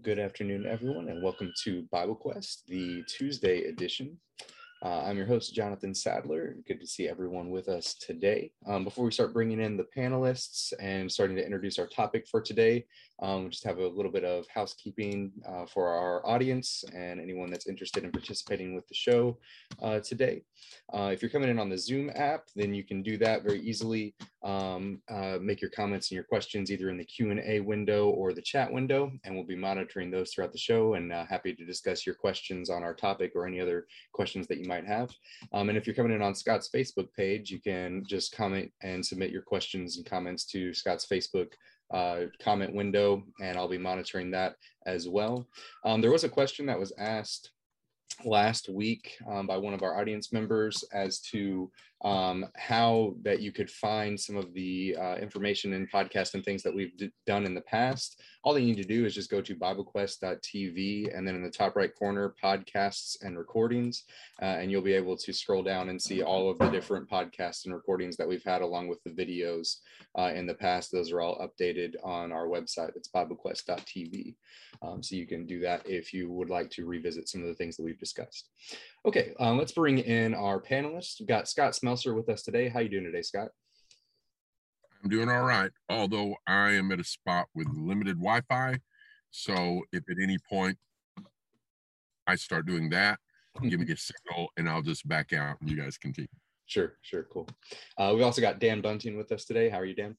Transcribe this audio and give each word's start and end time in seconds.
Good 0.00 0.18
afternoon, 0.18 0.64
everyone, 0.66 1.10
and 1.10 1.22
welcome 1.22 1.52
to 1.64 1.82
Bible 1.92 2.14
Quest, 2.14 2.66
the 2.66 3.02
Tuesday 3.06 3.64
edition. 3.64 4.16
Uh, 4.82 5.02
I'm 5.02 5.18
your 5.18 5.26
host, 5.26 5.54
Jonathan 5.54 5.94
Sadler. 5.94 6.56
Good 6.66 6.80
to 6.80 6.86
see 6.86 7.08
everyone 7.08 7.50
with 7.50 7.68
us 7.68 7.94
today. 7.94 8.52
Um, 8.66 8.84
before 8.84 9.04
we 9.04 9.10
start 9.10 9.34
bringing 9.34 9.60
in 9.60 9.76
the 9.76 9.86
panelists 9.94 10.72
and 10.80 11.12
starting 11.12 11.36
to 11.36 11.44
introduce 11.44 11.78
our 11.78 11.86
topic 11.86 12.26
for 12.26 12.40
today, 12.40 12.86
um, 13.20 13.44
we 13.44 13.50
just 13.50 13.64
have 13.64 13.78
a 13.78 13.86
little 13.86 14.10
bit 14.10 14.24
of 14.24 14.46
housekeeping 14.48 15.30
uh, 15.46 15.66
for 15.66 15.88
our 15.88 16.26
audience 16.26 16.84
and 16.94 17.20
anyone 17.20 17.50
that's 17.50 17.68
interested 17.68 18.02
in 18.02 18.10
participating 18.10 18.74
with 18.74 18.88
the 18.88 18.94
show 18.94 19.36
uh, 19.82 20.00
today. 20.00 20.42
Uh, 20.94 21.10
if 21.12 21.20
you're 21.20 21.30
coming 21.30 21.50
in 21.50 21.58
on 21.58 21.68
the 21.68 21.78
Zoom 21.78 22.10
app, 22.14 22.44
then 22.56 22.72
you 22.72 22.82
can 22.82 23.02
do 23.02 23.18
that 23.18 23.42
very 23.42 23.60
easily. 23.60 24.14
Um, 24.44 25.00
uh, 25.08 25.38
make 25.40 25.60
your 25.60 25.70
comments 25.70 26.10
and 26.10 26.16
your 26.16 26.24
questions 26.24 26.72
either 26.72 26.90
in 26.90 26.98
the 26.98 27.04
Q&A 27.04 27.60
window 27.60 28.08
or 28.08 28.32
the 28.32 28.42
chat 28.42 28.72
window, 28.72 29.12
and 29.24 29.34
we'll 29.34 29.44
be 29.44 29.54
monitoring 29.54 30.10
those 30.10 30.32
throughout 30.32 30.52
the 30.52 30.58
show 30.58 30.94
and 30.94 31.12
uh, 31.12 31.24
happy 31.26 31.54
to 31.54 31.64
discuss 31.64 32.04
your 32.04 32.16
questions 32.16 32.68
on 32.68 32.82
our 32.82 32.94
topic 32.94 33.32
or 33.36 33.46
any 33.46 33.60
other 33.60 33.86
questions 34.12 34.48
that 34.48 34.58
you 34.58 34.66
might 34.66 34.86
have. 34.86 35.10
Um, 35.52 35.68
and 35.68 35.78
if 35.78 35.86
you're 35.86 35.94
coming 35.94 36.12
in 36.12 36.22
on 36.22 36.34
Scott's 36.34 36.70
Facebook 36.74 37.12
page, 37.16 37.50
you 37.50 37.60
can 37.60 38.04
just 38.06 38.34
comment 38.34 38.72
and 38.82 39.04
submit 39.04 39.30
your 39.30 39.42
questions 39.42 39.96
and 39.96 40.06
comments 40.06 40.44
to 40.46 40.74
Scott's 40.74 41.06
Facebook 41.06 41.52
uh, 41.92 42.22
comment 42.40 42.74
window, 42.74 43.22
and 43.40 43.56
I'll 43.56 43.68
be 43.68 43.78
monitoring 43.78 44.30
that 44.32 44.56
as 44.86 45.08
well. 45.08 45.46
Um, 45.84 46.00
there 46.00 46.10
was 46.10 46.24
a 46.24 46.28
question 46.28 46.66
that 46.66 46.78
was 46.78 46.92
asked 46.98 47.52
last 48.24 48.68
week 48.68 49.16
um, 49.30 49.46
by 49.46 49.56
one 49.56 49.74
of 49.74 49.82
our 49.82 49.98
audience 49.98 50.32
members 50.32 50.84
as 50.92 51.20
to 51.20 51.70
um, 52.04 52.46
how 52.56 53.14
that 53.22 53.40
you 53.40 53.52
could 53.52 53.70
find 53.70 54.18
some 54.18 54.36
of 54.36 54.52
the 54.54 54.96
uh, 55.00 55.16
information 55.16 55.74
and 55.74 55.90
podcast 55.90 56.34
and 56.34 56.44
things 56.44 56.62
that 56.62 56.74
we've 56.74 56.96
d- 56.96 57.12
done 57.26 57.44
in 57.44 57.54
the 57.54 57.60
past. 57.62 58.20
All 58.42 58.58
you 58.58 58.66
need 58.66 58.82
to 58.82 58.88
do 58.88 59.04
is 59.04 59.14
just 59.14 59.30
go 59.30 59.40
to 59.40 59.54
BibleQuest.tv 59.54 61.16
and 61.16 61.26
then 61.26 61.36
in 61.36 61.44
the 61.44 61.50
top 61.50 61.76
right 61.76 61.94
corner, 61.94 62.34
podcasts 62.42 63.16
and 63.22 63.38
recordings, 63.38 64.02
uh, 64.40 64.46
and 64.46 64.70
you'll 64.70 64.82
be 64.82 64.94
able 64.94 65.16
to 65.16 65.32
scroll 65.32 65.62
down 65.62 65.90
and 65.90 66.00
see 66.00 66.22
all 66.22 66.50
of 66.50 66.58
the 66.58 66.70
different 66.70 67.08
podcasts 67.08 67.66
and 67.66 67.74
recordings 67.74 68.16
that 68.16 68.28
we've 68.28 68.44
had 68.44 68.62
along 68.62 68.88
with 68.88 69.02
the 69.04 69.10
videos 69.10 69.76
uh, 70.18 70.32
in 70.34 70.46
the 70.46 70.54
past. 70.54 70.90
Those 70.90 71.12
are 71.12 71.20
all 71.20 71.38
updated 71.38 71.94
on 72.02 72.32
our 72.32 72.46
website. 72.46 72.96
It's 72.96 73.10
BibleQuest.tv. 73.14 74.34
Um, 74.82 75.02
so 75.02 75.14
you 75.14 75.26
can 75.26 75.46
do 75.46 75.60
that 75.60 75.88
if 75.88 76.12
you 76.12 76.30
would 76.32 76.50
like 76.50 76.70
to 76.70 76.86
revisit 76.86 77.28
some 77.28 77.42
of 77.42 77.46
the 77.46 77.54
things 77.54 77.76
that 77.76 77.84
we've 77.84 77.98
discussed. 77.98 78.50
Okay, 79.06 79.32
um, 79.38 79.58
let's 79.58 79.72
bring 79.72 79.98
in 79.98 80.34
our 80.34 80.60
panelists. 80.60 81.20
We've 81.20 81.28
got 81.28 81.48
Scott 81.48 81.74
Smelser 81.92 82.14
with 82.14 82.28
us 82.28 82.42
today. 82.42 82.68
How 82.68 82.80
you 82.80 82.88
doing 82.88 83.04
today, 83.04 83.22
Scott? 83.22 83.48
I'm 85.02 85.10
doing 85.10 85.28
all 85.28 85.42
right, 85.42 85.70
although 85.88 86.36
I 86.46 86.70
am 86.72 86.90
at 86.92 87.00
a 87.00 87.04
spot 87.04 87.48
with 87.54 87.66
limited 87.74 88.16
Wi-Fi. 88.16 88.78
So 89.30 89.82
if 89.92 90.02
at 90.08 90.16
any 90.22 90.38
point 90.48 90.78
I 92.26 92.36
start 92.36 92.66
doing 92.66 92.88
that, 92.90 93.18
give 93.68 93.80
me 93.80 93.86
a 93.92 93.96
signal 93.96 94.48
and 94.56 94.68
I'll 94.68 94.82
just 94.82 95.06
back 95.06 95.32
out 95.32 95.56
and 95.60 95.70
you 95.70 95.76
guys 95.76 95.98
continue. 95.98 96.28
Sure, 96.66 96.94
sure, 97.02 97.24
cool. 97.24 97.48
Uh, 97.98 98.12
we've 98.14 98.24
also 98.24 98.40
got 98.40 98.60
Dan 98.60 98.80
Bunting 98.80 99.16
with 99.16 99.30
us 99.32 99.44
today. 99.44 99.68
How 99.68 99.78
are 99.78 99.84
you, 99.84 99.94
Dan? 99.94 100.16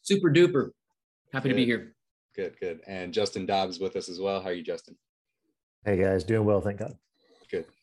Super 0.00 0.30
duper. 0.30 0.70
Happy 1.32 1.50
good. 1.50 1.54
to 1.54 1.54
be 1.54 1.64
here. 1.66 1.94
Good, 2.34 2.58
good. 2.58 2.80
And 2.86 3.12
Justin 3.12 3.46
Dobbs 3.46 3.78
with 3.78 3.94
us 3.94 4.08
as 4.08 4.18
well. 4.18 4.40
How 4.40 4.48
are 4.48 4.54
you, 4.54 4.64
Justin? 4.64 4.96
Hey 5.84 5.98
guys, 5.98 6.24
doing 6.24 6.44
well, 6.44 6.60
thank 6.60 6.78
God. 6.78 6.96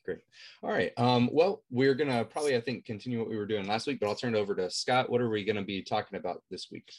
Good, 0.10 0.16
great. 0.16 0.24
All 0.64 0.72
right. 0.72 0.92
Um, 0.98 1.30
well, 1.32 1.64
we're 1.70 1.96
gonna 1.96 2.24
probably, 2.26 2.56
I 2.56 2.62
think, 2.62 2.86
continue 2.86 3.20
what 3.20 3.30
we 3.30 3.38
were 3.38 3.46
doing 3.46 3.68
last 3.68 3.88
week, 3.88 4.00
but 4.00 4.08
I'll 4.08 4.16
turn 4.16 4.36
it 4.36 4.40
over 4.40 4.56
to 4.56 4.70
Scott. 4.70 5.10
What 5.10 5.22
are 5.22 5.30
we 5.30 5.44
gonna 5.44 5.64
be 5.64 5.82
talking 5.82 6.18
about 6.18 6.44
this 6.50 6.68
week? 6.72 6.92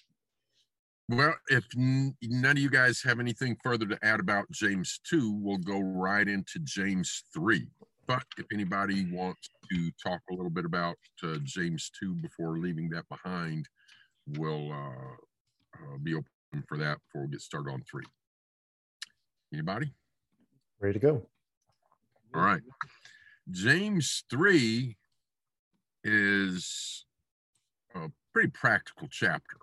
Well, 1.08 1.34
if 1.48 1.64
n- 1.76 2.16
none 2.22 2.56
of 2.56 2.62
you 2.62 2.70
guys 2.70 3.02
have 3.02 3.18
anything 3.18 3.56
further 3.64 3.86
to 3.86 3.98
add 4.04 4.20
about 4.20 4.48
James 4.52 5.00
2, 5.08 5.32
we'll 5.32 5.58
go 5.58 5.80
right 5.80 6.28
into 6.28 6.60
James 6.62 7.24
3. 7.34 7.66
But 8.06 8.22
if 8.38 8.46
anybody 8.52 9.10
wants 9.10 9.48
to 9.70 9.90
talk 10.00 10.20
a 10.30 10.34
little 10.34 10.50
bit 10.50 10.64
about 10.64 10.96
uh, 11.24 11.38
James 11.42 11.90
2 12.00 12.14
before 12.14 12.58
leaving 12.58 12.88
that 12.90 13.08
behind, 13.08 13.68
we'll 14.38 14.70
uh, 14.72 15.16
uh, 15.74 15.98
be 16.00 16.14
open 16.14 16.64
for 16.68 16.76
that 16.78 16.98
before 17.06 17.26
we 17.26 17.32
get 17.32 17.40
started 17.40 17.72
on 17.72 17.82
3. 17.90 18.04
Anybody? 19.52 19.92
Ready 20.78 20.92
to 20.92 21.00
go. 21.00 21.26
All 22.34 22.42
right. 22.42 22.62
James 23.50 24.24
3 24.30 24.96
is 26.04 27.04
a 27.94 28.10
pretty 28.32 28.50
practical 28.50 29.08
chapter. 29.10 29.56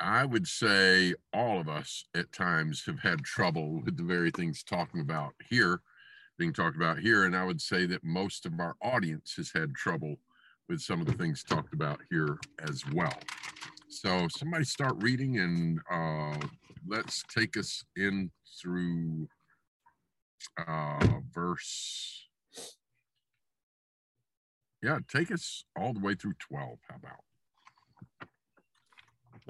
I 0.00 0.24
would 0.24 0.48
say 0.48 1.14
all 1.32 1.60
of 1.60 1.68
us 1.68 2.04
at 2.16 2.32
times 2.32 2.84
have 2.86 2.98
had 2.98 3.22
trouble 3.22 3.80
with 3.84 3.96
the 3.96 4.02
very 4.02 4.32
things 4.32 4.64
talking 4.64 5.00
about 5.00 5.34
here, 5.48 5.80
being 6.36 6.52
talked 6.52 6.74
about 6.74 6.98
here. 6.98 7.24
And 7.24 7.36
I 7.36 7.44
would 7.44 7.60
say 7.60 7.86
that 7.86 8.02
most 8.02 8.44
of 8.44 8.58
our 8.58 8.74
audience 8.82 9.34
has 9.36 9.52
had 9.54 9.74
trouble 9.76 10.16
with 10.68 10.80
some 10.80 11.00
of 11.00 11.06
the 11.06 11.12
things 11.12 11.44
talked 11.44 11.72
about 11.72 12.00
here 12.10 12.38
as 12.68 12.82
well. 12.92 13.16
So 13.88 14.26
somebody 14.36 14.64
start 14.64 14.94
reading 14.98 15.38
and 15.38 15.80
uh, 15.88 16.44
let's 16.88 17.22
take 17.32 17.56
us 17.56 17.84
in 17.96 18.32
through 18.60 19.28
uh, 20.58 21.20
verse. 21.32 22.28
Yeah, 24.82 24.98
take 25.08 25.30
us 25.30 25.64
all 25.76 25.92
the 25.92 26.00
way 26.00 26.14
through 26.14 26.34
12. 26.40 26.78
How 26.88 26.96
about? 26.96 28.28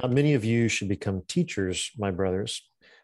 Not 0.01 0.13
many 0.13 0.35
of 0.35 0.45
you 0.45 0.69
should 0.69 0.89
become 0.89 1.23
teachers, 1.29 1.91
my 1.99 2.11
brothers, 2.11 2.63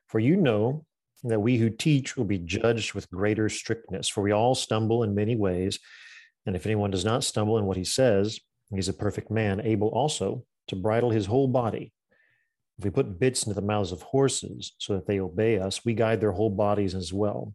for 0.08 0.18
you 0.18 0.36
know 0.36 0.84
that 1.24 1.40
we 1.40 1.56
who 1.56 1.70
teach 1.70 2.16
will 2.16 2.24
be 2.24 2.38
judged 2.38 2.94
with 2.94 3.10
greater 3.10 3.48
strictness, 3.48 4.08
for 4.08 4.22
we 4.22 4.32
all 4.32 4.54
stumble 4.54 5.02
in 5.02 5.14
many 5.14 5.36
ways. 5.36 5.78
And 6.46 6.54
if 6.54 6.66
anyone 6.66 6.90
does 6.90 7.04
not 7.04 7.24
stumble 7.24 7.58
in 7.58 7.64
what 7.64 7.76
he 7.76 7.84
says, 7.84 8.38
he's 8.74 8.88
a 8.88 8.94
perfect 8.94 9.30
man, 9.30 9.60
able 9.60 9.88
also 9.88 10.44
to 10.68 10.76
bridle 10.76 11.10
his 11.10 11.26
whole 11.26 11.48
body. 11.48 11.92
If 12.78 12.84
we 12.84 12.90
put 12.90 13.18
bits 13.18 13.44
into 13.44 13.54
the 13.54 13.66
mouths 13.66 13.90
of 13.90 14.02
horses 14.02 14.74
so 14.78 14.94
that 14.94 15.06
they 15.06 15.18
obey 15.18 15.58
us, 15.58 15.84
we 15.84 15.94
guide 15.94 16.20
their 16.20 16.32
whole 16.32 16.50
bodies 16.50 16.94
as 16.94 17.12
well. 17.12 17.54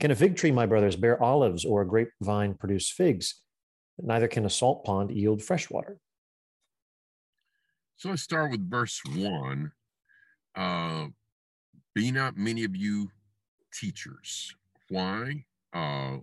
Can 0.00 0.10
a 0.10 0.16
fig 0.16 0.34
tree, 0.34 0.50
my 0.50 0.64
brothers, 0.64 0.96
bear 0.96 1.22
olives 1.22 1.66
or 1.66 1.82
a 1.82 1.86
grapevine 1.86 2.54
produce 2.54 2.90
figs? 2.90 3.42
Neither 3.98 4.28
can 4.28 4.46
a 4.46 4.50
salt 4.50 4.82
pond 4.82 5.10
yield 5.10 5.42
fresh 5.42 5.68
water. 5.68 5.98
So 7.96 8.08
let's 8.08 8.22
start 8.22 8.50
with 8.50 8.68
verse 8.68 8.98
one. 9.14 9.72
Uh, 10.56 11.08
be 11.94 12.10
not 12.10 12.34
many 12.34 12.64
of 12.64 12.74
you 12.74 13.10
teachers. 13.74 14.54
Why? 14.88 15.44
Uh, 15.74 16.16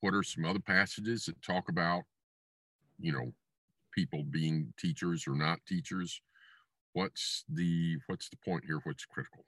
what 0.00 0.14
are 0.14 0.22
some 0.22 0.46
other 0.46 0.58
passages 0.58 1.26
that 1.26 1.40
talk 1.42 1.68
about, 1.68 2.04
you 2.98 3.12
know, 3.12 3.34
people 3.92 4.24
being 4.30 4.72
teachers 4.78 5.26
or 5.26 5.34
not 5.34 5.58
teachers? 5.66 6.22
What's 6.94 7.44
the 7.46 7.98
what's 8.06 8.30
the 8.30 8.38
point 8.42 8.64
here? 8.64 8.80
What's 8.84 9.04
critical? 9.04 9.44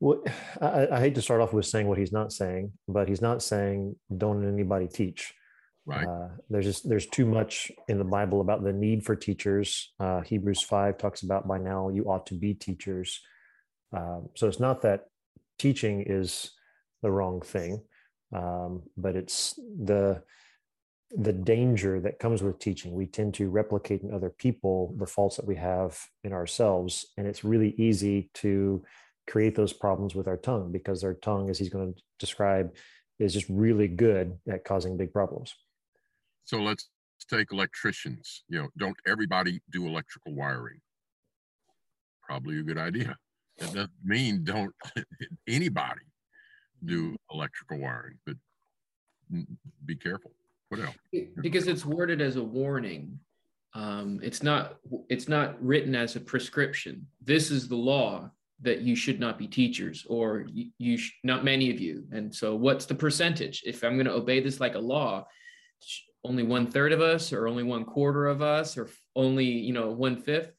Well, 0.00 0.22
I, 0.60 0.88
I, 0.90 1.00
hate 1.00 1.14
to 1.14 1.22
start 1.22 1.40
off 1.40 1.52
with 1.52 1.66
saying 1.66 1.86
what 1.86 1.98
he's 1.98 2.12
not 2.12 2.32
saying, 2.32 2.72
but 2.88 3.08
he's 3.08 3.22
not 3.22 3.42
saying 3.42 3.96
don't 4.16 4.46
anybody 4.46 4.88
teach. 4.88 5.34
Right. 5.86 6.06
Uh, 6.06 6.28
there's 6.48 6.66
just 6.66 6.88
there's 6.88 7.06
too 7.06 7.26
much 7.26 7.70
in 7.88 7.98
the 7.98 8.04
Bible 8.04 8.40
about 8.40 8.62
the 8.62 8.72
need 8.72 9.04
for 9.04 9.16
teachers. 9.16 9.92
Uh, 9.98 10.20
Hebrews 10.20 10.62
five 10.62 10.98
talks 10.98 11.22
about 11.22 11.48
by 11.48 11.58
now 11.58 11.88
you 11.88 12.04
ought 12.04 12.26
to 12.26 12.34
be 12.34 12.54
teachers. 12.54 13.20
Um, 13.92 14.28
so 14.36 14.46
it's 14.46 14.60
not 14.60 14.82
that 14.82 15.06
teaching 15.58 16.04
is 16.06 16.50
the 17.02 17.10
wrong 17.10 17.40
thing, 17.40 17.82
um, 18.34 18.82
but 18.96 19.16
it's 19.16 19.58
the 19.58 20.22
the 21.12 21.32
danger 21.32 21.98
that 22.00 22.20
comes 22.20 22.40
with 22.40 22.60
teaching. 22.60 22.92
We 22.92 23.06
tend 23.06 23.34
to 23.34 23.48
replicate 23.50 24.02
in 24.02 24.14
other 24.14 24.30
people 24.30 24.94
the 24.96 25.06
faults 25.06 25.36
that 25.36 25.46
we 25.46 25.56
have 25.56 25.98
in 26.22 26.32
ourselves, 26.32 27.06
and 27.16 27.26
it's 27.26 27.42
really 27.42 27.74
easy 27.78 28.30
to 28.34 28.84
create 29.30 29.54
those 29.54 29.72
problems 29.72 30.14
with 30.14 30.26
our 30.26 30.36
tongue 30.36 30.72
because 30.72 31.04
our 31.04 31.14
tongue, 31.14 31.48
as 31.48 31.58
he's 31.58 31.68
going 31.68 31.94
to 31.94 32.02
describe, 32.18 32.74
is 33.18 33.32
just 33.32 33.46
really 33.48 33.86
good 33.86 34.36
at 34.50 34.64
causing 34.64 34.96
big 34.96 35.12
problems. 35.12 35.54
So 36.44 36.58
let's 36.58 36.88
take 37.30 37.52
electricians. 37.52 38.42
You 38.48 38.62
know, 38.62 38.68
don't 38.76 38.96
everybody 39.06 39.60
do 39.70 39.86
electrical 39.86 40.34
wiring? 40.34 40.80
Probably 42.22 42.58
a 42.58 42.62
good 42.62 42.78
idea. 42.78 43.16
That 43.58 43.72
doesn't 43.72 43.90
mean 44.04 44.42
don't 44.42 44.74
anybody 45.48 46.00
do 46.84 47.16
electrical 47.32 47.78
wiring, 47.78 48.18
but 48.26 48.36
be 49.86 49.94
careful. 49.94 50.32
What 50.70 50.80
else? 50.80 50.96
Because 51.40 51.68
it's 51.68 51.84
worded 51.84 52.20
as 52.20 52.36
a 52.36 52.42
warning. 52.42 53.18
Um, 53.74 54.18
it's 54.22 54.42
not. 54.42 54.78
It's 55.08 55.28
not 55.28 55.62
written 55.64 55.94
as 55.94 56.16
a 56.16 56.20
prescription. 56.20 57.06
This 57.22 57.50
is 57.50 57.68
the 57.68 57.76
law 57.76 58.30
that 58.62 58.82
you 58.82 58.94
should 58.94 59.20
not 59.20 59.38
be 59.38 59.46
teachers, 59.46 60.04
or 60.08 60.44
you, 60.52 60.70
you 60.78 60.96
sh- 60.98 61.14
not 61.24 61.44
many 61.44 61.70
of 61.70 61.80
you. 61.80 62.04
And 62.12 62.34
so, 62.34 62.54
what's 62.54 62.86
the 62.86 62.94
percentage? 62.94 63.62
If 63.64 63.82
I'm 63.82 63.94
going 63.94 64.06
to 64.06 64.12
obey 64.12 64.40
this 64.40 64.60
like 64.60 64.74
a 64.74 64.80
law, 64.80 65.26
only 66.24 66.42
one 66.42 66.66
third 66.66 66.92
of 66.92 67.00
us, 67.00 67.32
or 67.32 67.48
only 67.48 67.62
one 67.62 67.84
quarter 67.84 68.26
of 68.26 68.42
us, 68.42 68.76
or 68.76 68.88
only 69.16 69.46
you 69.46 69.72
know 69.72 69.90
one 69.90 70.16
fifth. 70.16 70.52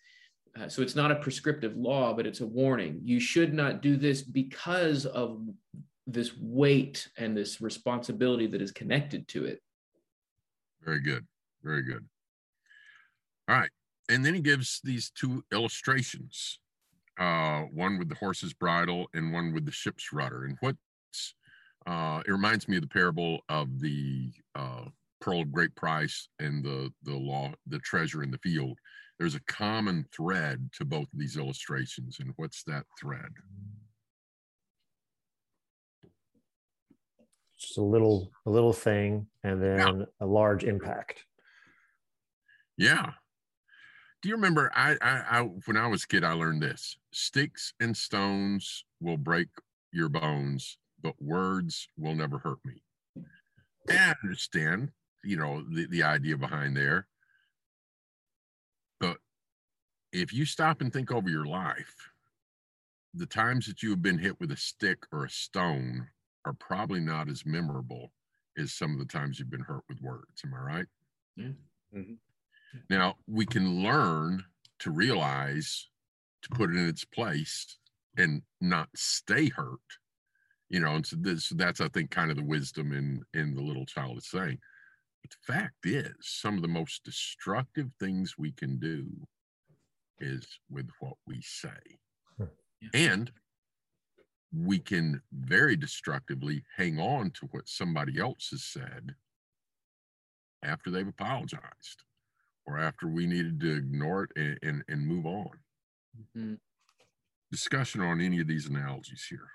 Uh, 0.60 0.68
so 0.68 0.82
it's 0.82 0.96
not 0.96 1.12
a 1.12 1.16
prescriptive 1.16 1.78
law, 1.78 2.14
but 2.14 2.28
it's 2.28 2.42
a 2.42 2.46
warning. 2.46 3.00
You 3.04 3.20
should 3.22 3.54
not 3.54 3.82
do 3.82 3.96
this 3.96 4.22
because 4.22 5.06
of 5.06 5.48
this 6.08 6.32
weight 6.38 7.08
and 7.18 7.38
this 7.38 7.62
responsibility 7.62 8.48
that 8.48 8.62
is 8.62 8.72
connected 8.72 9.28
to 9.30 9.46
it. 9.46 9.62
Very 10.84 11.00
good. 11.00 11.26
Very 11.64 11.84
good. 11.84 12.06
All 13.48 13.56
right. 13.56 13.70
And 14.10 14.26
then 14.26 14.34
he 14.34 14.42
gives 14.42 14.82
these 14.84 15.10
two 15.10 15.44
illustrations 15.54 16.60
uh, 17.22 17.62
one 17.72 18.00
with 18.00 18.10
the 18.10 18.16
horse's 18.16 18.54
bridle 18.54 19.08
and 19.14 19.32
one 19.32 19.54
with 19.54 19.66
the 19.66 19.72
ship's 19.72 20.12
rudder. 20.12 20.46
And 20.46 20.58
what's 20.60 21.36
uh, 21.86 22.22
it 22.26 22.32
reminds 22.32 22.68
me 22.68 22.78
of 22.78 22.82
the 22.82 22.88
parable 22.88 23.42
of 23.48 23.80
the 23.80 24.32
uh, 24.56 24.86
pearl 25.22 25.42
of 25.42 25.52
great 25.52 25.74
price 25.76 26.28
and 26.40 26.66
the 26.66 26.92
the 27.04 27.16
law 27.16 27.52
the 27.68 27.80
treasure 27.80 28.24
in 28.24 28.32
the 28.32 28.38
field 28.40 28.78
there's 29.20 29.36
a 29.36 29.42
common 29.42 30.04
thread 30.16 30.68
to 30.74 30.84
both 30.84 31.04
of 31.14 31.20
these 31.20 31.38
illustrations 31.38 32.18
and 32.20 32.34
what's 32.38 32.64
that 32.64 32.84
thread 33.00 33.30
just 37.60 37.78
a 37.78 37.84
little 37.84 38.32
a 38.48 38.50
little 38.50 38.74
thing 38.74 39.28
and 39.44 39.62
then 39.62 40.00
yeah. 40.00 40.06
a 40.20 40.26
large 40.26 40.64
impact 40.64 41.24
yeah 42.78 43.12
do 44.22 44.30
you 44.30 44.36
remember 44.36 44.72
I, 44.76 44.98
I 45.02 45.24
i 45.30 45.42
when 45.66 45.78
i 45.78 45.88
was 45.88 46.04
a 46.04 46.08
kid 46.08 46.24
i 46.24 46.34
learned 46.34 46.62
this 46.62 46.98
sticks 47.12 47.74
and 47.80 47.96
stones 47.96 48.86
will 49.00 49.18
break 49.18 49.48
your 49.92 50.10
bones 50.10 50.78
but 51.02 51.16
words 51.22 51.88
will 51.98 52.16
never 52.16 52.38
hurt 52.38 52.60
me 52.66 52.82
and 53.90 53.98
I 54.00 54.16
understand 54.24 54.92
you 55.24 55.38
know 55.38 55.64
the, 55.70 55.88
the 55.88 56.04
idea 56.04 56.38
behind 56.38 56.78
there 56.78 57.08
but 59.00 59.18
if 60.14 60.34
you 60.34 60.46
stop 60.46 60.82
and 60.82 60.92
think 60.92 61.12
over 61.12 61.30
your 61.30 61.46
life 61.46 61.96
the 63.14 63.26
times 63.26 63.66
that 63.68 63.84
you 63.84 63.90
have 63.90 64.02
been 64.02 64.20
hit 64.20 64.40
with 64.40 64.52
a 64.52 64.58
stick 64.58 65.00
or 65.12 65.26
a 65.26 65.30
stone 65.30 66.08
are 66.46 66.54
probably 66.54 67.00
not 67.00 67.30
as 67.30 67.46
memorable 67.46 68.12
as 68.58 68.74
some 68.74 68.94
of 68.94 69.00
the 69.00 69.06
times 69.06 69.40
you've 69.40 69.50
been 69.50 69.60
hurt 69.62 69.84
with 69.90 70.02
words 70.02 70.42
am 70.46 70.54
i 70.54 70.58
right 70.58 70.86
yeah. 71.36 71.46
Mm-hmm. 71.96 72.14
Now 72.90 73.16
we 73.28 73.46
can 73.46 73.84
learn 73.84 74.44
to 74.80 74.92
realize 74.92 75.88
to 76.42 76.50
put 76.50 76.70
it 76.72 76.78
in 76.78 76.88
its 76.88 77.06
place 77.06 77.78
and 78.18 78.42
not 78.60 78.90
stay 78.96 79.50
hurt 79.50 79.80
you 80.70 80.80
know 80.80 80.96
and 80.96 81.06
so 81.06 81.16
this 81.20 81.50
that's 81.50 81.82
i 81.82 81.88
think 81.90 82.12
kind 82.12 82.32
of 82.32 82.38
the 82.38 82.44
wisdom 82.44 82.92
in 82.92 83.22
in 83.40 83.54
the 83.56 83.62
little 83.62 83.86
child 83.86 84.18
is 84.18 84.28
saying 84.28 84.58
but 85.22 85.32
the 85.32 85.54
fact 85.54 85.86
is, 85.86 86.16
some 86.22 86.56
of 86.56 86.62
the 86.62 86.68
most 86.68 87.04
destructive 87.04 87.90
things 88.00 88.36
we 88.38 88.52
can 88.52 88.80
do 88.80 89.06
is 90.20 90.48
with 90.70 90.90
what 91.00 91.14
we 91.28 91.42
say. 91.42 92.00
Yeah. 92.40 92.46
And 92.94 93.32
we 94.54 94.80
can 94.80 95.22
very 95.32 95.76
destructively 95.76 96.64
hang 96.76 97.00
on 97.00 97.32
to 97.32 97.48
what 97.52 97.70
somebody 97.70 98.20
else 98.20 98.50
has 98.52 98.64
said 98.64 99.16
after 100.64 100.92
they've 100.92 101.08
apologized 101.08 102.04
or 102.66 102.78
after 102.78 103.08
we 103.08 103.26
needed 103.26 103.60
to 103.60 103.76
ignore 103.76 104.24
it 104.24 104.32
and, 104.36 104.60
and, 104.62 104.84
and 104.88 105.08
move 105.08 105.26
on. 105.26 105.50
Mm-hmm. 106.38 106.54
Discussion 107.52 108.02
on 108.02 108.22
any 108.22 108.40
of 108.40 108.48
these 108.48 108.68
analogies 108.68 109.26
here. 109.30 109.48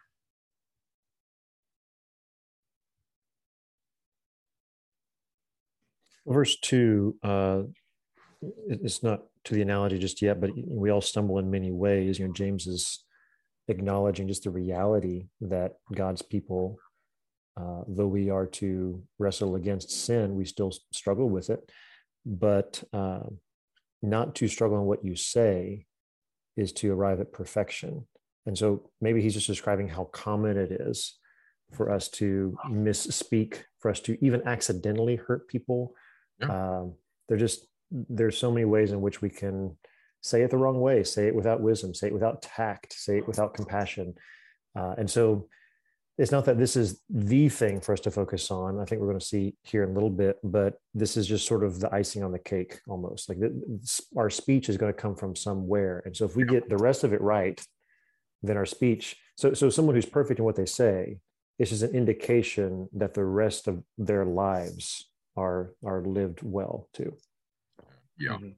Verse 6.26 6.58
two, 6.60 7.16
uh, 7.22 7.62
it's 8.68 9.02
not 9.02 9.22
to 9.44 9.54
the 9.54 9.62
analogy 9.62 9.98
just 9.98 10.20
yet, 10.20 10.40
but 10.40 10.50
we 10.66 10.90
all 10.90 11.00
stumble 11.00 11.38
in 11.38 11.50
many 11.50 11.70
ways. 11.70 12.18
You 12.18 12.26
know, 12.26 12.34
James 12.34 12.66
is 12.66 13.04
acknowledging 13.68 14.26
just 14.26 14.42
the 14.42 14.50
reality 14.50 15.28
that 15.40 15.74
God's 15.94 16.22
people, 16.22 16.78
uh, 17.56 17.82
though 17.86 18.08
we 18.08 18.28
are 18.28 18.46
to 18.46 19.02
wrestle 19.18 19.54
against 19.54 19.90
sin, 19.90 20.34
we 20.34 20.44
still 20.44 20.72
struggle 20.92 21.30
with 21.30 21.48
it. 21.48 21.60
But 22.26 22.82
uh, 22.92 23.20
not 24.02 24.34
to 24.36 24.48
struggle 24.48 24.78
in 24.78 24.84
what 24.84 25.04
you 25.04 25.16
say 25.16 25.86
is 26.56 26.72
to 26.72 26.92
arrive 26.92 27.20
at 27.20 27.32
perfection. 27.32 28.06
And 28.44 28.58
so 28.58 28.90
maybe 29.00 29.22
he's 29.22 29.34
just 29.34 29.46
describing 29.46 29.88
how 29.88 30.04
common 30.04 30.56
it 30.56 30.72
is 30.72 31.18
for 31.72 31.90
us 31.90 32.08
to 32.08 32.56
misspeak, 32.68 33.62
for 33.78 33.90
us 33.90 34.00
to 34.00 34.18
even 34.24 34.46
accidentally 34.46 35.16
hurt 35.16 35.48
people 35.48 35.94
yeah. 36.40 36.78
Um, 36.78 36.94
they're 37.28 37.38
just 37.38 37.66
there's 37.90 38.36
so 38.36 38.50
many 38.50 38.64
ways 38.64 38.92
in 38.92 39.00
which 39.00 39.22
we 39.22 39.30
can 39.30 39.76
say 40.22 40.42
it 40.42 40.50
the 40.50 40.56
wrong 40.56 40.80
way, 40.80 41.04
say 41.04 41.28
it 41.28 41.34
without 41.34 41.60
wisdom, 41.60 41.94
say 41.94 42.08
it 42.08 42.12
without 42.12 42.42
tact, 42.42 42.92
say 42.92 43.18
it 43.18 43.28
without 43.28 43.54
compassion. 43.54 44.14
Uh, 44.76 44.94
and 44.98 45.08
so 45.08 45.48
it's 46.18 46.32
not 46.32 46.46
that 46.46 46.58
this 46.58 46.76
is 46.76 47.02
the 47.10 47.48
thing 47.48 47.80
for 47.80 47.92
us 47.92 48.00
to 48.00 48.10
focus 48.10 48.50
on. 48.50 48.80
I 48.80 48.84
think 48.84 49.00
we're 49.00 49.08
going 49.08 49.18
to 49.18 49.24
see 49.24 49.54
here 49.64 49.84
in 49.84 49.90
a 49.90 49.92
little 49.92 50.10
bit, 50.10 50.38
but 50.42 50.78
this 50.94 51.16
is 51.16 51.26
just 51.26 51.46
sort 51.46 51.62
of 51.62 51.78
the 51.78 51.94
icing 51.94 52.24
on 52.24 52.32
the 52.32 52.38
cake 52.38 52.80
almost. 52.88 53.28
Like 53.28 53.38
the, 53.38 54.00
our 54.16 54.30
speech 54.30 54.70
is 54.70 54.78
going 54.78 54.92
to 54.92 54.98
come 54.98 55.14
from 55.14 55.36
somewhere. 55.36 56.02
And 56.06 56.16
so 56.16 56.24
if 56.24 56.34
we 56.34 56.44
get 56.44 56.68
the 56.70 56.78
rest 56.78 57.04
of 57.04 57.12
it 57.12 57.20
right, 57.20 57.60
then 58.42 58.56
our 58.56 58.64
speech. 58.64 59.16
So, 59.36 59.52
so 59.52 59.68
someone 59.68 59.94
who's 59.94 60.06
perfect 60.06 60.38
in 60.38 60.44
what 60.46 60.56
they 60.56 60.66
say, 60.66 61.18
this 61.58 61.72
is 61.72 61.82
an 61.82 61.94
indication 61.94 62.88
that 62.94 63.12
the 63.14 63.24
rest 63.24 63.68
of 63.68 63.82
their 63.98 64.24
lives 64.24 65.10
are 65.36 65.74
are 65.84 66.02
lived 66.02 66.40
well 66.42 66.88
too. 66.94 67.14
Yeah. 68.18 68.32
Mm-hmm. 68.32 68.50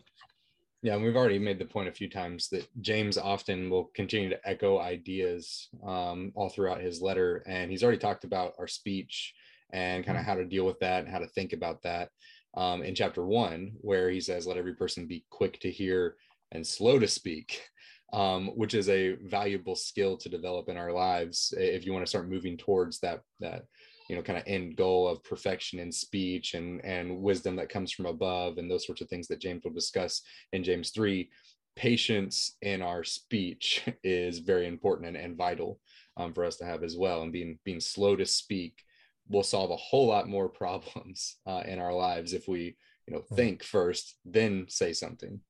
Yeah, 0.83 0.95
and 0.95 1.03
we've 1.03 1.17
already 1.17 1.41
made 1.41 1.59
the 1.59 1.65
point 1.65 1.89
a 1.89 1.93
few 1.93 2.09
times 2.09 2.49
that 2.51 2.69
James 2.81 3.19
often 3.19 3.69
will 3.69 3.91
continue 3.95 4.29
to 4.29 4.49
echo 4.49 4.79
ideas 4.79 5.69
um, 5.85 6.31
all 6.37 6.49
throughout 6.49 6.81
his 6.81 7.03
letter, 7.03 7.43
and 7.47 7.71
he's 7.71 7.83
already 7.83 7.99
talked 7.99 8.23
about 8.23 8.55
our 8.61 8.69
speech 8.69 9.35
and 9.73 10.07
kind 10.07 10.17
of 10.17 10.23
mm-hmm. 10.23 10.31
how 10.31 10.37
to 10.37 10.45
deal 10.45 10.65
with 10.65 10.79
that 10.79 11.03
and 11.03 11.13
how 11.13 11.19
to 11.19 11.27
think 11.27 11.53
about 11.53 11.83
that 11.83 12.11
um, 12.57 12.83
in 12.83 12.95
chapter 12.95 13.27
one, 13.27 13.73
where 13.81 14.09
he 14.09 14.21
says, 14.21 14.47
"Let 14.47 14.57
every 14.57 14.75
person 14.75 15.07
be 15.07 15.25
quick 15.31 15.59
to 15.61 15.71
hear 15.71 16.15
and 16.53 16.67
slow 16.67 16.99
to 16.99 17.09
speak." 17.09 17.63
Um, 18.11 18.47
which 18.57 18.73
is 18.73 18.89
a 18.89 19.17
valuable 19.17 19.77
skill 19.77 20.17
to 20.17 20.31
develop 20.31 20.71
in 20.71 20.79
our 20.79 20.93
lives 20.93 21.53
if 21.59 21.85
you 21.85 21.93
want 21.93 22.07
to 22.07 22.09
start 22.09 22.27
moving 22.27 22.57
towards 22.57 23.01
that 23.01 23.21
that 23.41 23.65
you 24.09 24.17
know 24.17 24.23
kind 24.23 24.39
of 24.39 24.45
end 24.47 24.77
goal 24.77 25.07
of 25.07 25.23
perfection 25.23 25.79
in 25.79 25.93
speech 25.93 26.55
and 26.55 26.85
and 26.85 27.21
wisdom 27.21 27.57
that 27.57 27.69
comes 27.69 27.93
from 27.93 28.07
above 28.07 28.59
and 28.59 28.71
those 28.71 28.87
sorts 28.87 29.01
of 29.01 29.09
things 29.09 29.29
that 29.29 29.41
james 29.41 29.63
will 29.65 29.73
discuss 29.73 30.23
in 30.53 30.65
james 30.65 30.91
3 30.91 31.29
patience 31.79 32.57
in 32.61 32.83
our 32.83 33.05
speech 33.05 33.85
is 34.03 34.41
very 34.41 34.67
important 34.67 35.09
and, 35.09 35.17
and 35.17 35.37
vital 35.37 35.79
um, 36.17 36.35
for 36.35 36.45
us 36.45 36.57
to 36.57 36.65
have 36.65 36.83
as 36.83 36.97
well. 36.97 37.23
And 37.23 37.33
being 37.33 37.59
being 37.65 37.81
slow 37.81 38.17
to 38.17 38.27
speak 38.27 38.83
will 39.29 39.45
solve 39.45 39.71
a 39.71 39.77
whole 39.77 40.09
lot 40.09 40.29
more 40.29 40.49
problems 40.63 41.37
uh, 41.47 41.63
in 41.65 41.79
our 41.79 41.95
lives 41.95 42.33
if 42.35 42.49
we 42.49 42.77
you 43.07 43.15
know 43.15 43.23
hmm. 43.29 43.35
think 43.37 43.63
first 43.63 44.17
then 44.25 44.67
say 44.69 44.93
something. 44.93 45.41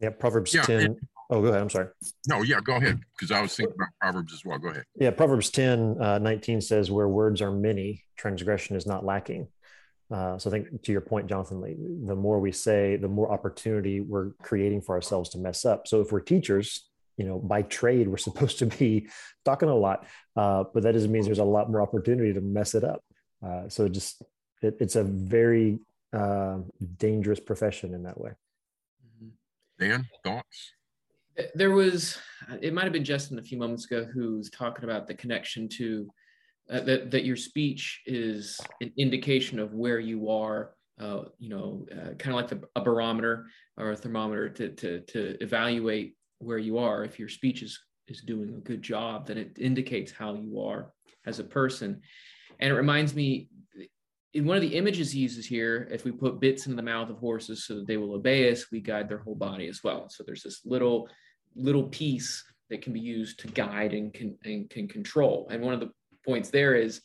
Yeah 0.00 0.10
proverbs 0.10 0.54
yeah, 0.54 0.62
10 0.62 0.96
Oh, 1.30 1.42
go 1.42 1.48
ahead. 1.48 1.60
I'm 1.60 1.70
sorry. 1.70 1.88
No, 2.26 2.42
yeah, 2.42 2.60
go 2.62 2.76
ahead. 2.76 3.00
Because 3.14 3.30
I 3.30 3.42
was 3.42 3.54
thinking 3.54 3.74
about 3.74 3.88
Proverbs 4.00 4.32
as 4.32 4.44
well. 4.44 4.58
Go 4.58 4.68
ahead. 4.68 4.84
Yeah, 4.96 5.10
Proverbs 5.10 5.50
10, 5.50 6.00
uh, 6.00 6.18
19 6.18 6.62
says, 6.62 6.90
Where 6.90 7.08
words 7.08 7.42
are 7.42 7.52
many, 7.52 8.04
transgression 8.16 8.76
is 8.76 8.86
not 8.86 9.04
lacking. 9.04 9.48
Uh, 10.10 10.38
so 10.38 10.48
I 10.48 10.52
think 10.52 10.82
to 10.82 10.92
your 10.92 11.02
point, 11.02 11.26
Jonathan, 11.26 11.60
the 12.06 12.16
more 12.16 12.40
we 12.40 12.50
say, 12.50 12.96
the 12.96 13.08
more 13.08 13.30
opportunity 13.30 14.00
we're 14.00 14.30
creating 14.42 14.80
for 14.80 14.94
ourselves 14.94 15.28
to 15.30 15.38
mess 15.38 15.66
up. 15.66 15.86
So 15.86 16.00
if 16.00 16.10
we're 16.10 16.20
teachers, 16.20 16.88
you 17.18 17.26
know, 17.26 17.38
by 17.38 17.60
trade, 17.62 18.08
we're 18.08 18.16
supposed 18.28 18.58
to 18.60 18.66
be 18.66 19.08
talking 19.44 19.68
a 19.68 19.74
lot, 19.74 20.06
uh, 20.34 20.64
but 20.72 20.82
that 20.82 20.92
doesn't 20.92 21.12
mean 21.12 21.24
there's 21.24 21.38
a 21.38 21.44
lot 21.44 21.70
more 21.70 21.82
opportunity 21.82 22.32
to 22.32 22.40
mess 22.40 22.74
it 22.74 22.84
up. 22.84 23.04
Uh, 23.44 23.68
so 23.68 23.86
just 23.86 24.22
it, 24.62 24.78
it's 24.80 24.96
a 24.96 25.04
very 25.04 25.78
uh, 26.14 26.58
dangerous 26.96 27.38
profession 27.38 27.92
in 27.92 28.04
that 28.04 28.18
way. 28.18 28.30
Mm-hmm. 29.04 29.28
Dan, 29.78 30.08
thoughts? 30.24 30.72
There 31.54 31.70
was, 31.70 32.18
it 32.60 32.74
might 32.74 32.84
have 32.84 32.92
been 32.92 33.04
Justin 33.04 33.38
a 33.38 33.42
few 33.42 33.58
moments 33.58 33.84
ago 33.84 34.04
who 34.04 34.36
was 34.36 34.50
talking 34.50 34.84
about 34.84 35.06
the 35.06 35.14
connection 35.14 35.68
to 35.70 36.08
uh, 36.70 36.80
that 36.80 37.10
that 37.10 37.24
your 37.24 37.36
speech 37.36 38.02
is 38.04 38.60
an 38.82 38.92
indication 38.98 39.58
of 39.58 39.72
where 39.72 39.98
you 39.98 40.28
are. 40.28 40.74
Uh, 41.00 41.22
you 41.38 41.48
know, 41.48 41.86
uh, 41.92 42.12
kind 42.14 42.30
of 42.30 42.34
like 42.34 42.48
the, 42.48 42.60
a 42.74 42.80
barometer 42.80 43.46
or 43.76 43.92
a 43.92 43.96
thermometer 43.96 44.48
to, 44.48 44.70
to 44.70 45.00
to 45.02 45.36
evaluate 45.40 46.16
where 46.38 46.58
you 46.58 46.76
are. 46.78 47.04
If 47.04 47.18
your 47.18 47.28
speech 47.28 47.62
is 47.62 47.78
is 48.08 48.20
doing 48.22 48.54
a 48.54 48.60
good 48.60 48.82
job, 48.82 49.26
then 49.26 49.38
it 49.38 49.56
indicates 49.58 50.10
how 50.10 50.34
you 50.34 50.60
are 50.60 50.92
as 51.24 51.38
a 51.38 51.44
person. 51.44 52.00
And 52.58 52.72
it 52.72 52.76
reminds 52.76 53.14
me 53.14 53.48
in 54.34 54.44
one 54.44 54.56
of 54.56 54.62
the 54.62 54.76
images 54.76 55.12
he 55.12 55.20
uses 55.20 55.46
here, 55.46 55.88
if 55.90 56.04
we 56.04 56.12
put 56.12 56.40
bits 56.40 56.66
into 56.66 56.76
the 56.76 56.82
mouth 56.82 57.08
of 57.08 57.18
horses 57.18 57.64
so 57.64 57.76
that 57.76 57.86
they 57.86 57.96
will 57.96 58.14
obey 58.14 58.50
us, 58.50 58.70
we 58.70 58.80
guide 58.80 59.08
their 59.08 59.18
whole 59.18 59.34
body 59.34 59.68
as 59.68 59.82
well. 59.82 60.08
So 60.08 60.22
there's 60.24 60.42
this 60.42 60.60
little 60.64 61.08
little 61.58 61.84
piece 61.84 62.44
that 62.70 62.82
can 62.82 62.92
be 62.92 63.00
used 63.00 63.40
to 63.40 63.48
guide 63.48 63.94
and 63.94 64.12
can 64.12 64.36
and 64.44 64.68
can 64.70 64.88
control. 64.88 65.48
And 65.50 65.62
one 65.62 65.74
of 65.74 65.80
the 65.80 65.90
points 66.24 66.50
there 66.50 66.74
is 66.74 67.00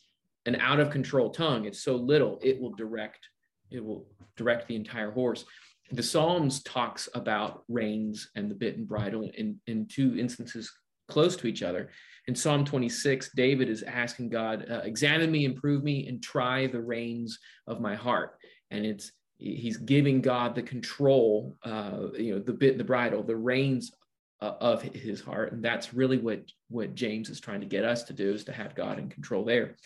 an 0.46 0.56
out 0.56 0.80
of 0.80 0.90
control 0.90 1.30
tongue. 1.30 1.64
It's 1.64 1.82
so 1.82 1.96
little, 1.96 2.38
it 2.42 2.60
will 2.60 2.74
direct, 2.74 3.28
it 3.70 3.82
will 3.82 4.06
direct 4.36 4.68
the 4.68 4.76
entire 4.76 5.10
horse. 5.10 5.44
The 5.92 6.02
Psalms 6.02 6.62
talks 6.62 7.08
about 7.14 7.64
reins 7.68 8.30
and 8.34 8.50
the 8.50 8.54
bit 8.54 8.76
and 8.76 8.86
bridle 8.86 9.30
in, 9.34 9.60
in 9.66 9.86
two 9.86 10.16
instances 10.18 10.70
close 11.08 11.36
to 11.36 11.46
each 11.46 11.62
other. 11.62 11.90
In 12.26 12.34
Psalm 12.34 12.64
26, 12.64 13.30
David 13.36 13.68
is 13.68 13.82
asking 13.82 14.30
God, 14.30 14.66
uh, 14.70 14.80
examine 14.84 15.30
me, 15.30 15.44
improve 15.44 15.84
me, 15.84 16.08
and 16.08 16.22
try 16.22 16.66
the 16.66 16.80
reins 16.80 17.38
of 17.66 17.80
my 17.80 17.94
heart. 17.94 18.38
And 18.70 18.84
it's 18.86 19.12
he's 19.36 19.76
giving 19.76 20.22
God 20.22 20.54
the 20.54 20.62
control, 20.62 21.56
uh, 21.64 22.08
you 22.16 22.34
know, 22.34 22.38
the 22.40 22.52
bit, 22.52 22.78
the 22.78 22.84
bridle, 22.84 23.22
the 23.22 23.36
reins 23.36 23.92
uh, 24.40 24.54
of 24.60 24.82
his 24.82 25.20
heart. 25.20 25.52
And 25.52 25.64
that's 25.64 25.94
really 25.94 26.18
what 26.18 26.42
what 26.68 26.94
james 26.94 27.28
is 27.28 27.40
trying 27.40 27.60
to 27.60 27.66
get 27.66 27.84
us 27.84 28.04
to 28.04 28.12
do 28.12 28.32
is 28.32 28.44
to 28.44 28.52
have 28.52 28.74
god 28.74 28.98
in 28.98 29.08
control 29.08 29.44
there. 29.44 29.76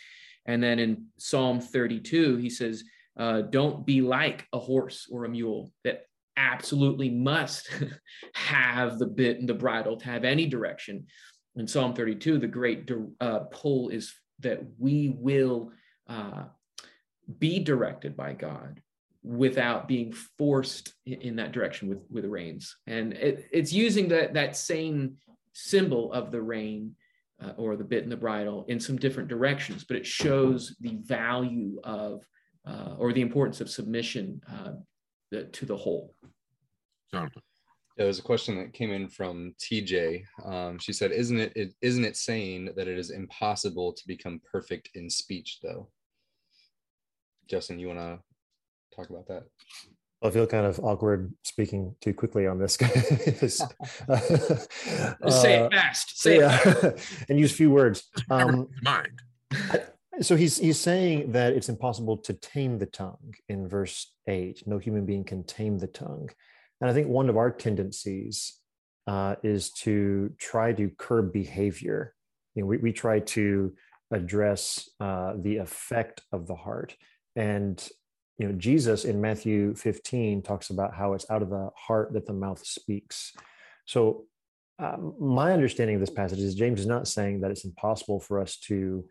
And 0.46 0.62
then 0.62 0.78
in 0.78 1.06
psalm 1.18 1.60
32 1.60 2.36
he 2.36 2.50
says 2.50 2.84
uh, 3.18 3.42
don't 3.42 3.84
be 3.84 4.00
like 4.00 4.46
a 4.52 4.58
horse 4.58 5.08
or 5.10 5.24
a 5.24 5.28
mule 5.28 5.72
that 5.84 6.02
absolutely 6.36 7.10
must 7.10 7.68
have 8.34 8.98
the 8.98 9.06
bit 9.06 9.40
and 9.40 9.48
the 9.48 9.54
bridle 9.54 9.96
to 9.96 10.04
have 10.06 10.24
any 10.24 10.46
direction. 10.46 11.06
In 11.56 11.66
psalm 11.66 11.94
32 11.94 12.38
the 12.38 12.46
great 12.46 12.90
uh, 13.20 13.40
pull 13.50 13.90
is 13.90 14.14
that 14.40 14.60
we 14.78 15.14
will 15.18 15.72
uh, 16.08 16.44
be 17.38 17.58
directed 17.58 18.16
by 18.16 18.32
god 18.32 18.80
without 19.22 19.88
being 19.88 20.12
forced 20.12 20.94
in 21.06 21.37
that 21.37 21.52
direction 21.52 21.88
with 21.88 21.98
with 22.10 22.22
the 22.22 22.30
reins 22.30 22.76
and 22.87 23.12
it, 23.14 23.48
it's 23.52 23.72
using 23.72 24.08
that 24.08 24.32
that 24.32 24.56
same 24.56 25.16
symbol 25.52 26.12
of 26.12 26.30
the 26.30 26.40
rein 26.40 26.94
uh, 27.42 27.52
or 27.56 27.76
the 27.76 27.84
bit 27.84 28.04
and 28.04 28.12
the 28.12 28.16
bridle 28.16 28.64
in 28.68 28.78
some 28.78 28.96
different 28.96 29.28
directions 29.28 29.84
but 29.84 29.96
it 29.96 30.06
shows 30.06 30.76
the 30.80 30.96
value 31.02 31.80
of 31.84 32.25
uh, 32.66 32.94
or 32.98 33.12
the 33.12 33.20
importance 33.20 33.60
of 33.60 33.68
submission 33.68 34.40
uh, 34.50 34.72
the, 35.30 35.44
to 35.44 35.66
the 35.66 35.76
whole 35.76 36.14
Jonathan. 37.12 37.42
There 37.96 38.06
was 38.06 38.20
a 38.20 38.22
question 38.22 38.56
that 38.58 38.72
came 38.72 38.92
in 38.92 39.08
from 39.08 39.54
TJ. 39.58 40.22
Um, 40.44 40.78
she 40.78 40.92
said, 40.92 41.10
"Isn't 41.10 41.40
it, 41.40 41.52
it 41.56 41.75
isn't 41.82 42.04
it 42.04 42.16
saying 42.16 42.70
that 42.76 42.87
it 42.87 42.96
is 42.96 43.10
impossible 43.10 43.92
to 43.92 44.06
become 44.06 44.40
perfect 44.50 44.90
in 44.94 45.10
speech, 45.10 45.58
though?" 45.62 45.88
Justin, 47.48 47.78
you 47.80 47.88
want 47.88 47.98
to 47.98 48.20
talk 48.98 49.10
about 49.10 49.28
that. 49.28 49.44
I 50.22 50.30
feel 50.30 50.46
kind 50.46 50.66
of 50.66 50.80
awkward 50.80 51.32
speaking 51.44 51.94
too 52.00 52.12
quickly 52.12 52.46
on 52.46 52.58
this. 52.58 52.76
uh, 54.08 54.18
say 55.30 55.60
it 55.60 55.72
fast. 55.72 56.20
Say 56.20 56.38
yeah. 56.38 56.58
it 56.64 57.00
and 57.28 57.38
use 57.38 57.52
few 57.52 57.70
words. 57.70 58.08
Um, 58.28 58.68
mind. 58.82 59.22
so 60.20 60.34
he's 60.34 60.58
he's 60.58 60.80
saying 60.80 61.32
that 61.32 61.52
it's 61.52 61.68
impossible 61.68 62.16
to 62.16 62.32
tame 62.32 62.78
the 62.78 62.86
tongue 62.86 63.34
in 63.48 63.68
verse 63.68 64.12
eight. 64.26 64.64
No 64.66 64.78
human 64.78 65.06
being 65.06 65.22
can 65.22 65.44
tame 65.44 65.78
the 65.78 65.86
tongue, 65.86 66.28
and 66.80 66.90
I 66.90 66.92
think 66.92 67.06
one 67.06 67.28
of 67.28 67.36
our 67.36 67.52
tendencies 67.52 68.58
uh, 69.06 69.36
is 69.44 69.70
to 69.70 70.32
try 70.38 70.72
to 70.72 70.90
curb 70.98 71.32
behavior. 71.32 72.14
You 72.56 72.62
know, 72.62 72.66
we 72.66 72.78
we 72.78 72.92
try 72.92 73.20
to 73.20 73.72
address 74.10 74.88
uh, 74.98 75.34
the 75.38 75.58
effect 75.58 76.22
of 76.32 76.48
the 76.48 76.56
heart, 76.56 76.96
and 77.36 77.88
you 78.38 78.47
know 78.47 78.54
jesus 78.54 79.04
in 79.04 79.21
matthew 79.21 79.75
15 79.75 80.42
talks 80.42 80.71
about 80.71 80.95
how 80.95 81.12
it's 81.12 81.28
out 81.30 81.42
of 81.42 81.50
the 81.50 81.71
heart 81.76 82.12
that 82.12 82.26
the 82.26 82.33
mouth 82.33 82.64
speaks. 82.64 83.33
So 83.85 84.25
um, 84.78 85.14
my 85.18 85.52
understanding 85.52 85.97
of 85.97 86.00
this 86.00 86.11
passage 86.11 86.38
is 86.38 86.54
james 86.54 86.80
is 86.80 86.87
not 86.87 87.09
saying 87.09 87.40
that 87.40 87.50
it's 87.50 87.64
impossible 87.64 88.21
for 88.21 88.40
us 88.40 88.57
to 88.68 89.04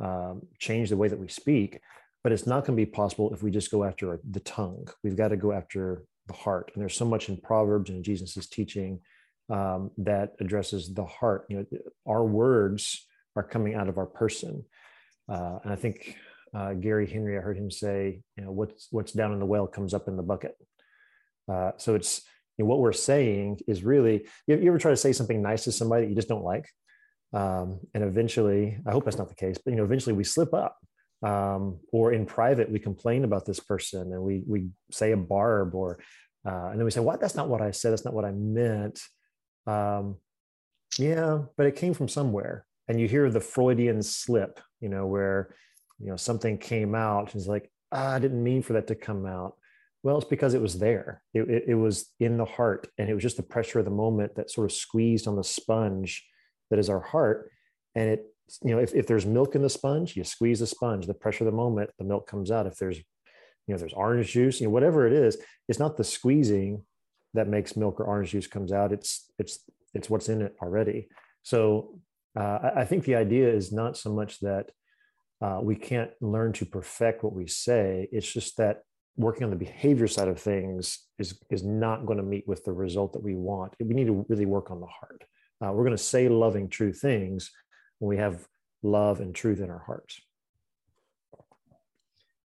um, 0.00 0.42
change 0.58 0.88
the 0.88 0.96
way 0.96 1.08
that 1.08 1.18
we 1.18 1.28
speak 1.28 1.80
but 2.22 2.32
it's 2.32 2.46
not 2.46 2.64
going 2.64 2.76
to 2.76 2.84
be 2.84 2.90
possible 2.90 3.32
if 3.32 3.42
we 3.42 3.50
just 3.50 3.70
go 3.70 3.84
after 3.84 4.20
the 4.28 4.40
tongue. 4.40 4.88
We've 5.02 5.16
got 5.16 5.28
to 5.28 5.36
go 5.36 5.52
after 5.52 6.04
the 6.26 6.34
heart. 6.34 6.70
And 6.74 6.80
there's 6.80 6.96
so 6.96 7.06
much 7.06 7.28
in 7.28 7.38
proverbs 7.38 7.90
and 7.90 8.04
jesus' 8.04 8.46
teaching 8.46 9.00
um, 9.48 9.90
that 9.98 10.34
addresses 10.40 10.92
the 10.92 11.04
heart. 11.04 11.46
You 11.48 11.58
know 11.58 11.66
our 12.06 12.24
words 12.24 13.06
are 13.36 13.42
coming 13.42 13.74
out 13.74 13.88
of 13.88 13.98
our 13.98 14.06
person. 14.06 14.64
Uh, 15.28 15.58
and 15.62 15.72
i 15.72 15.76
think 15.76 16.16
uh, 16.54 16.74
Gary 16.74 17.06
Henry, 17.06 17.38
I 17.38 17.40
heard 17.40 17.56
him 17.56 17.70
say, 17.70 18.22
you 18.36 18.44
know, 18.44 18.50
what's 18.50 18.88
what's 18.90 19.12
down 19.12 19.32
in 19.32 19.38
the 19.38 19.46
well 19.46 19.66
comes 19.66 19.94
up 19.94 20.08
in 20.08 20.16
the 20.16 20.22
bucket. 20.22 20.56
Uh, 21.50 21.72
so 21.76 21.94
it's 21.94 22.22
you 22.56 22.64
know, 22.64 22.68
what 22.68 22.80
we're 22.80 22.92
saying 22.92 23.60
is 23.66 23.84
really. 23.84 24.26
You, 24.46 24.56
you, 24.56 24.68
ever 24.68 24.78
try 24.78 24.90
to 24.90 24.96
say 24.96 25.12
something 25.12 25.42
nice 25.42 25.64
to 25.64 25.72
somebody 25.72 26.04
that 26.04 26.10
you 26.10 26.16
just 26.16 26.28
don't 26.28 26.44
like, 26.44 26.66
um, 27.32 27.80
and 27.94 28.02
eventually, 28.02 28.78
I 28.86 28.90
hope 28.90 29.04
that's 29.04 29.18
not 29.18 29.28
the 29.28 29.34
case, 29.34 29.58
but 29.64 29.70
you 29.70 29.76
know, 29.76 29.84
eventually 29.84 30.14
we 30.14 30.24
slip 30.24 30.52
up, 30.52 30.76
um, 31.22 31.78
or 31.92 32.12
in 32.12 32.26
private 32.26 32.70
we 32.70 32.78
complain 32.78 33.24
about 33.24 33.46
this 33.46 33.60
person 33.60 34.12
and 34.12 34.22
we 34.22 34.42
we 34.46 34.68
say 34.90 35.12
a 35.12 35.16
barb, 35.16 35.74
or 35.74 36.00
uh, 36.46 36.68
and 36.70 36.78
then 36.78 36.84
we 36.84 36.90
say, 36.90 37.00
"What? 37.00 37.20
That's 37.20 37.36
not 37.36 37.48
what 37.48 37.60
I 37.60 37.70
said. 37.70 37.92
That's 37.92 38.04
not 38.04 38.14
what 38.14 38.24
I 38.24 38.32
meant." 38.32 39.00
Um, 39.66 40.16
yeah, 40.98 41.42
but 41.56 41.66
it 41.66 41.76
came 41.76 41.94
from 41.94 42.08
somewhere, 42.08 42.66
and 42.88 43.00
you 43.00 43.06
hear 43.06 43.30
the 43.30 43.40
Freudian 43.40 44.02
slip, 44.02 44.60
you 44.80 44.88
know, 44.88 45.06
where 45.06 45.54
you 46.00 46.08
know 46.08 46.16
something 46.16 46.58
came 46.58 46.94
out 46.94 47.32
and 47.32 47.40
it's 47.40 47.48
like 47.48 47.70
ah, 47.92 48.14
i 48.14 48.18
didn't 48.18 48.42
mean 48.42 48.62
for 48.62 48.74
that 48.74 48.86
to 48.88 48.94
come 48.94 49.26
out. 49.26 49.54
Well 50.02 50.16
it's 50.16 50.26
because 50.26 50.54
it 50.54 50.62
was 50.62 50.78
there. 50.78 51.22
It, 51.34 51.42
it, 51.50 51.64
it, 51.68 51.74
was 51.74 52.10
in 52.18 52.38
the 52.38 52.46
heart 52.46 52.88
and 52.96 53.10
it 53.10 53.14
was 53.14 53.22
just 53.22 53.36
the 53.36 53.42
pressure 53.42 53.80
of 53.80 53.84
the 53.84 53.90
moment 53.90 54.34
that 54.36 54.50
sort 54.50 54.70
of 54.70 54.72
squeezed 54.76 55.28
on 55.28 55.36
the 55.36 55.44
sponge 55.44 56.26
that 56.70 56.78
is 56.78 56.88
our 56.88 57.00
heart. 57.00 57.50
And 57.94 58.08
it 58.08 58.24
you 58.64 58.70
know 58.70 58.80
if, 58.80 58.94
if 58.94 59.06
there's 59.06 59.26
milk 59.26 59.54
in 59.54 59.62
the 59.62 59.70
sponge 59.70 60.16
you 60.16 60.24
squeeze 60.24 60.58
the 60.58 60.66
sponge 60.66 61.06
the 61.06 61.14
pressure 61.14 61.44
of 61.44 61.52
the 61.52 61.56
moment 61.56 61.90
the 61.98 62.04
milk 62.04 62.26
comes 62.26 62.50
out. 62.50 62.66
If 62.66 62.76
there's 62.76 62.98
you 62.98 63.74
know 63.74 63.76
there's 63.76 63.92
orange 63.92 64.32
juice 64.32 64.60
you 64.60 64.66
know 64.66 64.72
whatever 64.72 65.06
it 65.06 65.12
is 65.12 65.36
it's 65.68 65.78
not 65.78 65.96
the 65.96 66.04
squeezing 66.04 66.82
that 67.34 67.48
makes 67.48 67.76
milk 67.76 68.00
or 68.00 68.04
orange 68.04 68.30
juice 68.30 68.46
comes 68.46 68.72
out. 68.72 68.92
It's 68.92 69.30
it's 69.38 69.60
it's 69.94 70.08
what's 70.08 70.28
in 70.28 70.42
it 70.42 70.56
already. 70.62 71.08
So 71.42 71.98
uh, 72.38 72.58
I, 72.62 72.80
I 72.80 72.84
think 72.84 73.04
the 73.04 73.16
idea 73.16 73.52
is 73.52 73.72
not 73.72 73.96
so 73.96 74.12
much 74.12 74.40
that 74.40 74.70
uh, 75.40 75.58
we 75.62 75.76
can't 75.76 76.10
learn 76.20 76.52
to 76.54 76.66
perfect 76.66 77.24
what 77.24 77.32
we 77.32 77.46
say. 77.46 78.08
It's 78.12 78.30
just 78.30 78.56
that 78.58 78.82
working 79.16 79.44
on 79.44 79.50
the 79.50 79.56
behavior 79.56 80.06
side 80.06 80.28
of 80.28 80.40
things 80.40 81.06
is 81.18 81.38
is 81.50 81.64
not 81.64 82.06
going 82.06 82.18
to 82.18 82.24
meet 82.24 82.46
with 82.46 82.64
the 82.64 82.72
result 82.72 83.12
that 83.14 83.22
we 83.22 83.34
want. 83.34 83.74
We 83.80 83.94
need 83.94 84.06
to 84.06 84.24
really 84.28 84.46
work 84.46 84.70
on 84.70 84.80
the 84.80 84.86
heart. 84.86 85.24
Uh, 85.62 85.72
we're 85.72 85.84
going 85.84 85.96
to 85.96 86.02
say 86.02 86.28
loving, 86.28 86.68
true 86.68 86.92
things 86.92 87.50
when 87.98 88.08
we 88.08 88.16
have 88.16 88.46
love 88.82 89.20
and 89.20 89.34
truth 89.34 89.60
in 89.60 89.70
our 89.70 89.82
hearts. 89.84 90.20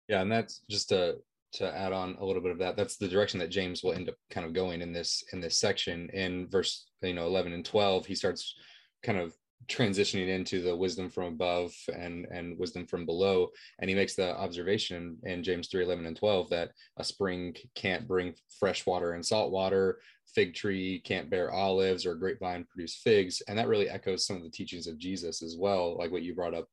Yeah, 0.08 0.22
and 0.22 0.32
that's 0.32 0.62
just 0.70 0.90
to 0.90 1.18
to 1.54 1.76
add 1.76 1.94
on 1.94 2.16
a 2.20 2.26
little 2.26 2.42
bit 2.42 2.52
of 2.52 2.60
that. 2.60 2.78
That's 2.78 2.98
the 2.98 3.08
direction 3.08 3.40
that 3.40 3.50
James 3.50 3.84
will 3.84 3.94
end 3.94 4.10
up 4.10 4.16
kind 4.30 4.46
of 4.46 4.54
going 4.54 4.82
in 4.82 4.94
this 4.94 5.24
in 5.34 5.42
this 5.42 5.60
section. 5.60 6.10
In 6.14 6.48
verse 6.50 6.88
you 7.02 7.14
know 7.14 7.28
eleven 7.28 7.54
and 7.54 7.66
twelve, 7.66 8.06
he 8.06 8.16
starts 8.16 8.56
kind 9.04 9.20
of 9.20 9.34
transitioning 9.68 10.30
into 10.30 10.62
the 10.62 10.76
wisdom 10.76 11.10
from 11.10 11.26
above 11.26 11.74
and 11.94 12.26
and 12.32 12.58
wisdom 12.58 12.86
from 12.86 13.06
below. 13.06 13.50
And 13.80 13.90
he 13.90 13.96
makes 13.96 14.16
the 14.16 14.36
observation 14.38 15.18
in 15.24 15.44
james 15.44 15.68
3 15.68 15.84
11 15.84 16.06
and 16.06 16.18
12 16.18 16.50
that 16.50 16.72
a 16.98 17.04
spring 17.04 17.56
can't 17.76 18.08
bring 18.08 18.34
fresh 18.60 18.86
water 18.86 19.14
and 19.14 19.26
salt 19.26 19.52
water. 19.52 20.00
Fig 20.34 20.54
tree 20.54 21.02
can't 21.04 21.30
bear 21.30 21.52
olives 21.52 22.06
or 22.06 22.16
grapevine 22.16 22.66
produce 22.66 22.96
figs. 22.96 23.42
And 23.48 23.58
that 23.58 23.68
really 23.68 23.90
echoes 23.90 24.26
some 24.26 24.38
of 24.38 24.44
the 24.44 24.50
teachings 24.50 24.88
of 24.88 24.98
jesus 24.98 25.42
as 25.42 25.56
well 25.58 25.98
like 25.98 26.12
what 26.12 26.24
you 26.24 26.34
brought 26.34 26.54
up 26.54 26.68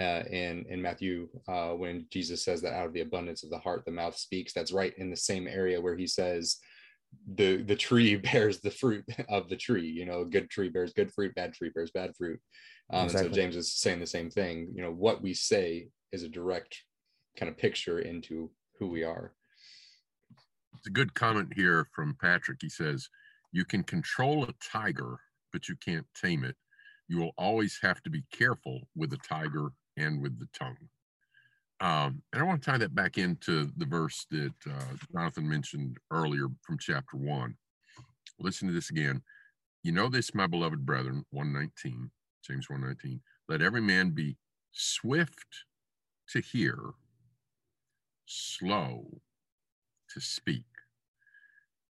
uh, 0.00 0.22
in 0.30 0.64
in 0.70 0.80
matthew 0.80 1.28
uh, 1.48 1.72
when 1.72 2.06
jesus 2.10 2.42
says 2.42 2.62
that 2.62 2.72
out 2.72 2.86
of 2.86 2.94
the 2.94 3.02
abundance 3.02 3.42
of 3.42 3.50
the 3.50 3.58
heart 3.58 3.84
the 3.84 3.90
mouth 3.90 4.16
speaks. 4.16 4.52
That's 4.52 4.72
right 4.72 4.94
in 4.96 5.10
the 5.10 5.16
same 5.16 5.46
area 5.46 5.80
where 5.80 5.96
he 5.96 6.06
says 6.06 6.58
the 7.34 7.62
the 7.62 7.76
tree 7.76 8.16
bears 8.32 8.60
the 8.60 8.70
fruit 8.70 9.04
of 9.28 9.48
the 9.48 9.56
tree 9.56 9.86
you 9.86 10.04
know 10.04 10.24
good 10.24 10.50
tree 10.50 10.68
bears 10.68 10.92
good 10.92 11.12
fruit 11.12 11.34
bad 11.34 11.52
tree 11.52 11.70
bears 11.74 11.90
bad 11.90 12.14
fruit. 12.16 12.40
Um, 12.90 13.04
exactly. 13.04 13.30
so 13.30 13.34
james 13.34 13.56
is 13.56 13.72
saying 13.72 14.00
the 14.00 14.06
same 14.06 14.30
thing 14.30 14.68
you 14.74 14.82
know 14.82 14.92
what 14.92 15.22
we 15.22 15.34
say 15.34 15.88
is 16.12 16.22
a 16.22 16.28
direct 16.28 16.82
kind 17.36 17.48
of 17.48 17.56
picture 17.56 18.00
into 18.00 18.50
who 18.78 18.86
we 18.86 19.04
are. 19.04 19.32
It's 20.76 20.86
a 20.86 20.90
good 20.90 21.14
comment 21.14 21.52
here 21.54 21.86
from 21.94 22.16
patrick. 22.20 22.58
He 22.60 22.68
says 22.68 23.08
you 23.52 23.64
can 23.64 23.82
control 23.82 24.44
a 24.44 24.54
tiger 24.60 25.18
but 25.52 25.68
you 25.68 25.76
can't 25.76 26.06
tame 26.20 26.44
it. 26.44 26.56
You 27.08 27.18
will 27.18 27.32
always 27.36 27.78
have 27.82 28.02
to 28.02 28.10
be 28.10 28.24
careful 28.32 28.88
with 28.96 29.10
the 29.10 29.18
tiger 29.18 29.72
and 29.96 30.22
with 30.22 30.38
the 30.38 30.48
tongue 30.58 30.88
um, 31.82 32.22
and 32.32 32.40
I 32.40 32.44
want 32.44 32.62
to 32.62 32.70
tie 32.70 32.78
that 32.78 32.94
back 32.94 33.18
into 33.18 33.68
the 33.76 33.84
verse 33.84 34.24
that 34.30 34.54
uh, 34.70 34.94
Jonathan 35.12 35.48
mentioned 35.48 35.98
earlier 36.12 36.46
from 36.62 36.78
chapter 36.78 37.16
one. 37.16 37.56
Listen 38.38 38.68
to 38.68 38.74
this 38.74 38.90
again. 38.90 39.20
You 39.82 39.90
know 39.90 40.08
this, 40.08 40.32
my 40.32 40.46
beloved 40.46 40.86
brethren, 40.86 41.24
119, 41.30 42.08
James 42.46 42.70
119. 42.70 43.20
Let 43.48 43.62
every 43.62 43.80
man 43.80 44.10
be 44.10 44.36
swift 44.70 45.44
to 46.28 46.40
hear, 46.40 46.78
slow 48.26 49.04
to 50.14 50.20
speak. 50.20 50.64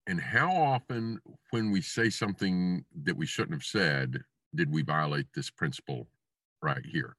And 0.07 0.21
how 0.21 0.51
often, 0.55 1.19
when 1.51 1.71
we 1.71 1.81
say 1.81 2.11
something 2.11 2.85
that 3.05 3.17
we 3.17 3.25
shouldn't 3.25 3.55
have 3.55 3.65
said, 3.65 4.19
did 4.55 4.71
we 4.71 4.83
violate 4.83 5.29
this 5.35 5.49
principle 5.49 6.09
right 6.63 6.85
here? 6.85 7.17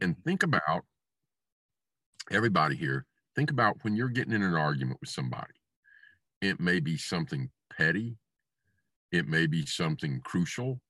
And 0.00 0.16
think 0.24 0.44
about 0.44 0.84
everybody 2.30 2.76
here, 2.76 3.06
think 3.34 3.50
about 3.50 3.76
when 3.82 3.96
you're 3.96 4.08
getting 4.08 4.32
in 4.32 4.42
an 4.42 4.54
argument 4.54 4.98
with 5.00 5.10
somebody. 5.10 5.54
It 6.40 6.60
may 6.60 6.80
be 6.80 6.96
something 6.96 7.50
petty, 7.76 8.16
it 9.10 9.28
may 9.28 9.46
be 9.46 9.66
something 9.66 10.20
crucial, 10.24 10.80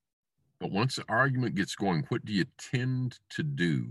but 0.61 0.71
once 0.71 0.97
the 0.97 1.05
argument 1.09 1.57
gets 1.57 1.75
going, 1.75 2.05
what 2.09 2.25
do 2.25 2.33
you 2.33 2.45
tend 2.59 3.19
to 3.31 3.43
do? 3.43 3.87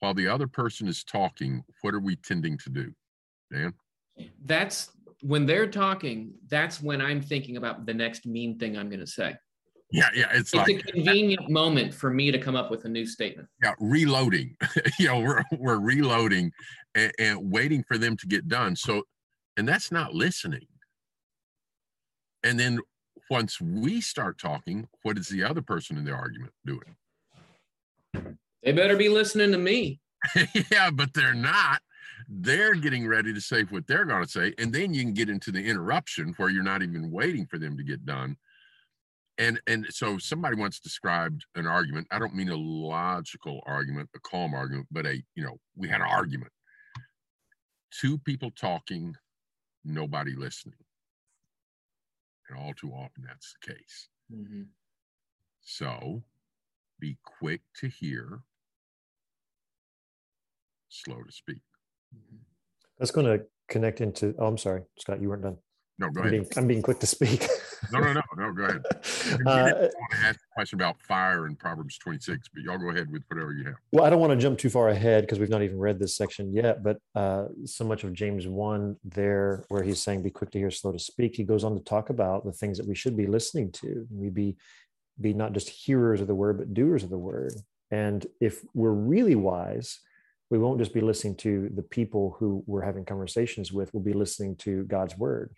While 0.00 0.14
the 0.14 0.28
other 0.28 0.46
person 0.46 0.88
is 0.88 1.04
talking, 1.04 1.64
what 1.82 1.94
are 1.94 2.00
we 2.00 2.16
tending 2.16 2.58
to 2.58 2.70
do? 2.70 2.92
Dan? 3.52 3.74
That's 4.44 4.90
when 5.22 5.46
they're 5.46 5.66
talking, 5.66 6.32
that's 6.48 6.82
when 6.82 7.00
I'm 7.00 7.20
thinking 7.20 7.56
about 7.56 7.86
the 7.86 7.94
next 7.94 8.26
mean 8.26 8.58
thing 8.58 8.76
I'm 8.76 8.88
going 8.88 9.00
to 9.00 9.06
say. 9.06 9.34
Yeah, 9.92 10.08
yeah. 10.14 10.28
It's, 10.32 10.52
it's 10.52 10.54
like, 10.54 10.68
a 10.68 10.82
convenient 10.92 11.50
moment 11.50 11.92
for 11.92 12.10
me 12.10 12.30
to 12.30 12.38
come 12.38 12.54
up 12.54 12.70
with 12.70 12.84
a 12.84 12.88
new 12.88 13.04
statement. 13.04 13.48
Yeah, 13.62 13.74
reloading. 13.80 14.56
you 14.98 15.08
know, 15.08 15.20
we're 15.20 15.42
we're 15.58 15.78
reloading 15.78 16.52
and, 16.94 17.12
and 17.18 17.50
waiting 17.50 17.82
for 17.82 17.98
them 17.98 18.16
to 18.18 18.26
get 18.26 18.48
done. 18.48 18.76
So, 18.76 19.02
and 19.56 19.68
that's 19.68 19.90
not 19.90 20.14
listening. 20.14 20.66
And 22.44 22.58
then 22.58 22.78
once 23.30 23.60
we 23.60 24.00
start 24.00 24.38
talking, 24.38 24.88
what 25.02 25.18
is 25.18 25.28
the 25.28 25.44
other 25.44 25.62
person 25.62 25.96
in 25.96 26.04
the 26.04 26.12
argument 26.12 26.52
doing? 26.64 26.96
They 28.62 28.72
better 28.72 28.96
be 28.96 29.08
listening 29.08 29.52
to 29.52 29.58
me. 29.58 30.00
yeah, 30.70 30.90
but 30.90 31.14
they're 31.14 31.34
not. 31.34 31.80
They're 32.28 32.74
getting 32.74 33.06
ready 33.06 33.32
to 33.32 33.40
say 33.40 33.62
what 33.62 33.86
they're 33.86 34.04
going 34.04 34.24
to 34.24 34.30
say. 34.30 34.54
And 34.58 34.72
then 34.72 34.94
you 34.94 35.02
can 35.02 35.14
get 35.14 35.30
into 35.30 35.50
the 35.50 35.64
interruption 35.64 36.34
where 36.36 36.48
you're 36.48 36.62
not 36.62 36.82
even 36.82 37.10
waiting 37.10 37.46
for 37.46 37.58
them 37.58 37.76
to 37.76 37.82
get 37.82 38.04
done 38.04 38.36
and 39.40 39.60
and 39.66 39.86
so 39.88 40.18
somebody 40.18 40.54
once 40.54 40.78
described 40.78 41.44
an 41.56 41.66
argument 41.66 42.06
i 42.12 42.18
don't 42.18 42.34
mean 42.34 42.50
a 42.50 42.56
logical 42.56 43.60
argument 43.66 44.08
a 44.14 44.20
calm 44.20 44.54
argument 44.54 44.86
but 44.92 45.06
a 45.06 45.16
you 45.34 45.42
know 45.42 45.56
we 45.74 45.88
had 45.88 46.00
an 46.00 46.06
argument 46.08 46.52
two 47.90 48.18
people 48.18 48.50
talking 48.52 49.14
nobody 49.84 50.34
listening 50.36 50.76
and 52.48 52.58
all 52.58 52.74
too 52.74 52.90
often 52.90 53.24
that's 53.26 53.56
the 53.62 53.72
case 53.72 54.08
mm-hmm. 54.32 54.62
so 55.62 56.22
be 57.00 57.16
quick 57.24 57.62
to 57.74 57.88
hear 57.88 58.40
slow 60.90 61.22
to 61.22 61.32
speak 61.32 61.62
mm-hmm. 62.14 62.36
that's 62.98 63.10
going 63.10 63.26
to 63.26 63.44
connect 63.68 64.00
into 64.00 64.34
oh 64.38 64.46
i'm 64.46 64.58
sorry 64.58 64.82
scott 64.98 65.20
you 65.20 65.28
weren't 65.28 65.42
done 65.42 65.56
no, 66.00 66.08
go 66.08 66.22
I'm 66.22 66.28
ahead. 66.28 66.40
Being, 66.40 66.52
I'm 66.56 66.66
being 66.66 66.82
quick 66.82 66.98
to 67.00 67.06
speak. 67.06 67.46
no, 67.92 68.00
no, 68.00 68.12
no, 68.12 68.22
no. 68.36 68.52
Go 68.52 68.64
ahead. 68.64 68.82
Uh, 69.46 69.50
I 69.50 69.72
want 69.72 70.12
to 70.12 70.18
ask 70.26 70.40
a 70.40 70.54
question 70.54 70.78
about 70.78 71.00
fire 71.02 71.46
in 71.46 71.54
Proverbs 71.54 71.98
26, 71.98 72.48
but 72.52 72.62
y'all 72.62 72.78
go 72.78 72.90
ahead 72.90 73.10
with 73.10 73.22
whatever 73.28 73.52
you 73.52 73.64
have. 73.64 73.76
Well, 73.92 74.04
I 74.04 74.10
don't 74.10 74.20
want 74.20 74.32
to 74.32 74.36
jump 74.36 74.58
too 74.58 74.70
far 74.70 74.88
ahead 74.88 75.22
because 75.22 75.38
we've 75.38 75.48
not 75.48 75.62
even 75.62 75.78
read 75.78 75.98
this 75.98 76.16
section 76.16 76.52
yet. 76.52 76.82
But 76.82 76.98
uh, 77.14 77.46
so 77.64 77.84
much 77.84 78.04
of 78.04 78.12
James 78.12 78.46
one 78.46 78.96
there, 79.04 79.64
where 79.68 79.82
he's 79.82 80.02
saying, 80.02 80.22
"Be 80.22 80.30
quick 80.30 80.50
to 80.50 80.58
hear, 80.58 80.70
slow 80.70 80.92
to 80.92 80.98
speak," 80.98 81.36
he 81.36 81.44
goes 81.44 81.64
on 81.64 81.74
to 81.76 81.84
talk 81.84 82.10
about 82.10 82.44
the 82.44 82.52
things 82.52 82.78
that 82.78 82.86
we 82.86 82.94
should 82.94 83.16
be 83.16 83.26
listening 83.26 83.72
to. 83.72 84.06
We 84.10 84.30
be 84.30 84.56
be 85.20 85.32
not 85.32 85.52
just 85.52 85.68
hearers 85.68 86.20
of 86.20 86.26
the 86.26 86.34
word, 86.34 86.58
but 86.58 86.74
doers 86.74 87.04
of 87.04 87.10
the 87.10 87.18
word. 87.18 87.54
And 87.90 88.26
if 88.40 88.64
we're 88.74 88.92
really 88.92 89.34
wise, 89.34 90.00
we 90.50 90.58
won't 90.58 90.78
just 90.78 90.92
be 90.92 91.00
listening 91.00 91.36
to 91.36 91.70
the 91.74 91.82
people 91.82 92.36
who 92.38 92.62
we're 92.66 92.82
having 92.82 93.04
conversations 93.04 93.72
with 93.72 93.92
we'll 93.94 94.02
be 94.02 94.12
listening 94.12 94.56
to 94.56 94.84
god's 94.84 95.16
word. 95.16 95.54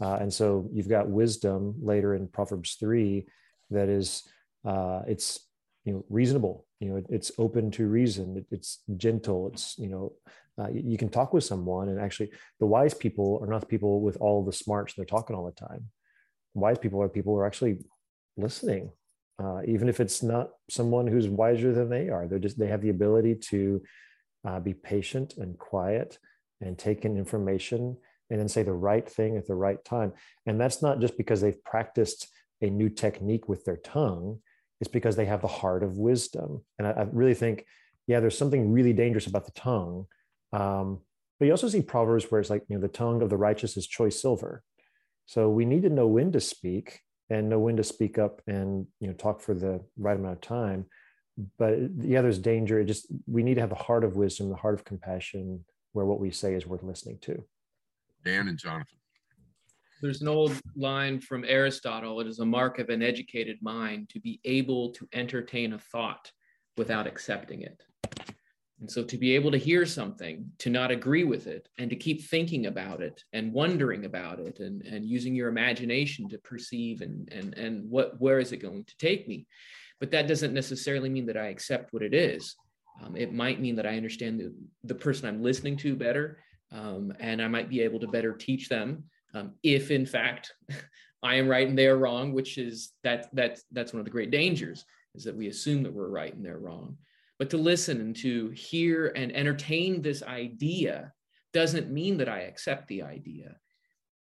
Uh, 0.00 0.16
and 0.16 0.32
so 0.32 0.68
you've 0.72 0.88
got 0.88 1.08
wisdom 1.08 1.74
later 1.80 2.14
in 2.14 2.28
proverbs 2.28 2.76
3 2.78 3.26
that 3.70 3.88
is 3.88 4.22
uh, 4.64 5.02
it's 5.06 5.40
you 5.84 5.92
know 5.92 6.04
reasonable. 6.08 6.66
You 6.80 6.90
know 6.90 6.96
it, 6.96 7.06
it's 7.08 7.32
open 7.38 7.70
to 7.72 7.86
reason. 7.86 8.36
It, 8.38 8.46
it's 8.50 8.82
gentle. 8.96 9.48
It's 9.48 9.78
you 9.78 9.88
know 9.88 10.12
uh, 10.58 10.68
you, 10.70 10.96
can 10.96 11.08
talk 11.08 11.34
with 11.34 11.44
someone 11.44 11.88
and 11.88 12.00
actually 12.00 12.30
the 12.60 12.66
wise 12.66 12.94
people 12.94 13.38
are 13.42 13.48
not 13.48 13.60
the 13.60 13.66
people 13.66 14.00
with 14.00 14.16
all 14.18 14.44
the 14.44 14.52
smarts 14.52 14.94
they're 14.94 15.04
talking 15.04 15.34
all 15.34 15.44
the 15.46 15.66
time. 15.66 15.86
Wise 16.54 16.78
people 16.78 17.02
are 17.02 17.08
people 17.08 17.34
who 17.34 17.40
are 17.40 17.46
actually 17.46 17.78
listening 18.36 18.90
uh, 19.42 19.60
even 19.66 19.88
if 19.88 20.00
it's 20.00 20.22
not 20.22 20.50
someone 20.70 21.06
who's 21.06 21.28
wiser 21.28 21.72
than 21.72 21.88
they 21.88 22.08
are. 22.08 22.26
They're 22.26 22.38
just 22.38 22.58
they 22.58 22.68
have 22.68 22.82
the 22.82 22.90
ability 22.90 23.36
to 23.50 23.82
uh, 24.44 24.60
be 24.60 24.74
patient 24.74 25.34
and 25.36 25.58
quiet 25.58 26.18
and 26.60 26.78
take 26.78 27.04
in 27.04 27.16
information 27.16 27.96
and 28.30 28.40
then 28.40 28.48
say 28.48 28.62
the 28.62 28.72
right 28.72 29.08
thing 29.08 29.36
at 29.36 29.46
the 29.46 29.54
right 29.54 29.84
time. 29.84 30.12
And 30.46 30.60
that's 30.60 30.82
not 30.82 31.00
just 31.00 31.16
because 31.16 31.40
they've 31.40 31.62
practiced 31.64 32.28
a 32.62 32.70
new 32.70 32.88
technique 32.88 33.48
with 33.48 33.64
their 33.64 33.76
tongue, 33.76 34.40
it's 34.80 34.90
because 34.90 35.16
they 35.16 35.26
have 35.26 35.42
the 35.42 35.48
heart 35.48 35.82
of 35.82 35.98
wisdom. 35.98 36.64
And 36.78 36.86
I, 36.86 36.92
I 36.92 37.02
really 37.12 37.34
think, 37.34 37.66
yeah, 38.06 38.20
there's 38.20 38.38
something 38.38 38.72
really 38.72 38.92
dangerous 38.92 39.26
about 39.26 39.44
the 39.44 39.52
tongue. 39.52 40.06
Um, 40.52 41.00
but 41.38 41.46
you 41.46 41.52
also 41.52 41.68
see 41.68 41.82
proverbs 41.82 42.30
where 42.30 42.40
it's 42.40 42.50
like, 42.50 42.64
you 42.68 42.76
know, 42.76 42.82
the 42.82 42.88
tongue 42.88 43.22
of 43.22 43.30
the 43.30 43.36
righteous 43.36 43.76
is 43.76 43.86
choice 43.86 44.20
silver. 44.20 44.62
So 45.26 45.48
we 45.50 45.64
need 45.64 45.82
to 45.82 45.90
know 45.90 46.06
when 46.06 46.32
to 46.32 46.40
speak 46.40 47.00
and 47.30 47.48
know 47.48 47.58
when 47.58 47.76
to 47.76 47.84
speak 47.84 48.18
up 48.18 48.42
and 48.46 48.86
you 49.00 49.08
know 49.08 49.14
talk 49.14 49.40
for 49.40 49.54
the 49.54 49.80
right 49.96 50.16
amount 50.16 50.34
of 50.34 50.40
time 50.40 50.86
but 51.58 51.78
yeah, 51.98 52.22
there's 52.22 52.38
danger. 52.38 52.80
It 52.80 52.86
just 52.86 53.06
we 53.26 53.42
need 53.42 53.54
to 53.54 53.60
have 53.60 53.70
the 53.70 53.76
heart 53.76 54.04
of 54.04 54.16
wisdom, 54.16 54.48
the 54.48 54.56
heart 54.56 54.74
of 54.74 54.84
compassion, 54.84 55.64
where 55.92 56.06
what 56.06 56.20
we 56.20 56.30
say 56.30 56.54
is 56.54 56.66
worth 56.66 56.82
listening 56.82 57.18
to. 57.22 57.42
Dan 58.24 58.48
and 58.48 58.58
Jonathan. 58.58 58.98
There's 60.00 60.20
an 60.20 60.28
old 60.28 60.52
line 60.76 61.20
from 61.20 61.44
Aristotle 61.46 62.20
it 62.20 62.26
is 62.26 62.38
a 62.38 62.44
mark 62.44 62.78
of 62.78 62.90
an 62.90 63.02
educated 63.02 63.58
mind 63.62 64.10
to 64.10 64.20
be 64.20 64.40
able 64.44 64.90
to 64.92 65.08
entertain 65.12 65.72
a 65.72 65.78
thought 65.78 66.30
without 66.76 67.06
accepting 67.06 67.62
it. 67.62 67.82
And 68.80 68.90
so 68.90 69.02
to 69.04 69.16
be 69.16 69.34
able 69.34 69.50
to 69.52 69.56
hear 69.56 69.86
something, 69.86 70.50
to 70.58 70.68
not 70.68 70.90
agree 70.90 71.24
with 71.24 71.46
it, 71.46 71.68
and 71.78 71.88
to 71.88 71.96
keep 71.96 72.22
thinking 72.22 72.66
about 72.66 73.00
it 73.00 73.22
and 73.32 73.52
wondering 73.52 74.04
about 74.04 74.40
it 74.40 74.58
and, 74.58 74.82
and 74.82 75.06
using 75.06 75.34
your 75.34 75.48
imagination 75.48 76.28
to 76.28 76.38
perceive 76.38 77.00
and, 77.00 77.32
and, 77.32 77.54
and 77.54 77.88
what 77.88 78.20
where 78.20 78.40
is 78.40 78.52
it 78.52 78.58
going 78.58 78.84
to 78.84 78.96
take 78.98 79.26
me? 79.26 79.46
But 80.04 80.10
that 80.10 80.28
doesn't 80.28 80.52
necessarily 80.52 81.08
mean 81.08 81.24
that 81.24 81.38
I 81.38 81.46
accept 81.46 81.94
what 81.94 82.02
it 82.02 82.12
is. 82.12 82.56
Um, 83.02 83.16
it 83.16 83.32
might 83.32 83.58
mean 83.58 83.74
that 83.76 83.86
I 83.86 83.96
understand 83.96 84.38
the, 84.38 84.52
the 84.82 84.94
person 84.94 85.26
I'm 85.26 85.42
listening 85.42 85.78
to 85.78 85.96
better, 85.96 86.40
um, 86.72 87.10
and 87.20 87.40
I 87.40 87.48
might 87.48 87.70
be 87.70 87.80
able 87.80 87.98
to 88.00 88.08
better 88.08 88.34
teach 88.34 88.68
them 88.68 89.04
um, 89.32 89.52
if, 89.62 89.90
in 89.90 90.04
fact, 90.04 90.52
I 91.22 91.36
am 91.36 91.48
right 91.48 91.66
and 91.66 91.78
they 91.78 91.86
are 91.86 91.96
wrong. 91.96 92.34
Which 92.34 92.58
is 92.58 92.92
that 93.02 93.34
that 93.34 93.60
that's 93.72 93.94
one 93.94 94.00
of 94.00 94.04
the 94.04 94.10
great 94.10 94.30
dangers 94.30 94.84
is 95.14 95.24
that 95.24 95.34
we 95.34 95.48
assume 95.48 95.82
that 95.84 95.94
we're 95.94 96.10
right 96.10 96.34
and 96.34 96.44
they're 96.44 96.58
wrong. 96.58 96.98
But 97.38 97.48
to 97.50 97.56
listen 97.56 97.98
and 98.02 98.14
to 98.16 98.50
hear 98.50 99.06
and 99.16 99.34
entertain 99.34 100.02
this 100.02 100.22
idea 100.22 101.14
doesn't 101.54 101.90
mean 101.90 102.18
that 102.18 102.28
I 102.28 102.40
accept 102.40 102.88
the 102.88 103.04
idea. 103.04 103.56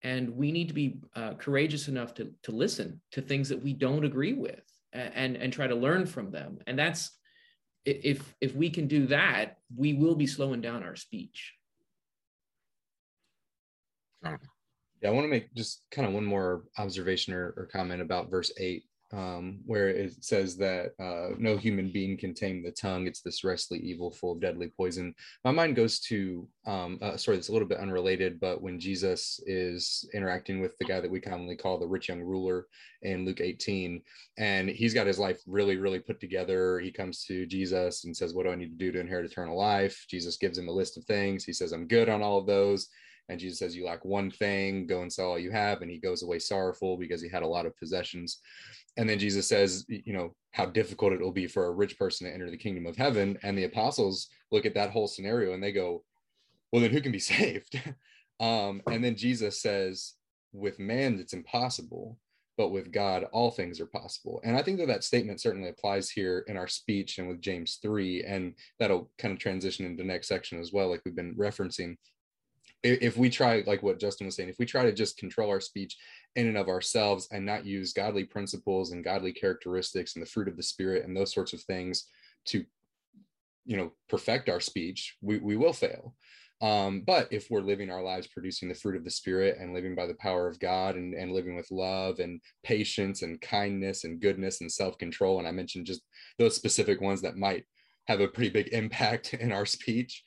And 0.04 0.30
we 0.36 0.52
need 0.52 0.68
to 0.68 0.74
be 0.74 1.00
uh, 1.16 1.34
courageous 1.34 1.88
enough 1.88 2.14
to, 2.14 2.30
to 2.44 2.52
listen 2.52 3.00
to 3.10 3.20
things 3.20 3.48
that 3.48 3.60
we 3.60 3.72
don't 3.72 4.04
agree 4.04 4.34
with 4.34 4.62
and 4.92 5.36
and 5.36 5.52
try 5.52 5.66
to 5.66 5.74
learn 5.74 6.06
from 6.06 6.30
them. 6.30 6.58
And 6.66 6.78
that's 6.78 7.10
if 7.84 8.34
if 8.40 8.54
we 8.54 8.70
can 8.70 8.86
do 8.86 9.06
that 9.06 9.56
we 9.74 9.94
will 9.94 10.14
be 10.14 10.26
slowing 10.26 10.60
down 10.60 10.82
our 10.82 10.96
speech. 10.96 11.54
Yeah 15.00 15.08
i 15.08 15.12
want 15.12 15.24
to 15.24 15.28
make 15.30 15.52
just 15.54 15.82
kind 15.90 16.06
of 16.06 16.14
one 16.14 16.24
more 16.24 16.64
observation 16.78 17.34
or, 17.34 17.52
or 17.56 17.68
comment 17.72 18.00
about 18.00 18.30
verse 18.30 18.52
8 18.56 18.84
um, 19.12 19.60
where 19.66 19.88
it 19.88 20.24
says 20.24 20.56
that 20.56 20.92
uh, 20.98 21.34
no 21.38 21.56
human 21.56 21.90
being 21.92 22.16
can 22.16 22.32
tame 22.32 22.62
the 22.62 22.70
tongue. 22.70 23.06
It's 23.06 23.20
this 23.20 23.44
restless 23.44 23.80
evil 23.82 24.10
full 24.10 24.32
of 24.32 24.40
deadly 24.40 24.68
poison. 24.68 25.14
My 25.44 25.50
mind 25.50 25.76
goes 25.76 26.00
to, 26.00 26.48
um, 26.66 26.98
uh, 27.02 27.16
sorry, 27.16 27.36
it's 27.36 27.50
a 27.50 27.52
little 27.52 27.68
bit 27.68 27.78
unrelated, 27.78 28.40
but 28.40 28.62
when 28.62 28.80
Jesus 28.80 29.40
is 29.46 30.08
interacting 30.14 30.60
with 30.60 30.76
the 30.78 30.86
guy 30.86 31.00
that 31.00 31.10
we 31.10 31.20
commonly 31.20 31.56
call 31.56 31.78
the 31.78 31.86
rich 31.86 32.08
young 32.08 32.22
ruler 32.22 32.66
in 33.02 33.26
Luke 33.26 33.40
18, 33.40 34.00
and 34.38 34.68
he's 34.70 34.94
got 34.94 35.06
his 35.06 35.18
life 35.18 35.40
really, 35.46 35.76
really 35.76 36.00
put 36.00 36.18
together. 36.18 36.80
He 36.80 36.90
comes 36.90 37.24
to 37.24 37.46
Jesus 37.46 38.04
and 38.04 38.16
says, 38.16 38.32
What 38.32 38.44
do 38.44 38.52
I 38.52 38.56
need 38.56 38.78
to 38.78 38.84
do 38.84 38.92
to 38.92 39.00
inherit 39.00 39.30
eternal 39.30 39.58
life? 39.58 40.06
Jesus 40.08 40.38
gives 40.38 40.56
him 40.56 40.68
a 40.68 40.72
list 40.72 40.96
of 40.96 41.04
things. 41.04 41.44
He 41.44 41.52
says, 41.52 41.72
I'm 41.72 41.86
good 41.86 42.08
on 42.08 42.22
all 42.22 42.38
of 42.38 42.46
those. 42.46 42.88
And 43.28 43.40
Jesus 43.40 43.58
says, 43.58 43.76
You 43.76 43.84
lack 43.84 44.04
one 44.04 44.30
thing, 44.30 44.86
go 44.86 45.02
and 45.02 45.12
sell 45.12 45.30
all 45.30 45.38
you 45.38 45.50
have. 45.50 45.82
And 45.82 45.90
he 45.90 45.98
goes 45.98 46.22
away 46.22 46.38
sorrowful 46.38 46.96
because 46.96 47.22
he 47.22 47.28
had 47.28 47.42
a 47.42 47.46
lot 47.46 47.66
of 47.66 47.76
possessions. 47.76 48.38
And 48.96 49.08
then 49.08 49.18
jesus 49.18 49.48
says 49.48 49.86
you 49.88 50.12
know 50.12 50.34
how 50.52 50.66
difficult 50.66 51.14
it 51.14 51.20
will 51.20 51.32
be 51.32 51.46
for 51.46 51.66
a 51.66 51.72
rich 51.72 51.98
person 51.98 52.26
to 52.26 52.32
enter 52.32 52.50
the 52.50 52.56
kingdom 52.56 52.86
of 52.86 52.96
heaven. 52.96 53.38
And 53.42 53.56
the 53.56 53.64
apostles 53.64 54.28
look 54.50 54.66
at 54.66 54.74
that 54.74 54.90
whole 54.90 55.08
scenario 55.08 55.54
and 55.54 55.62
they 55.62 55.72
go 55.72 56.04
well 56.72 56.82
then 56.82 56.90
who 56.90 57.00
can 57.00 57.12
be 57.12 57.18
saved? 57.18 57.80
Um, 58.40 58.82
and 58.90 59.02
then 59.02 59.16
jesus 59.16 59.60
says 59.60 60.14
with 60.52 60.78
man 60.78 61.18
it's 61.18 61.32
impossible 61.32 62.18
but 62.58 62.68
with 62.68 62.92
god 62.92 63.24
all 63.32 63.50
things 63.50 63.80
are 63.80 63.86
possible. 63.86 64.40
And 64.44 64.56
i 64.56 64.62
think 64.62 64.78
that 64.78 64.88
that 64.88 65.04
statement 65.04 65.40
certainly 65.40 65.70
applies 65.70 66.10
here 66.10 66.44
in 66.48 66.56
our 66.56 66.68
speech 66.68 67.18
and 67.18 67.28
with 67.28 67.40
james 67.40 67.78
3 67.80 68.24
and 68.24 68.54
that'll 68.78 69.10
kind 69.16 69.32
of 69.32 69.38
transition 69.38 69.86
into 69.86 70.02
the 70.02 70.08
next 70.08 70.28
section 70.28 70.60
as 70.60 70.72
well 70.72 70.90
like 70.90 71.00
we've 71.04 71.16
been 71.16 71.34
referencing 71.36 71.96
if 72.82 73.16
we 73.16 73.30
try 73.30 73.62
like 73.66 73.82
what 73.82 74.00
justin 74.00 74.26
was 74.26 74.34
saying 74.34 74.48
if 74.48 74.58
we 74.58 74.66
try 74.66 74.82
to 74.82 74.92
just 74.92 75.16
control 75.16 75.48
our 75.48 75.60
speech 75.60 75.96
in 76.34 76.48
and 76.48 76.56
of 76.56 76.68
ourselves 76.68 77.28
and 77.30 77.44
not 77.44 77.64
use 77.64 77.92
godly 77.92 78.24
principles 78.24 78.92
and 78.92 79.04
godly 79.04 79.32
characteristics 79.32 80.14
and 80.14 80.22
the 80.22 80.28
fruit 80.28 80.48
of 80.48 80.56
the 80.56 80.62
spirit 80.62 81.04
and 81.04 81.16
those 81.16 81.32
sorts 81.32 81.52
of 81.52 81.60
things 81.62 82.06
to 82.44 82.64
you 83.64 83.76
know 83.76 83.92
perfect 84.08 84.48
our 84.48 84.60
speech 84.60 85.16
we, 85.20 85.38
we 85.38 85.56
will 85.56 85.72
fail. 85.72 86.14
Um, 86.60 87.02
but 87.04 87.26
if 87.32 87.50
we're 87.50 87.60
living 87.60 87.90
our 87.90 88.04
lives 88.04 88.28
producing 88.28 88.68
the 88.68 88.74
fruit 88.76 88.94
of 88.94 89.02
the 89.02 89.10
spirit 89.10 89.56
and 89.58 89.74
living 89.74 89.96
by 89.96 90.06
the 90.06 90.14
power 90.14 90.46
of 90.46 90.60
god 90.60 90.94
and, 90.94 91.12
and 91.12 91.32
living 91.32 91.56
with 91.56 91.70
love 91.72 92.20
and 92.20 92.40
patience 92.62 93.22
and 93.22 93.40
kindness 93.40 94.04
and 94.04 94.20
goodness 94.20 94.60
and 94.60 94.70
self-control 94.70 95.40
and 95.40 95.48
i 95.48 95.50
mentioned 95.50 95.86
just 95.86 96.02
those 96.38 96.54
specific 96.54 97.00
ones 97.00 97.20
that 97.20 97.36
might 97.36 97.64
have 98.06 98.20
a 98.20 98.28
pretty 98.28 98.50
big 98.50 98.68
impact 98.72 99.34
in 99.34 99.50
our 99.50 99.66
speech 99.66 100.22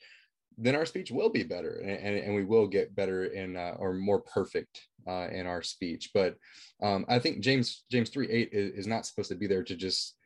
then 0.58 0.74
our 0.74 0.86
speech 0.86 1.10
will 1.10 1.28
be 1.28 1.42
better 1.42 1.80
and, 1.80 1.90
and, 1.90 2.16
and 2.16 2.34
we 2.34 2.44
will 2.44 2.66
get 2.66 2.94
better 2.94 3.24
in 3.26 3.56
uh, 3.56 3.74
or 3.78 3.92
more 3.92 4.20
perfect 4.20 4.80
uh, 5.06 5.28
in 5.30 5.46
our 5.46 5.62
speech. 5.62 6.10
But 6.14 6.36
um, 6.82 7.04
I 7.08 7.18
think 7.18 7.40
James 7.40 7.84
James 7.90 8.10
three 8.10 8.28
eight 8.30 8.50
is, 8.52 8.72
is, 8.72 8.86
not 8.86 9.06
supposed 9.06 9.30
to 9.30 9.36
be 9.36 9.46
there 9.46 9.62
to 9.64 9.76
just 9.76 10.16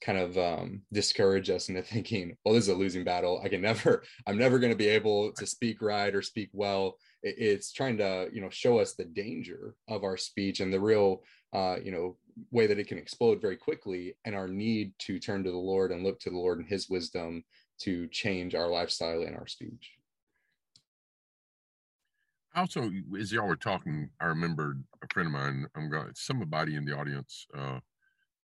kind 0.00 0.18
of 0.18 0.38
um, 0.38 0.82
discourage 0.92 1.50
us 1.50 1.68
into 1.68 1.82
thinking, 1.82 2.36
well, 2.44 2.54
this 2.54 2.64
is 2.64 2.70
a 2.70 2.74
losing 2.74 3.04
battle. 3.04 3.40
I 3.42 3.48
can 3.48 3.60
never, 3.60 4.02
I'm 4.26 4.38
never 4.38 4.58
going 4.58 4.72
to 4.72 4.78
be 4.78 4.88
able 4.88 5.32
to 5.32 5.46
speak 5.46 5.82
right 5.82 6.14
or 6.14 6.22
speak 6.22 6.50
well. 6.52 6.96
It, 7.22 7.36
it's 7.38 7.72
trying 7.72 7.98
to, 7.98 8.28
you 8.32 8.40
know, 8.40 8.50
show 8.50 8.78
us 8.78 8.94
the 8.94 9.04
danger 9.04 9.74
of 9.88 10.04
our 10.04 10.16
speech 10.16 10.60
and 10.60 10.72
the 10.72 10.80
real, 10.80 11.22
uh, 11.52 11.76
you 11.82 11.90
know, 11.90 12.16
way 12.52 12.68
that 12.68 12.78
it 12.78 12.86
can 12.86 12.98
explode 12.98 13.40
very 13.40 13.56
quickly 13.56 14.14
and 14.24 14.34
our 14.34 14.46
need 14.46 14.92
to 15.00 15.18
turn 15.18 15.42
to 15.42 15.50
the 15.50 15.56
Lord 15.56 15.90
and 15.90 16.04
look 16.04 16.20
to 16.20 16.30
the 16.30 16.38
Lord 16.38 16.58
and 16.58 16.68
his 16.68 16.88
wisdom 16.88 17.42
to 17.80 18.06
change 18.08 18.54
our 18.54 18.68
lifestyle 18.68 19.22
and 19.22 19.36
our 19.36 19.46
speech 19.46 19.98
also, 22.58 22.90
as 23.18 23.32
y'all 23.32 23.46
were 23.46 23.56
talking, 23.56 24.10
I 24.20 24.26
remembered 24.26 24.82
a 25.02 25.06
friend 25.12 25.28
of 25.28 25.32
mine. 25.32 25.66
I'm 25.74 25.88
going. 25.88 26.10
Somebody 26.14 26.74
in 26.74 26.84
the 26.84 26.96
audience 26.96 27.46
uh, 27.56 27.78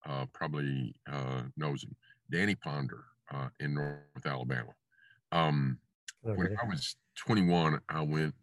uh, 0.07 0.27
probably 0.33 0.95
uh, 1.11 1.43
knows 1.57 1.83
him. 1.83 1.95
Danny 2.31 2.55
Ponder 2.55 3.05
uh, 3.33 3.49
in 3.61 3.75
North 3.75 4.25
Alabama. 4.25 4.71
Um, 5.33 5.79
okay. 6.25 6.37
When 6.37 6.57
I 6.63 6.67
was 6.67 6.97
21, 7.17 7.81
I 7.89 8.01
went 8.03 8.35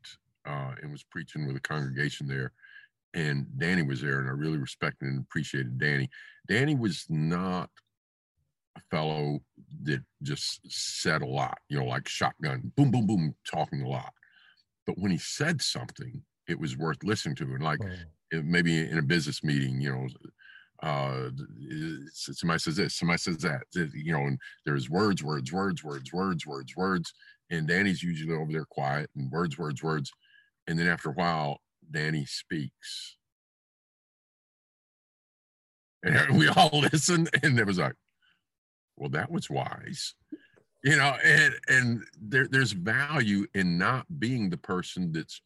uh, 0.46 0.74
and 0.82 0.92
was 0.92 1.04
preaching 1.04 1.48
with 1.48 1.56
a 1.56 1.62
congregation 1.62 2.28
there, 2.28 2.52
and 3.14 3.48
Danny 3.58 3.84
was 3.84 4.02
there, 4.02 4.20
and 4.20 4.28
I 4.28 4.34
really 4.34 4.58
respected 4.58 5.08
and 5.08 5.22
appreciated 5.22 5.80
Danny. 5.80 6.10
Danny 6.48 6.76
was 6.76 7.06
not 7.10 7.70
a 8.78 8.82
fellow 8.90 9.40
that 9.84 10.02
just 10.24 10.60
said 10.70 11.22
a 11.22 11.26
lot, 11.26 11.58
you 11.70 11.80
know, 11.80 11.86
like 11.86 12.08
shotgun, 12.08 12.72
boom, 12.76 12.92
boom, 12.92 13.08
boom, 13.08 13.36
talking 13.46 13.82
a 13.82 13.88
lot 13.88 14.14
but 14.86 14.98
when 14.98 15.12
he 15.12 15.18
said 15.18 15.62
something, 15.62 16.22
it 16.48 16.60
was 16.60 16.78
worth 16.78 17.04
listening 17.04 17.36
to. 17.36 17.44
And 17.44 17.64
like 17.64 17.80
oh. 17.84 18.42
maybe 18.44 18.80
in 18.80 18.98
a 18.98 19.04
business 19.04 19.44
meeting, 19.44 19.80
you 19.80 19.92
know, 19.92 20.08
uh, 20.84 21.30
somebody 22.12 22.60
says 22.60 22.76
this, 22.76 22.96
somebody 22.96 23.20
says 23.20 23.38
that, 23.38 23.62
you 23.74 24.12
know, 24.12 24.22
and 24.22 24.40
there's 24.66 24.90
words, 24.90 25.24
words, 25.24 25.54
words, 25.54 25.84
words, 25.84 26.12
words, 26.12 26.46
words, 26.46 26.76
words. 26.76 27.14
And 27.50 27.68
Danny's 27.68 28.02
usually 28.02 28.34
over 28.34 28.52
there 28.52 28.66
quiet 28.66 29.10
and 29.16 29.32
words, 29.32 29.58
words, 29.58 29.84
words. 29.84 30.12
And 30.68 30.80
then 30.80 30.88
after 30.88 31.10
a 31.10 31.14
while, 31.14 31.60
Danny 31.90 32.26
speaks. 32.26 33.18
And 36.04 36.38
we 36.40 36.48
all 36.48 36.70
listen, 36.92 37.28
and 37.44 37.60
it 37.60 37.66
was 37.68 37.78
like, 37.78 37.94
well, 39.02 39.10
that 39.10 39.32
was 39.32 39.50
wise 39.50 40.14
you 40.84 40.96
know 40.96 41.16
and 41.24 41.54
and 41.68 42.04
there, 42.20 42.48
there's 42.48 42.72
value 42.72 43.48
in 43.56 43.78
not 43.78 44.06
being 44.20 44.50
the 44.50 44.58
person 44.58 45.12
that's 45.12 45.42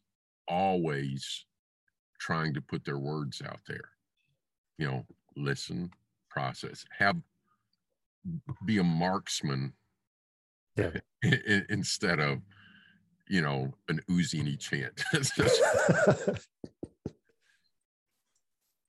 always 0.46 1.46
trying 2.18 2.52
to 2.52 2.60
put 2.60 2.84
their 2.84 2.98
words 2.98 3.42
out 3.46 3.60
there 3.66 3.90
you 4.78 4.86
know 4.86 5.04
listen 5.36 5.90
process 6.30 6.84
have 6.98 7.16
be 8.66 8.78
a 8.78 8.84
marksman 8.84 9.72
yeah. 10.76 10.90
instead 11.70 12.20
of 12.20 12.42
you 13.26 13.40
know 13.40 13.72
an 13.88 14.00
Uzi 14.10 14.40
and 14.40 14.48
each 14.48 14.68
hand 14.68 14.92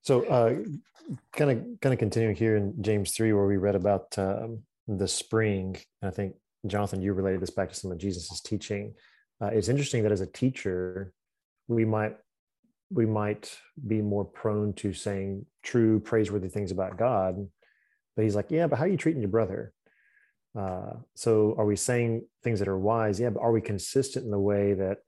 so 0.08 0.22
kind 1.34 1.52
of 1.52 1.82
kind 1.82 1.94
of 1.94 2.00
continuing 2.00 2.36
here 2.36 2.56
in 2.58 2.82
james 2.82 3.12
3 3.12 3.34
where 3.34 3.46
we 3.46 3.58
read 3.58 3.76
about 3.76 4.18
um, 4.18 4.64
the 4.88 5.08
spring, 5.08 5.78
and 6.02 6.10
I 6.10 6.14
think 6.14 6.36
Jonathan, 6.66 7.02
you 7.02 7.14
related 7.14 7.42
this 7.42 7.50
back 7.50 7.70
to 7.70 7.76
some 7.76 7.92
of 7.92 7.98
Jesus's 7.98 8.42
teaching. 8.42 8.94
Uh, 9.42 9.48
it's 9.48 9.68
interesting 9.68 10.04
that 10.04 10.12
as 10.12 10.22
a 10.22 10.28
teacher, 10.28 11.14
we 11.68 11.86
might 11.86 12.16
we 12.90 13.06
might 13.06 13.56
be 13.86 14.02
more 14.02 14.24
prone 14.24 14.72
to 14.74 14.94
saying 14.94 15.46
true 15.62 16.00
praiseworthy 16.00 16.48
things 16.48 16.72
about 16.72 16.98
God, 16.98 17.36
but 18.16 18.24
he's 18.24 18.36
like, 18.36 18.50
yeah, 18.50 18.68
but 18.68 18.80
how 18.80 18.86
are 18.86 18.90
you 18.90 18.98
treating 18.98 19.22
your 19.22 19.30
brother? 19.30 19.74
Uh, 20.58 20.94
so 21.14 21.54
are 21.58 21.66
we 21.66 21.76
saying 21.76 22.26
things 22.44 22.60
that 22.60 22.70
are 22.70 22.80
wise? 22.80 23.20
Yeah, 23.20 23.30
but 23.30 23.42
are 23.42 23.52
we 23.52 23.62
consistent 23.62 24.26
in 24.26 24.32
the 24.32 24.40
way 24.40 24.74
that 24.74 25.00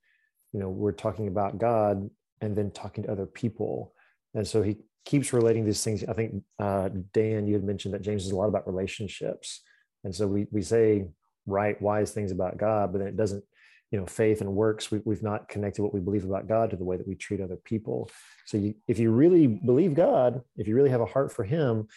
you 0.52 0.60
know 0.60 0.70
we're 0.70 0.92
talking 0.92 1.28
about 1.28 1.58
God 1.58 2.10
and 2.42 2.56
then 2.56 2.72
talking 2.72 3.06
to 3.06 3.12
other 3.12 3.26
people? 3.26 3.94
And 4.36 4.48
so 4.48 4.62
he 4.62 4.78
keeps 5.06 5.34
relating 5.34 5.66
these 5.66 5.84
things. 5.84 6.04
I 6.04 6.14
think 6.14 6.44
uh, 6.60 6.90
Dan, 7.14 7.48
you 7.48 7.54
had 7.54 7.64
mentioned 7.64 7.94
that 7.94 8.02
James 8.02 8.26
is 8.26 8.32
a 8.32 8.36
lot 8.36 8.48
about 8.48 8.68
relationships, 8.68 9.62
and 10.04 10.14
so 10.14 10.28
we 10.28 10.48
we 10.52 10.62
say 10.62 11.06
right 11.46 11.82
wise 11.82 12.12
things 12.12 12.32
about 12.32 12.58
God, 12.58 12.92
but 12.92 13.00
then 13.00 13.08
it 13.08 13.18
doesn't, 13.18 13.44
you 13.92 14.00
know, 14.00 14.06
faith 14.06 14.42
and 14.42 14.54
works. 14.54 14.92
We, 14.92 15.02
we've 15.04 15.24
not 15.24 15.50
connected 15.50 15.82
what 15.82 15.94
we 15.94 16.00
believe 16.00 16.26
about 16.26 16.48
God 16.48 16.70
to 16.70 16.76
the 16.76 16.84
way 16.84 16.98
that 16.98 17.08
we 17.08 17.16
treat 17.16 17.42
other 17.42 17.58
people. 17.58 18.10
So 18.46 18.58
you, 18.58 18.76
if 18.88 19.00
you 19.00 19.12
really 19.12 19.48
believe 19.48 19.96
God, 19.96 20.42
if 20.58 20.68
you 20.68 20.76
really 20.76 20.92
have 20.92 21.02
a 21.02 21.06
heart 21.06 21.32
for 21.32 21.44
Him, 21.44 21.88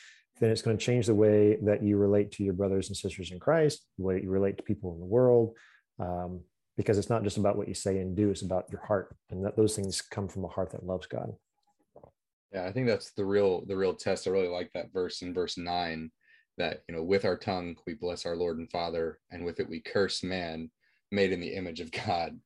then 0.41 0.51
it's 0.51 0.62
going 0.62 0.77
to 0.77 0.85
change 0.85 1.07
the 1.07 1.15
way 1.15 1.57
that 1.62 1.83
you 1.83 1.97
relate 1.97 2.33
to 2.33 2.43
your 2.43 2.55
brothers 2.55 2.88
and 2.88 2.97
sisters 2.97 3.31
in 3.31 3.38
Christ, 3.38 3.87
the 3.99 4.05
way 4.05 4.21
you 4.23 4.31
relate 4.31 4.57
to 4.57 4.62
people 4.62 4.95
in 4.95 5.01
the 5.01 5.07
world. 5.07 5.57
Um, 5.99 6.41
because 6.77 6.97
it's 6.97 7.11
not 7.11 7.23
just 7.23 7.37
about 7.37 7.57
what 7.57 7.69
you 7.69 7.75
say 7.75 7.99
and 7.99 8.17
do; 8.17 8.31
it's 8.31 8.43
about 8.43 8.65
your 8.73 8.81
heart, 8.81 9.15
and 9.31 9.45
that 9.45 9.57
those 9.57 9.77
things 9.77 10.01
come 10.01 10.27
from 10.27 10.45
a 10.45 10.49
heart 10.49 10.71
that 10.71 10.87
loves 10.87 11.07
God. 11.07 11.33
Yeah, 12.53 12.65
I 12.67 12.73
think 12.73 12.87
that's 12.87 13.12
the 13.12 13.25
real 13.25 13.65
the 13.67 13.77
real 13.77 13.95
test. 13.95 14.27
I 14.27 14.31
really 14.31 14.49
like 14.49 14.71
that 14.75 14.93
verse 14.93 15.23
in 15.23 15.33
verse 15.35 15.57
nine 15.57 16.11
that 16.59 16.83
you 16.88 16.95
know 16.95 17.03
with 17.03 17.25
our 17.25 17.37
tongue 17.37 17.77
we 17.87 17.95
bless 17.95 18.27
our 18.27 18.37
lord 18.37 18.59
and 18.59 18.71
father 18.71 19.19
and 19.31 19.43
with 19.43 19.59
it 19.59 19.69
we 19.71 19.81
curse 19.81 20.23
man 20.23 20.71
made 21.11 21.33
in 21.33 21.41
the 21.41 21.55
image 21.55 21.81
of 21.81 21.91
god. 22.07 22.38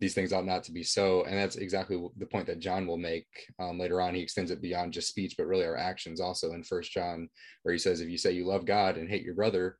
These 0.00 0.14
things 0.14 0.32
ought 0.32 0.46
not 0.46 0.64
to 0.64 0.72
be 0.72 0.82
so 0.82 1.24
and 1.24 1.36
that's 1.36 1.56
exactly 1.56 2.02
the 2.16 2.24
point 2.26 2.46
that 2.46 2.60
john 2.60 2.86
will 2.86 2.96
make 2.96 3.26
um, 3.58 3.78
later 3.78 4.00
on. 4.00 4.14
He 4.14 4.22
extends 4.22 4.50
it 4.50 4.62
beyond 4.62 4.92
just 4.94 5.08
speech 5.08 5.34
but 5.36 5.46
really 5.46 5.66
our 5.66 5.76
actions 5.76 6.20
also 6.20 6.52
in 6.52 6.64
first 6.64 6.92
john 6.92 7.28
where 7.62 7.72
he 7.72 7.78
says 7.78 8.00
if 8.00 8.08
you 8.08 8.16
say 8.18 8.32
you 8.32 8.46
love 8.46 8.64
god 8.64 8.96
and 8.96 9.08
hate 9.08 9.22
your 9.22 9.34
brother 9.34 9.78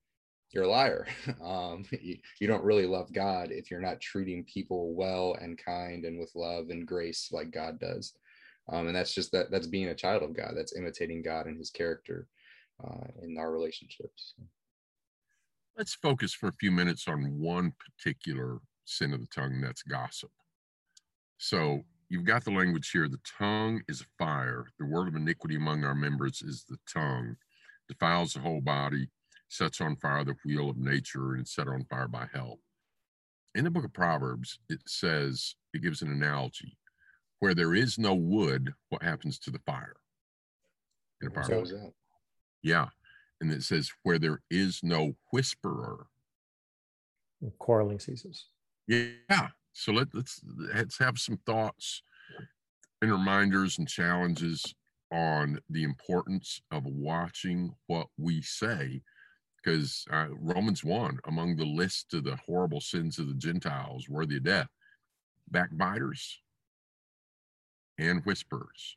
you're 0.50 0.64
a 0.64 0.68
liar. 0.68 1.06
Um, 1.42 1.84
you, 1.92 2.18
you 2.40 2.46
don't 2.46 2.64
really 2.64 2.86
love 2.86 3.10
god 3.12 3.48
if 3.52 3.70
you're 3.70 3.80
not 3.80 4.00
treating 4.02 4.44
people 4.44 4.94
well 4.94 5.34
and 5.40 5.56
kind 5.56 6.04
and 6.04 6.18
with 6.20 6.30
love 6.34 6.68
and 6.68 6.86
grace 6.86 7.30
like 7.32 7.50
god 7.50 7.80
does 7.80 8.12
um, 8.68 8.86
and 8.86 8.96
that's 8.96 9.14
just 9.14 9.32
that 9.32 9.50
that's 9.50 9.66
being 9.66 9.88
a 9.88 9.94
child 9.94 10.22
of 10.22 10.36
god 10.36 10.52
that's 10.56 10.76
imitating 10.76 11.22
god 11.22 11.46
and 11.46 11.58
his 11.58 11.70
character 11.70 12.26
uh, 12.84 13.06
in 13.22 13.36
our 13.38 13.52
relationships. 13.52 14.34
Let's 15.76 15.94
focus 15.94 16.34
for 16.34 16.48
a 16.48 16.54
few 16.60 16.70
minutes 16.70 17.08
on 17.08 17.38
one 17.38 17.72
particular 17.78 18.58
sin 18.84 19.12
of 19.12 19.20
the 19.20 19.28
tongue 19.34 19.60
that's 19.60 19.82
gossip. 19.82 20.30
So, 21.38 21.82
you've 22.08 22.24
got 22.24 22.44
the 22.44 22.50
language 22.50 22.90
here. 22.90 23.08
The 23.08 23.20
tongue 23.38 23.82
is 23.88 24.02
a 24.02 24.22
fire. 24.22 24.66
The 24.78 24.86
word 24.86 25.08
of 25.08 25.16
iniquity 25.16 25.56
among 25.56 25.84
our 25.84 25.94
members 25.94 26.42
is 26.42 26.64
the 26.68 26.76
tongue, 26.92 27.36
defiles 27.88 28.34
the 28.34 28.40
whole 28.40 28.60
body, 28.60 29.08
sets 29.48 29.80
on 29.80 29.96
fire 29.96 30.24
the 30.24 30.34
wheel 30.44 30.68
of 30.68 30.76
nature, 30.76 31.34
and 31.34 31.48
set 31.48 31.68
on 31.68 31.86
fire 31.90 32.08
by 32.08 32.26
hell. 32.32 32.58
In 33.54 33.64
the 33.64 33.70
book 33.70 33.84
of 33.84 33.92
Proverbs, 33.92 34.58
it 34.68 34.80
says, 34.86 35.54
it 35.74 35.82
gives 35.82 36.02
an 36.02 36.10
analogy 36.10 36.76
where 37.42 37.56
there 37.56 37.74
is 37.74 37.98
no 37.98 38.14
wood, 38.14 38.72
what 38.90 39.02
happens 39.02 39.36
to 39.36 39.50
the 39.50 39.58
fire? 39.66 39.96
In 41.20 41.26
a 41.26 41.30
Proverbs. 41.32 41.74
Yeah. 42.62 42.86
And 43.40 43.50
it 43.50 43.64
says, 43.64 43.90
where 44.04 44.20
there 44.20 44.42
is 44.48 44.78
no 44.84 45.16
whisperer, 45.32 46.06
quarreling 47.58 47.98
ceases. 47.98 48.46
Yeah. 48.86 49.48
So 49.72 49.90
let, 49.90 50.14
let's 50.14 50.40
let's 50.72 50.98
have 50.98 51.18
some 51.18 51.36
thoughts 51.44 52.04
and 53.00 53.10
reminders 53.10 53.76
and 53.76 53.88
challenges 53.88 54.62
on 55.10 55.58
the 55.68 55.82
importance 55.82 56.62
of 56.70 56.84
watching 56.86 57.74
what 57.88 58.06
we 58.16 58.40
say 58.40 59.02
because 59.56 60.04
uh, 60.12 60.26
Romans 60.38 60.84
1, 60.84 61.18
among 61.26 61.56
the 61.56 61.66
list 61.66 62.14
of 62.14 62.22
the 62.22 62.38
horrible 62.46 62.80
sins 62.80 63.18
of 63.18 63.26
the 63.26 63.34
Gentiles 63.34 64.08
worthy 64.08 64.36
of 64.36 64.44
death, 64.44 64.68
backbiters 65.50 66.38
and 67.98 68.24
whispers. 68.24 68.96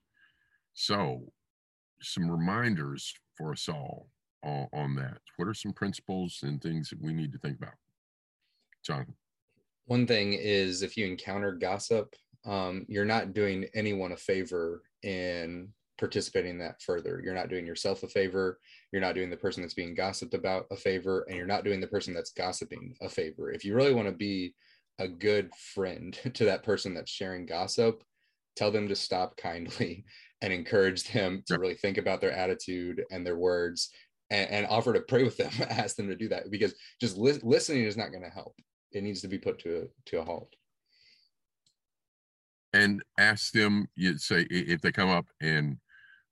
So, 0.74 1.32
some 2.02 2.30
reminders 2.30 3.14
for 3.38 3.52
us 3.52 3.70
all 3.70 4.10
on, 4.44 4.96
that. 4.96 5.18
What 5.38 5.48
are 5.48 5.54
some 5.54 5.74
principles 5.74 6.40
and 6.44 6.62
things 6.62 6.90
that 6.90 7.02
we 7.02 7.14
need 7.14 7.32
to 7.34 7.40
think 7.40 7.58
about? 7.58 7.74
John. 8.86 9.08
One 9.86 10.06
thing 10.06 10.34
is 10.34 10.82
if 10.82 10.98
you 10.98 11.06
encounter 11.06 11.52
gossip, 11.52 12.14
um, 12.46 12.86
you're 12.88 13.06
not 13.06 13.34
doing 13.34 13.66
anyone 13.74 14.12
a 14.12 14.18
favor 14.18 14.84
in 15.02 15.70
participating 15.98 16.52
in 16.52 16.58
that 16.60 16.82
further. 16.82 17.22
You're 17.24 17.34
not 17.34 17.50
doing 17.50 17.66
yourself 17.66 18.04
a 18.04 18.08
favor. 18.08 18.60
You're 18.92 19.02
not 19.02 19.16
doing 19.16 19.30
the 19.30 19.38
person 19.38 19.64
that's 19.64 19.74
being 19.74 19.96
gossiped 19.96 20.34
about 20.34 20.66
a 20.72 20.76
favor, 20.76 21.26
and 21.28 21.38
you're 21.38 21.48
not 21.48 21.64
doing 21.64 21.80
the 21.80 21.88
person 21.88 22.14
that's 22.14 22.32
gossiping 22.32 22.96
a 23.02 23.10
favor. 23.10 23.52
If 23.52 23.64
you 23.66 23.76
really 23.76 23.94
want 23.94 24.08
to 24.08 24.14
be 24.14 24.54
a 25.00 25.08
good 25.08 25.50
friend 25.74 26.18
to 26.34 26.46
that 26.46 26.64
person 26.64 26.94
that's 26.94 27.12
sharing 27.12 27.46
gossip, 27.46 28.04
tell 28.56 28.72
them 28.72 28.88
to 28.88 28.96
stop 28.96 29.38
kindly 29.38 30.06
and 30.42 30.52
encourage 30.52 31.12
them 31.12 31.44
to 31.48 31.58
really 31.58 31.76
think 31.76 31.98
about 31.98 32.22
their 32.22 32.32
attitude 32.32 33.04
and 33.12 33.26
their 33.26 33.38
words 33.38 33.90
and, 34.30 34.50
and 34.50 34.68
offer 34.68 34.94
to 34.94 35.02
pray 35.02 35.24
with 35.24 35.38
them, 35.38 35.52
ask 35.70 35.96
them 35.96 36.08
to 36.08 36.16
do 36.16 36.28
that 36.30 36.52
because 36.52 36.74
just 37.00 37.18
li- 37.18 37.40
listening 37.44 37.84
is 37.84 37.98
not 37.98 38.12
going 38.12 38.24
to 38.24 38.30
help 38.30 38.56
it 38.96 39.04
needs 39.04 39.22
to 39.22 39.28
be 39.28 39.38
put 39.38 39.60
to 39.60 39.84
a, 39.84 40.10
to 40.10 40.20
a 40.20 40.24
halt. 40.24 40.56
And 42.74 43.04
ask 43.18 43.52
them, 43.54 43.88
you 43.96 44.18
say 44.18 44.48
if 44.50 44.82
they 44.82 44.92
come 44.92 45.10
up 45.10 45.26
and 45.42 45.78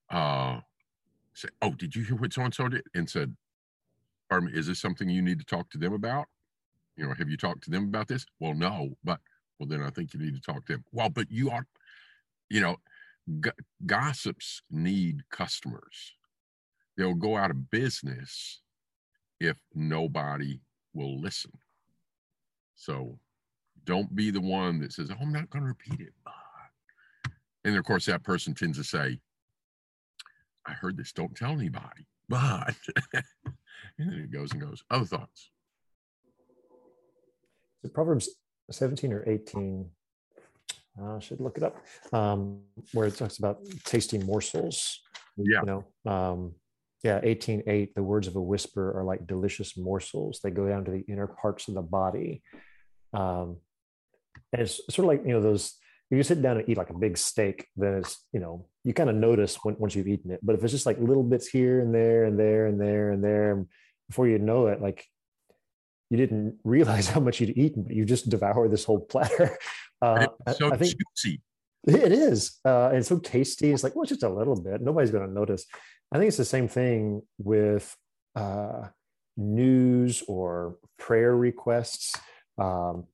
uh, 0.09 0.59
say, 1.33 1.49
"Oh, 1.61 1.71
did 1.71 1.95
you 1.95 2.03
hear 2.03 2.15
what 2.15 2.33
so 2.33 2.41
and 2.41 2.53
so 2.53 2.67
did?" 2.67 2.83
and 2.95 3.09
said, 3.09 3.35
"Pardon 4.29 4.51
me, 4.51 4.57
is 4.57 4.67
this 4.67 4.79
something 4.79 5.09
you 5.09 5.21
need 5.21 5.39
to 5.39 5.45
talk 5.45 5.69
to 5.71 5.77
them 5.77 5.93
about? 5.93 6.27
You 6.97 7.05
know, 7.05 7.13
have 7.13 7.29
you 7.29 7.37
talked 7.37 7.63
to 7.65 7.69
them 7.69 7.85
about 7.85 8.07
this?" 8.07 8.25
Well, 8.39 8.53
no, 8.53 8.97
but 9.05 9.19
well, 9.57 9.69
then 9.69 9.81
I 9.81 9.89
think 9.89 10.13
you 10.13 10.19
need 10.19 10.35
to 10.35 10.41
talk 10.41 10.65
to 10.65 10.73
them. 10.73 10.85
Well, 10.91 11.09
but 11.09 11.31
you 11.31 11.49
are, 11.49 11.65
you 12.53 12.61
know, 12.61 12.77
g- 13.41 13.49
gossips 13.83 14.61
need 14.69 15.23
customers. 15.31 16.13
They'll 16.95 17.15
go 17.15 17.35
out 17.35 17.49
of 17.49 17.71
business 17.71 18.61
if 19.39 19.57
nobody 19.73 20.59
will 20.93 21.19
listen. 21.19 21.51
So 22.75 23.17
don't 23.85 24.15
be 24.15 24.29
the 24.29 24.39
one 24.39 24.79
that 24.81 24.93
says, 24.93 25.09
oh, 25.09 25.15
I'm 25.19 25.33
not 25.33 25.49
going 25.49 25.63
to 25.63 25.69
repeat 25.69 25.99
it. 25.99 26.13
And 27.65 27.75
of 27.75 27.83
course, 27.85 28.05
that 28.05 28.23
person 28.23 28.53
tends 28.53 28.77
to 28.77 28.83
say, 28.83 29.19
I 30.67 30.73
heard 30.73 30.95
this, 30.95 31.11
don't 31.11 31.35
tell 31.35 31.53
anybody. 31.53 32.05
But, 32.29 32.75
and 33.13 34.11
then 34.11 34.19
it 34.19 34.31
goes 34.31 34.51
and 34.51 34.61
goes. 34.61 34.83
Other 34.91 35.05
thoughts? 35.05 35.49
So 37.81 37.89
Proverbs 37.89 38.29
17 38.69 39.11
or 39.11 39.27
18, 39.27 39.89
I 41.01 41.19
should 41.19 41.41
look 41.41 41.57
it 41.57 41.63
up, 41.63 41.77
um, 42.13 42.59
where 42.93 43.07
it 43.07 43.15
talks 43.15 43.39
about 43.39 43.59
tasting 43.83 44.25
morsels. 44.25 44.99
Yeah. 45.37 45.61
You 45.61 45.65
know, 45.65 46.11
um, 46.11 46.55
yeah, 47.03 47.19
18.8, 47.21 47.95
the 47.95 48.03
words 48.03 48.27
of 48.27 48.35
a 48.35 48.41
whisper 48.41 48.97
are 48.97 49.03
like 49.03 49.27
delicious 49.27 49.75
morsels. 49.77 50.39
They 50.41 50.51
go 50.51 50.67
down 50.67 50.85
to 50.85 50.91
the 50.91 51.03
inner 51.07 51.27
parts 51.27 51.67
of 51.67 51.73
the 51.73 51.81
body. 51.81 52.41
Um, 53.13 53.57
and 54.51 54.61
it's 54.61 54.79
sort 54.89 55.05
of 55.05 55.05
like, 55.05 55.21
you 55.25 55.33
know, 55.33 55.41
those, 55.41 55.73
if 56.09 56.17
you 56.17 56.23
sit 56.23 56.41
down 56.41 56.57
and 56.57 56.69
eat 56.69 56.77
like 56.77 56.91
a 56.91 56.97
big 56.97 57.17
steak, 57.17 57.67
then 57.75 57.95
it's, 57.95 58.25
you 58.31 58.39
know, 58.39 58.67
you 58.83 58.93
kind 58.93 59.09
of 59.09 59.15
notice 59.15 59.57
when, 59.63 59.75
once 59.79 59.95
you've 59.95 60.07
eaten 60.07 60.31
it. 60.31 60.39
But 60.43 60.55
if 60.55 60.63
it's 60.63 60.73
just 60.73 60.85
like 60.85 60.99
little 60.99 61.23
bits 61.23 61.47
here 61.47 61.81
and 61.81 61.93
there 61.93 62.25
and 62.25 62.39
there 62.39 62.67
and 62.67 62.79
there 62.79 63.11
and 63.11 63.23
there, 63.23 63.65
before 64.07 64.27
you 64.27 64.39
know 64.39 64.67
it, 64.67 64.81
like 64.81 65.05
you 66.09 66.17
didn't 66.17 66.59
realize 66.63 67.07
how 67.07 67.19
much 67.19 67.39
you'd 67.39 67.57
eaten, 67.57 67.83
but 67.83 67.95
you 67.95 68.05
just 68.05 68.29
devoured 68.29 68.71
this 68.71 68.85
whole 68.85 68.99
platter. 68.99 69.57
Uh, 70.01 70.27
so 70.57 70.69
I 70.69 70.75
think 70.75 70.95
juicy. 71.15 71.39
It 71.87 72.11
is. 72.11 72.59
Uh, 72.65 72.87
and 72.87 72.97
it's 72.97 73.07
so 73.07 73.19
tasty. 73.19 73.71
It's 73.71 73.85
like, 73.85 73.95
well, 73.95 74.03
it's 74.03 74.09
just 74.09 74.23
a 74.23 74.27
little 74.27 74.61
bit. 74.61 74.81
Nobody's 74.81 75.11
going 75.11 75.25
to 75.25 75.33
notice. 75.33 75.65
I 76.11 76.17
think 76.17 76.27
it's 76.27 76.35
the 76.35 76.43
same 76.43 76.67
thing 76.67 77.21
with 77.37 77.95
uh, 78.35 78.89
news 79.37 80.21
or 80.27 80.75
prayer 80.99 81.33
requests 81.33 82.17
um, 82.57 83.05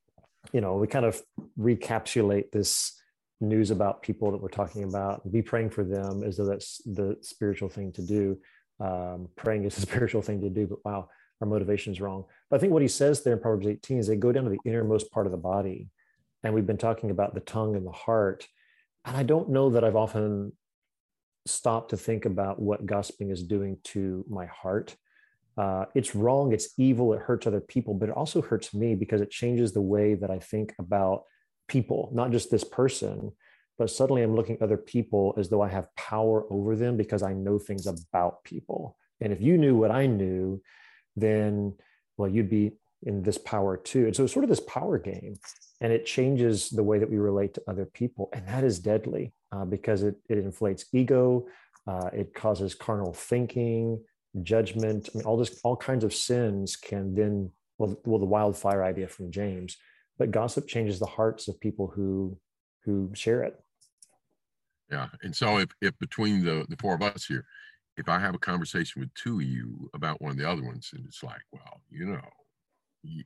you 0.54 0.62
know, 0.62 0.76
we 0.76 0.88
kind 0.88 1.06
of 1.06 1.22
recapitulate 1.58 2.52
this 2.52 3.00
news 3.42 3.72
about 3.72 4.02
people 4.02 4.32
that 4.32 4.42
we're 4.42 4.50
talking 4.50 4.84
about, 4.84 5.30
be 5.32 5.42
praying 5.42 5.70
for 5.70 5.84
them 5.84 6.24
as 6.24 6.38
though 6.38 6.46
that's 6.46 6.82
the 6.86 7.18
spiritual 7.22 7.70
thing 7.70 7.92
to 7.94 8.02
do. 8.02 8.38
Um, 8.80 9.30
praying 9.36 9.66
is 9.66 9.78
a 9.78 9.82
spiritual 9.90 10.22
thing 10.22 10.42
to 10.42 10.50
do, 10.50 10.68
but 10.68 10.84
wow, 10.84 11.10
our 11.42 11.48
motivation 11.48 11.94
is 11.94 12.02
wrong. 12.02 12.26
But 12.50 12.58
I 12.58 12.60
think 12.60 12.74
what 12.74 12.82
he 12.82 12.88
says 12.88 13.24
there 13.24 13.34
in 13.34 13.40
Proverbs 13.40 13.68
18 13.68 13.98
is 13.98 14.08
they 14.08 14.16
go 14.16 14.32
down 14.32 14.44
to 14.46 14.50
the 14.50 14.60
innermost 14.66 15.12
part 15.12 15.26
of 15.26 15.32
the 15.32 15.38
body. 15.38 15.90
And 16.44 16.54
we've 16.54 16.68
been 16.68 16.78
talking 16.78 17.12
about 17.12 17.34
the 17.34 17.42
tongue 17.42 17.76
and 17.76 17.86
the 17.86 17.92
heart. 17.92 18.48
And 19.06 19.16
I 19.16 19.24
don't 19.24 19.50
know 19.50 19.72
that 19.72 19.84
I've 19.84 19.96
often 19.96 20.54
stopped 21.46 21.92
to 21.92 21.98
think 21.98 22.26
about 22.26 22.62
what 22.62 22.86
gossiping 22.86 23.32
is 23.32 23.44
doing 23.44 23.78
to 23.86 24.26
my 24.30 24.46
heart 24.46 24.96
uh, 25.60 25.84
it's 25.94 26.16
wrong, 26.16 26.54
it's 26.54 26.70
evil, 26.78 27.14
it 27.14 27.20
hurts 27.20 27.46
other 27.46 27.60
people, 27.60 27.94
but 27.94 28.08
it 28.08 28.16
also 28.16 28.42
hurts 28.42 28.74
me 28.74 28.96
because 28.96 29.20
it 29.20 29.30
changes 29.30 29.74
the 29.74 29.82
way 29.82 30.14
that 30.14 30.32
I 30.32 30.40
think 30.40 30.74
about 30.80 31.24
people, 31.68 32.10
not 32.14 32.32
just 32.32 32.50
this 32.50 32.64
person, 32.64 33.34
but 33.78 33.90
suddenly 33.90 34.24
I'm 34.24 34.38
looking 34.38 34.56
at 34.56 34.62
other 34.62 34.78
people 34.78 35.34
as 35.38 35.50
though 35.50 35.62
I 35.62 35.68
have 35.68 35.94
power 35.98 36.46
over 36.50 36.78
them 36.78 36.96
because 36.96 37.24
I 37.24 37.34
know 37.34 37.60
things 37.60 37.88
about 37.88 38.46
people. 38.46 38.96
And 39.20 39.34
if 39.34 39.42
you 39.42 39.58
knew 39.58 39.76
what 39.76 39.92
I 39.92 40.06
knew, 40.06 40.62
then, 41.20 41.74
well, 42.18 42.30
you'd 42.30 42.50
be 42.50 42.72
in 43.04 43.24
this 43.24 43.38
power 43.38 43.78
too. 43.78 44.06
And 44.06 44.16
so 44.16 44.24
it's 44.24 44.34
sort 44.34 44.44
of 44.44 44.50
this 44.50 44.60
power 44.60 44.98
game, 44.98 45.36
and 45.82 45.94
it 45.94 46.06
changes 46.06 46.70
the 46.70 46.84
way 46.84 47.00
that 47.00 47.10
we 47.10 47.18
relate 47.18 47.54
to 47.56 47.64
other 47.68 47.86
people. 47.86 48.30
And 48.34 48.48
that 48.48 48.64
is 48.64 48.80
deadly 48.80 49.34
uh, 49.52 49.66
because 49.66 50.04
it, 50.04 50.16
it 50.30 50.38
inflates 50.38 50.86
ego, 50.94 51.48
uh, 51.88 52.10
it 52.14 52.34
causes 52.34 52.76
carnal 52.76 53.14
thinking, 53.14 54.04
judgment. 54.44 55.10
I 55.14 55.18
mean, 55.18 55.26
all 55.26 55.38
this, 55.38 55.60
all 55.64 55.76
kinds 55.76 56.04
of 56.04 56.14
sins 56.14 56.76
can 56.76 57.16
then, 57.16 57.52
well, 57.78 58.00
well, 58.06 58.20
the 58.20 58.26
wildfire 58.26 58.84
idea 58.84 59.08
from 59.08 59.32
James, 59.32 59.78
but 60.18 60.32
gossip 60.32 60.68
changes 60.68 61.00
the 61.00 61.06
hearts 61.06 61.48
of 61.48 61.60
people 61.60 61.88
who 61.88 62.38
who 62.86 63.12
share 63.14 63.44
it. 63.44 63.60
Yeah, 64.92 65.08
and 65.22 65.36
so 65.36 65.60
if 65.60 65.70
if 65.82 65.98
between 66.00 66.44
the 66.44 66.66
the 66.68 66.78
four 66.78 66.96
of 66.96 67.02
us 67.02 67.26
here, 67.26 67.46
if 68.00 68.10
I 68.10 68.20
have 68.20 68.34
a 68.34 68.40
conversation 68.40 69.02
with 69.02 69.14
two 69.14 69.40
of 69.40 69.46
you 69.46 69.90
about 69.94 70.22
one 70.22 70.32
of 70.32 70.38
the 70.38 70.50
other 70.50 70.64
ones, 70.64 70.90
and 70.94 71.06
it's 71.06 71.22
like, 71.22 71.42
well, 71.52 71.82
you 71.92 72.06
know, 72.06 72.22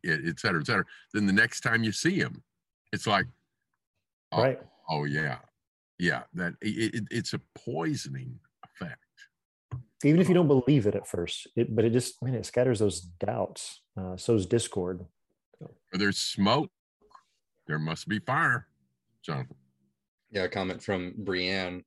et 0.03 0.39
cetera, 0.39 0.59
et 0.59 0.65
cetera, 0.65 0.85
then 1.13 1.25
the 1.25 1.33
next 1.33 1.61
time 1.61 1.83
you 1.83 1.91
see 1.91 2.15
him, 2.15 2.43
it's 2.91 3.07
like, 3.07 3.27
oh, 4.31 4.41
right? 4.41 4.59
Oh 4.89 5.05
yeah, 5.05 5.37
yeah. 5.99 6.23
That 6.33 6.53
it, 6.61 6.95
it, 6.95 7.03
it's 7.11 7.33
a 7.33 7.41
poisoning 7.55 8.39
effect 8.63 8.99
even 10.05 10.19
if 10.19 10.27
you 10.27 10.33
don't 10.33 10.47
believe 10.47 10.85
it 10.85 10.95
at 10.95 11.07
first 11.07 11.47
it, 11.55 11.75
but 11.75 11.85
it 11.85 11.91
just 11.91 12.15
I 12.21 12.25
mean 12.25 12.35
it 12.35 12.45
scatters 12.45 12.79
those 12.79 13.01
doubts 13.01 13.81
uh, 13.97 14.17
sows 14.17 14.45
discord 14.45 15.05
Where 15.59 15.69
there's 15.93 16.17
smoke 16.17 16.71
there 17.67 17.79
must 17.79 18.07
be 18.07 18.19
fire 18.19 18.67
jonathan 19.23 19.55
yeah 20.31 20.43
a 20.43 20.49
comment 20.49 20.83
from 20.83 21.13
brienne 21.17 21.83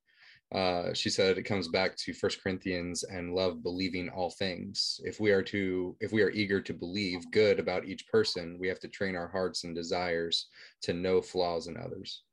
uh, 0.53 0.93
she 0.93 1.09
said 1.09 1.37
it 1.37 1.43
comes 1.43 1.67
back 1.67 1.95
to 1.97 2.13
first 2.13 2.41
corinthians 2.41 3.03
and 3.03 3.33
love 3.35 3.61
believing 3.61 4.09
all 4.09 4.29
things. 4.29 5.01
If 5.03 5.19
we 5.19 5.31
are 5.31 5.43
to 5.43 5.95
if 5.99 6.13
we 6.13 6.21
are 6.21 6.29
eager 6.29 6.61
to 6.61 6.73
believe 6.73 7.29
good 7.31 7.59
about 7.59 7.85
each 7.85 8.07
person 8.07 8.57
we 8.59 8.67
have 8.69 8.79
to 8.79 8.87
train 8.87 9.15
our 9.15 9.27
hearts 9.27 9.65
and 9.65 9.75
desires 9.75 10.47
to 10.83 10.93
know 10.93 11.21
flaws 11.21 11.67
in 11.67 11.75
others. 11.75 12.23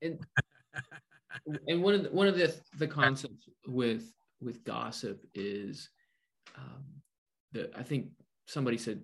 And 0.00 0.18
and 1.68 1.82
one 1.82 1.94
of 1.94 2.04
the, 2.04 2.10
one 2.10 2.26
of 2.26 2.36
the 2.36 2.54
the 2.78 2.88
concepts 2.88 3.48
with 3.66 4.14
with 4.40 4.64
gossip 4.64 5.24
is 5.34 5.90
um, 6.56 6.84
that 7.52 7.70
I 7.76 7.82
think 7.82 8.08
somebody 8.46 8.78
said 8.78 9.02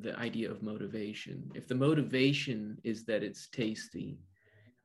the 0.00 0.18
idea 0.18 0.50
of 0.50 0.62
motivation. 0.62 1.50
If 1.54 1.68
the 1.68 1.74
motivation 1.74 2.78
is 2.82 3.04
that 3.04 3.22
it's 3.22 3.48
tasty, 3.48 4.18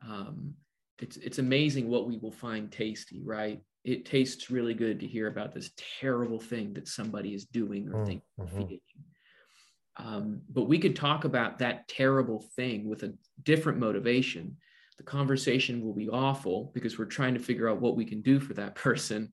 um, 0.07 0.53
it's 0.99 1.17
it's 1.17 1.39
amazing 1.39 1.87
what 1.87 2.07
we 2.07 2.17
will 2.17 2.31
find 2.31 2.71
tasty, 2.71 3.21
right? 3.23 3.61
It 3.83 4.05
tastes 4.05 4.49
really 4.49 4.73
good 4.73 4.99
to 4.99 5.07
hear 5.07 5.27
about 5.27 5.53
this 5.53 5.71
terrible 5.99 6.39
thing 6.39 6.73
that 6.73 6.87
somebody 6.87 7.33
is 7.33 7.45
doing 7.45 7.89
or 7.93 8.05
thinking. 8.05 8.21
Mm-hmm. 8.39 10.05
Um, 10.05 10.41
but 10.49 10.65
we 10.65 10.77
could 10.77 10.95
talk 10.95 11.23
about 11.23 11.59
that 11.59 11.87
terrible 11.87 12.45
thing 12.55 12.87
with 12.89 13.03
a 13.03 13.13
different 13.43 13.79
motivation. 13.79 14.57
The 14.97 15.03
conversation 15.03 15.81
will 15.81 15.93
be 15.93 16.09
awful 16.09 16.71
because 16.73 16.99
we're 16.99 17.05
trying 17.05 17.33
to 17.35 17.39
figure 17.39 17.69
out 17.69 17.81
what 17.81 17.95
we 17.95 18.05
can 18.05 18.21
do 18.21 18.39
for 18.39 18.53
that 18.55 18.75
person. 18.87 19.31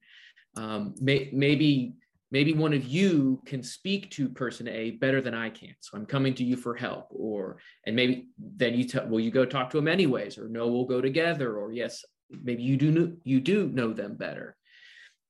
Um, 0.56 0.94
may, 1.00 1.30
maybe 1.32 1.94
maybe 2.34 2.52
one 2.52 2.72
of 2.72 2.84
you 2.84 3.40
can 3.46 3.62
speak 3.62 4.10
to 4.10 4.28
person 4.28 4.66
A 4.66 4.90
better 4.90 5.20
than 5.20 5.34
I 5.34 5.50
can. 5.50 5.72
So 5.78 5.96
I'm 5.96 6.04
coming 6.04 6.34
to 6.34 6.42
you 6.42 6.56
for 6.56 6.74
help, 6.74 7.06
or 7.10 7.58
and 7.86 7.94
maybe 7.94 8.26
then 8.36 8.74
you 8.74 8.88
tell, 8.88 9.06
well, 9.06 9.20
you 9.20 9.30
go 9.30 9.46
talk 9.46 9.70
to 9.70 9.76
them 9.76 9.86
anyways, 9.86 10.36
or 10.36 10.48
no, 10.48 10.66
we'll 10.66 10.84
go 10.96 11.00
together, 11.00 11.56
or 11.56 11.72
yes, 11.72 12.04
maybe 12.42 12.64
you 12.64 12.76
do 12.76 12.90
know, 12.90 13.12
you 13.22 13.38
do 13.38 13.68
know 13.68 13.92
them 13.92 14.16
better. 14.16 14.56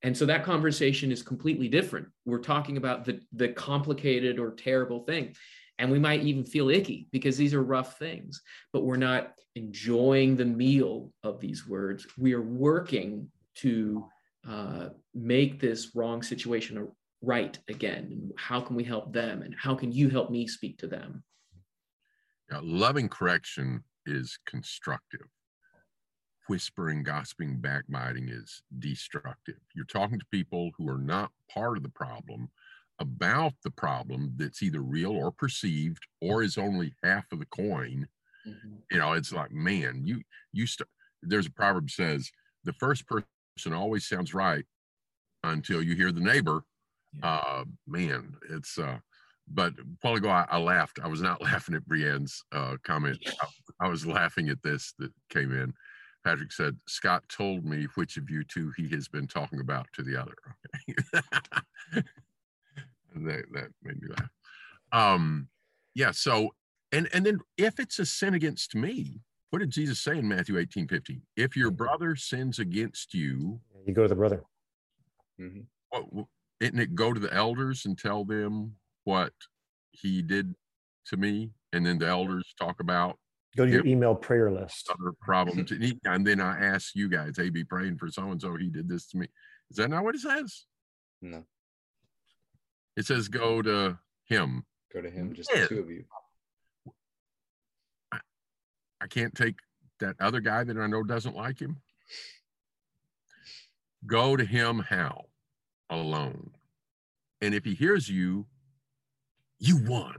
And 0.03 0.17
so 0.17 0.25
that 0.27 0.45
conversation 0.45 1.13
is 1.13 1.23
completely 1.23 1.69
different. 1.69 2.09
We're 2.25 2.39
talking 2.55 2.79
about 2.79 3.05
the 3.05 3.21
the 3.33 3.49
complicated 3.49 4.39
or 4.39 4.53
terrible 4.53 5.01
thing. 5.01 5.37
And 5.79 5.91
we 5.91 5.99
might 5.99 6.23
even 6.23 6.45
feel 6.45 6.71
icky 6.71 7.09
because 7.13 7.37
these 7.37 7.53
are 7.53 7.63
rough 7.77 7.99
things, 7.99 8.41
but 8.73 8.85
we're 8.85 9.07
not 9.11 9.35
enjoying 9.57 10.37
the 10.37 10.45
meal 10.63 11.13
of 11.23 11.39
these 11.39 11.69
words. 11.69 12.07
We 12.17 12.33
are 12.33 12.49
working 12.67 13.29
to 13.57 14.09
uh, 14.49 14.89
make 15.15 15.61
this 15.61 15.95
wrong 15.95 16.23
situation 16.23 16.89
right 17.23 17.59
again? 17.69 18.09
And 18.11 18.33
how 18.37 18.61
can 18.61 18.77
we 18.77 18.85
help 18.85 19.13
them? 19.13 19.43
And 19.43 19.55
how 19.59 19.75
can 19.75 19.93
you 19.93 20.11
help 20.11 20.31
me 20.31 20.47
speak 20.47 20.79
to 20.79 20.87
them? 20.87 21.23
Yeah, 22.51 22.61
loving 22.63 23.09
correction 23.09 23.83
is 24.07 24.39
constructive. 24.47 25.27
Whispering, 26.47 27.03
gossiping, 27.03 27.59
backbiting 27.59 28.29
is 28.29 28.63
destructive. 28.79 29.57
You're 29.75 29.87
talking 29.87 30.19
to 30.19 30.27
people 30.31 30.71
who 30.77 30.89
are 30.91 30.99
not 30.99 31.31
part 31.51 31.79
of 31.79 31.83
the 31.83 31.89
problem 31.89 32.51
about 33.01 33.55
the 33.65 33.71
problem 33.71 34.35
that's 34.37 34.63
either 34.63 34.81
real 34.81 35.13
or 35.13 35.33
perceived 35.33 36.07
or 36.21 36.43
is 36.43 36.59
only 36.59 36.95
half 37.03 37.25
of 37.33 37.39
the 37.39 37.47
coin. 37.47 38.07
Mm-hmm. 38.47 38.75
You 38.91 38.99
know, 38.99 39.13
it's 39.15 39.33
like, 39.33 39.53
man, 39.53 40.03
you 40.05 40.21
you 40.53 40.67
start. 40.67 40.91
There's 41.23 41.47
a 41.47 41.51
proverb 41.51 41.91
says 41.91 42.31
the 42.65 42.75
first 42.75 43.07
person 43.07 43.27
always 43.73 44.07
sounds 44.07 44.35
right 44.35 44.65
until 45.43 45.83
you 45.83 45.95
hear 45.95 46.13
the 46.13 46.21
neighbor. 46.21 46.65
Yeah. 47.13 47.29
Uh, 47.29 47.65
man, 47.87 48.35
it's 48.51 48.79
uh, 48.79 48.99
but 49.49 49.75
while 50.01 50.15
ago 50.15 50.29
I, 50.29 50.47
I, 50.51 50.59
laughed. 50.59 50.99
I 51.03 51.09
was 51.09 51.21
not 51.23 51.43
laughing 51.43 51.75
at 51.75 51.87
Brienne's 51.87 52.43
uh, 52.53 52.77
comment. 52.83 53.19
I, 53.41 53.87
I, 53.87 53.89
was 53.89 54.07
laughing 54.07 54.49
at 54.49 54.63
this 54.63 54.95
that 54.99 55.13
came 55.31 55.53
in. 55.53 55.73
Patrick 56.25 56.53
said, 56.53 56.77
Scott 56.89 57.23
told 57.29 57.65
me 57.65 57.87
which 57.95 58.17
of 58.17 58.31
you 58.31 58.45
two 58.45 58.73
he 58.77 58.89
has 58.89 59.09
been 59.09 59.27
talking 59.27 59.61
about 59.61 59.87
to 59.93 60.03
the 60.03 60.21
other. 60.21 60.35
Okay. 60.89 61.23
that, 63.17 63.45
that 63.53 63.69
made 63.83 64.01
me 64.01 64.09
laugh. 64.09 64.31
Um, 64.93 65.49
yeah, 65.95 66.13
so 66.13 66.51
and 66.93 67.09
and 67.13 67.27
then 67.27 67.41
if 67.57 67.79
it's 67.79 67.99
a 67.99 68.07
sin 68.07 68.35
against 68.35 68.75
me, 68.75 69.21
what 69.55 69.61
did 69.61 69.71
Jesus 69.71 70.01
say 70.01 70.19
in 70.19 70.27
Matthew 70.27 70.59
18, 70.59 70.89
15? 70.89 71.23
If 71.37 71.57
your 71.57 71.71
brother 71.71 72.17
sins 72.17 72.59
against 72.59 73.15
you, 73.15 73.61
you 73.87 73.95
go 73.95 74.03
to 74.03 74.09
the 74.09 74.17
brother. 74.17 74.43
Mm-hmm. 75.41 75.61
What, 75.91 76.27
didn't 76.59 76.81
it 76.81 76.97
go 76.97 77.13
to 77.13 77.21
the 77.21 77.33
elders 77.33 77.85
and 77.85 77.97
tell 77.97 78.25
them 78.25 78.75
what 79.05 79.33
he 79.93 80.23
did 80.23 80.57
to 81.07 81.17
me? 81.17 81.53
And 81.73 81.87
then 81.87 82.01
the 82.01 82.09
elders 82.09 82.53
talk 82.61 82.81
about 82.81 83.17
go 83.57 83.65
to 83.65 83.71
your 83.71 83.87
email 83.87 84.17
prayer 84.17 84.51
list. 84.51 84.91
Other 84.91 85.13
problems. 85.21 85.71
and 86.05 86.27
then 86.27 86.41
I 86.41 86.59
ask 86.59 86.97
you 86.97 87.09
guys, 87.09 87.35
hey, 87.37 87.49
be 87.49 87.63
praying 87.63 87.99
for 87.99 88.11
so 88.11 88.33
and 88.33 88.41
so. 88.41 88.57
He 88.57 88.71
did 88.71 88.89
this 88.89 89.07
to 89.11 89.19
me. 89.19 89.29
Is 89.71 89.77
that 89.77 89.89
not 89.89 90.03
what 90.03 90.17
it 90.17 90.23
says? 90.23 90.65
No. 91.23 91.45
It 92.97 93.07
says 93.07 93.29
go 93.29 93.63
to 93.63 94.01
him. 94.25 94.65
Go 94.93 95.01
to 95.01 95.11
him, 95.11 95.33
just 95.33 95.49
yeah. 95.55 95.61
the 95.61 95.69
two 95.69 95.79
of 95.79 95.91
you. 95.91 96.03
I 99.05 99.07
can't 99.07 99.35
take 99.35 99.57
that 100.01 100.17
other 100.19 100.41
guy 100.41 100.65
that 100.65 100.79
I 100.79 100.87
know 100.87 101.03
doesn't 101.03 101.37
like 101.37 101.61
him. 101.61 101.77
Go 104.07 104.35
to 104.35 104.45
him 104.45 104.79
how? 104.79 105.27
Alone. 105.91 106.51
And 107.43 107.55
if 107.55 107.67
he 107.67 107.75
hears 107.75 108.09
you, 108.09 108.47
you 109.59 109.85
won. 109.87 110.17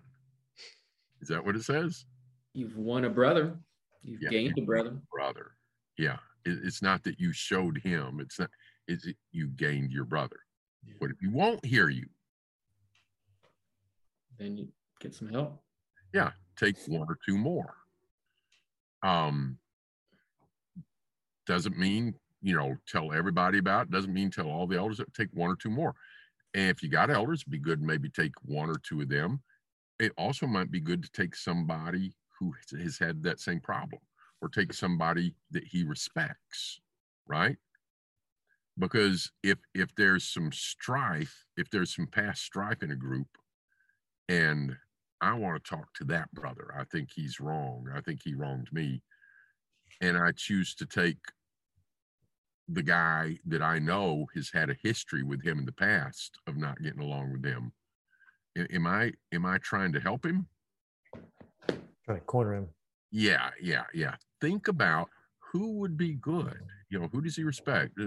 Is 1.20 1.30
that 1.30 1.44
what 1.44 1.56
it 1.56 1.64
says? 1.64 2.06
You've 2.54 2.78
won 2.78 3.06
a 3.06 3.10
brother. 3.10 3.58
You've 4.04 4.22
yeah, 4.22 4.30
gained 4.30 4.60
a 4.60 4.62
brother. 4.62 4.96
Brother. 5.12 5.54
Yeah. 5.98 6.18
It, 6.46 6.60
it's 6.64 6.84
not 6.84 7.04
that 7.06 7.20
you 7.20 7.34
showed 7.34 7.80
him. 7.80 8.20
It's 8.20 8.40
not. 8.40 8.52
It's 8.88 9.08
it, 9.08 9.18
you 9.32 9.48
gained 9.48 9.92
your 9.92 10.06
brother. 10.06 10.38
Yeah. 10.86 10.94
But 11.02 11.10
if 11.10 11.18
he 11.20 11.28
won't 11.28 11.66
hear 11.66 11.90
you, 11.90 12.06
then 14.38 14.58
you 14.58 14.68
get 15.00 15.16
some 15.16 15.30
help. 15.30 15.60
Yeah. 16.14 16.32
Take 16.56 16.78
one 16.88 17.08
or 17.10 17.18
two 17.26 17.40
more 17.40 17.74
um, 19.06 19.58
doesn't 21.48 21.78
mean 21.78 22.16
you 22.42 22.56
know 22.56 22.76
tell 22.88 23.14
everybody 23.14 23.58
about 23.58 23.88
it. 23.88 23.92
Doesn't 23.92 24.14
mean 24.14 24.32
tell 24.32 24.50
all 24.50 24.68
the 24.68 24.78
elders 24.78 25.02
take 25.16 25.30
one 25.34 25.50
or 25.50 25.56
two 25.56 25.70
more. 25.70 25.94
And 26.54 26.70
if 26.70 26.82
you 26.82 26.90
got 26.90 27.10
elders 27.10 27.44
be 27.44 27.60
good 27.60 27.82
maybe 27.82 28.10
take 28.10 28.34
one 28.44 28.70
or 28.70 28.78
two 28.78 29.02
of 29.02 29.10
them. 29.10 29.42
It 30.00 30.12
also 30.18 30.46
might 30.46 30.72
be 30.72 30.82
good 30.82 31.04
to 31.04 31.12
take 31.12 31.36
somebody 31.36 32.14
who 32.40 32.54
has 32.82 32.98
had 32.98 33.24
that 33.24 33.40
same 33.40 33.62
problem 33.62 34.02
or 34.42 34.50
take 34.50 34.74
somebody 34.74 35.34
that 35.52 35.64
he 35.64 35.84
respects 35.84 36.82
right? 37.28 37.58
Because 38.78 39.32
if 39.44 39.58
if 39.74 39.94
there's 39.96 40.26
some 40.26 40.52
strife 40.52 41.46
if 41.58 41.70
there's 41.70 41.96
some 41.96 42.08
past 42.08 42.44
strife 42.44 42.84
in 42.84 42.92
a 42.92 42.96
group 42.96 43.28
and 44.28 44.76
I 45.22 45.34
want 45.34 45.64
to 45.64 45.70
talk 45.70 45.94
to 45.96 46.04
that 46.06 46.32
brother. 46.34 46.74
I 46.78 46.84
think 46.84 47.10
he's 47.14 47.40
wrong. 47.40 47.88
I 47.94 48.02
think 48.02 48.22
he 48.24 48.36
wronged 48.36 48.70
me. 48.72 49.02
And 50.02 50.18
I 50.18 50.32
choose 50.34 50.76
to 50.76 50.86
take 50.86 51.18
the 52.68 52.84
guy 52.84 53.38
that 53.46 53.62
I 53.62 53.80
know 53.80 54.26
has 54.36 54.50
had 54.50 54.70
a 54.70 54.78
history 54.82 55.24
with 55.24 55.44
him 55.44 55.60
in 55.60 55.66
the 55.66 55.72
past 55.72 56.38
of 56.48 56.58
not 56.58 56.82
getting 56.82 57.02
along 57.02 57.32
with 57.32 57.46
him. 57.46 57.72
Am 58.58 58.88
I 58.88 59.14
am 59.34 59.46
I 59.46 59.58
trying 59.60 59.94
to 59.94 60.00
help 60.00 60.26
him? 60.26 60.48
Trying 62.06 62.20
to 62.20 62.26
corner 62.26 62.56
him. 62.56 62.68
Yeah, 63.12 63.50
yeah, 63.62 63.84
yeah. 63.94 64.16
Think 64.42 64.68
about 64.68 65.10
who 65.40 65.78
would 65.80 65.98
be 65.98 66.14
good. 66.16 66.60
You 66.90 67.00
know, 67.00 67.10
who 67.12 67.22
does 67.22 67.36
he 67.36 67.44
respect? 67.44 67.98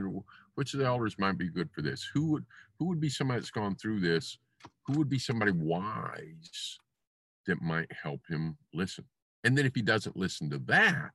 Which 0.55 0.75
of 0.75 0.81
the 0.81 0.87
elders 0.87 1.18
might 1.18 1.38
be 1.38 1.49
good 1.49 1.71
for 1.73 1.83
this? 1.83 2.09
Who 2.12 2.33
would 2.33 2.44
who 2.79 2.87
would 2.87 3.01
be 3.01 3.09
somebody 3.09 3.40
that's 3.40 3.51
gone 3.51 3.77
through 3.77 4.01
this? 4.01 4.38
Who 4.87 4.99
would 4.99 5.09
be 5.09 5.18
somebody 5.18 5.53
wise 5.53 6.79
that 7.49 7.61
might 7.63 7.91
help 7.91 8.21
him 8.29 8.57
listen. 8.73 9.05
And 9.43 9.57
then 9.59 9.67
if 9.67 9.75
he 9.75 9.83
doesn't 9.83 10.17
listen 10.17 10.51
to 10.51 10.59
that, 10.67 11.11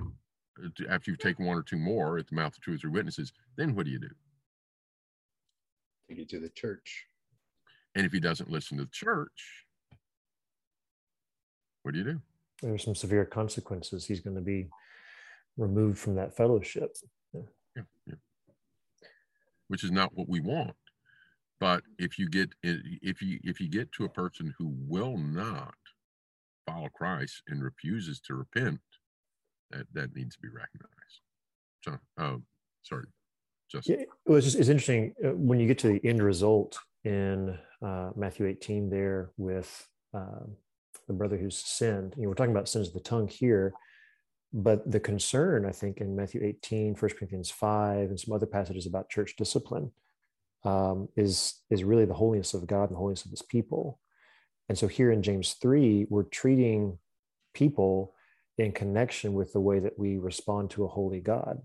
uh, 0.00 0.68
after 0.88 1.10
you've 1.10 1.20
taken 1.20 1.44
one 1.44 1.56
or 1.56 1.62
two 1.62 1.76
more 1.76 2.16
at 2.18 2.28
the 2.28 2.34
mouth 2.34 2.56
of 2.56 2.62
two 2.62 2.74
or 2.74 2.78
three 2.78 2.90
witnesses, 2.90 3.32
then 3.56 3.74
what 3.74 3.86
do 3.86 3.92
you 3.92 3.98
do? 3.98 4.10
Take 6.08 6.18
you 6.18 6.24
to 6.26 6.40
the 6.40 6.48
church. 6.48 7.06
And 7.94 8.06
if 8.06 8.12
he 8.12 8.20
doesn't 8.20 8.50
listen 8.50 8.78
to 8.78 8.84
the 8.84 8.90
church, 8.90 9.66
what 11.82 11.92
do 11.92 11.98
you 11.98 12.04
do? 12.04 12.20
There 12.62 12.72
are 12.72 12.78
some 12.78 12.94
severe 12.94 13.24
consequences. 13.24 14.06
He's 14.06 14.20
going 14.20 14.36
to 14.36 14.42
be 14.42 14.68
removed 15.56 15.98
from 15.98 16.14
that 16.16 16.36
fellowship. 16.36 16.96
Yeah. 17.32 17.40
Yeah, 17.74 17.82
yeah. 18.06 18.14
Which 19.68 19.82
is 19.82 19.90
not 19.90 20.14
what 20.14 20.28
we 20.28 20.40
want. 20.40 20.76
But 21.60 21.82
if 21.98 22.18
you 22.18 22.28
get 22.28 22.54
if 22.62 23.20
you 23.20 23.38
if 23.44 23.60
you 23.60 23.68
get 23.68 23.92
to 23.92 24.06
a 24.06 24.08
person 24.08 24.54
who 24.58 24.74
will 24.88 25.18
not 25.18 25.74
follow 26.66 26.88
Christ 26.88 27.42
and 27.48 27.62
refuses 27.62 28.18
to 28.20 28.34
repent, 28.34 28.80
that 29.70 29.86
that 29.92 30.16
needs 30.16 30.36
to 30.36 30.40
be 30.40 30.48
recognized. 30.48 31.20
So, 31.82 31.98
oh, 32.18 32.42
sorry, 32.82 33.06
just 33.70 33.88
yeah, 33.88 33.96
it 33.96 34.08
was 34.26 34.46
just 34.46 34.58
it's 34.58 34.70
interesting 34.70 35.14
uh, 35.22 35.30
when 35.34 35.60
you 35.60 35.66
get 35.66 35.78
to 35.80 35.88
the 35.88 36.00
end 36.02 36.22
result 36.22 36.78
in 37.04 37.58
uh, 37.82 38.10
Matthew 38.16 38.46
18 38.46 38.88
there 38.88 39.30
with 39.36 39.86
uh, 40.14 40.46
the 41.08 41.14
brother 41.14 41.36
who's 41.36 41.58
sinned. 41.58 42.14
You 42.16 42.22
know, 42.22 42.28
we're 42.30 42.34
talking 42.34 42.52
about 42.52 42.70
sins 42.70 42.88
of 42.88 42.94
the 42.94 43.00
tongue 43.00 43.28
here, 43.28 43.74
but 44.54 44.90
the 44.90 45.00
concern 45.00 45.66
I 45.66 45.72
think 45.72 45.98
in 45.98 46.16
Matthew 46.16 46.42
18, 46.42 46.94
1 46.94 47.10
Corinthians 47.18 47.50
5, 47.50 48.08
and 48.08 48.20
some 48.20 48.34
other 48.34 48.46
passages 48.46 48.86
about 48.86 49.10
church 49.10 49.34
discipline 49.36 49.90
um, 50.64 51.08
is 51.16 51.60
is 51.70 51.84
really 51.84 52.04
the 52.04 52.14
holiness 52.14 52.54
of 52.54 52.66
God 52.66 52.84
and 52.84 52.92
the 52.92 52.98
holiness 52.98 53.24
of 53.24 53.30
His 53.30 53.42
people. 53.42 53.98
And 54.68 54.78
so 54.78 54.86
here 54.86 55.10
in 55.10 55.22
James 55.22 55.54
three, 55.54 56.06
we're 56.08 56.24
treating 56.24 56.98
people 57.54 58.14
in 58.58 58.72
connection 58.72 59.32
with 59.32 59.52
the 59.52 59.60
way 59.60 59.80
that 59.80 59.98
we 59.98 60.18
respond 60.18 60.70
to 60.70 60.84
a 60.84 60.88
holy 60.88 61.20
God. 61.20 61.62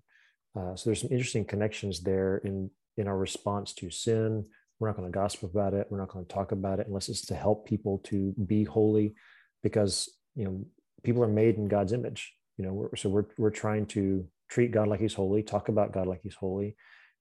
Uh, 0.57 0.75
so 0.75 0.89
there's 0.89 1.01
some 1.01 1.11
interesting 1.11 1.45
connections 1.45 2.01
there 2.01 2.37
in 2.37 2.69
in 2.97 3.07
our 3.07 3.17
response 3.17 3.73
to 3.73 3.89
sin, 3.89 4.45
we're 4.79 4.87
not 4.87 4.97
going 4.97 5.11
to 5.11 5.15
gossip 5.15 5.43
about 5.43 5.73
it 5.73 5.87
we're 5.89 5.97
not 5.97 6.09
going 6.09 6.25
to 6.25 6.33
talk 6.33 6.51
about 6.51 6.79
it 6.79 6.87
unless 6.87 7.09
it's 7.09 7.25
to 7.25 7.35
help 7.35 7.65
people 7.65 7.99
to 7.99 8.33
be 8.45 8.63
holy 8.63 9.15
because 9.63 10.09
you 10.35 10.45
know 10.45 10.65
people 11.03 11.23
are 11.23 11.27
made 11.27 11.55
in 11.55 11.67
god's 11.67 11.93
image 11.93 12.33
you 12.57 12.65
know 12.65 12.73
we're, 12.73 12.95
so 12.95 13.09
we're, 13.09 13.25
we're 13.37 13.49
trying 13.49 13.85
to 13.85 14.25
treat 14.49 14.71
god 14.71 14.87
like 14.87 14.99
he's 14.99 15.13
holy 15.13 15.43
talk 15.43 15.69
about 15.69 15.91
god 15.91 16.07
like 16.07 16.21
he's 16.23 16.35
holy 16.35 16.75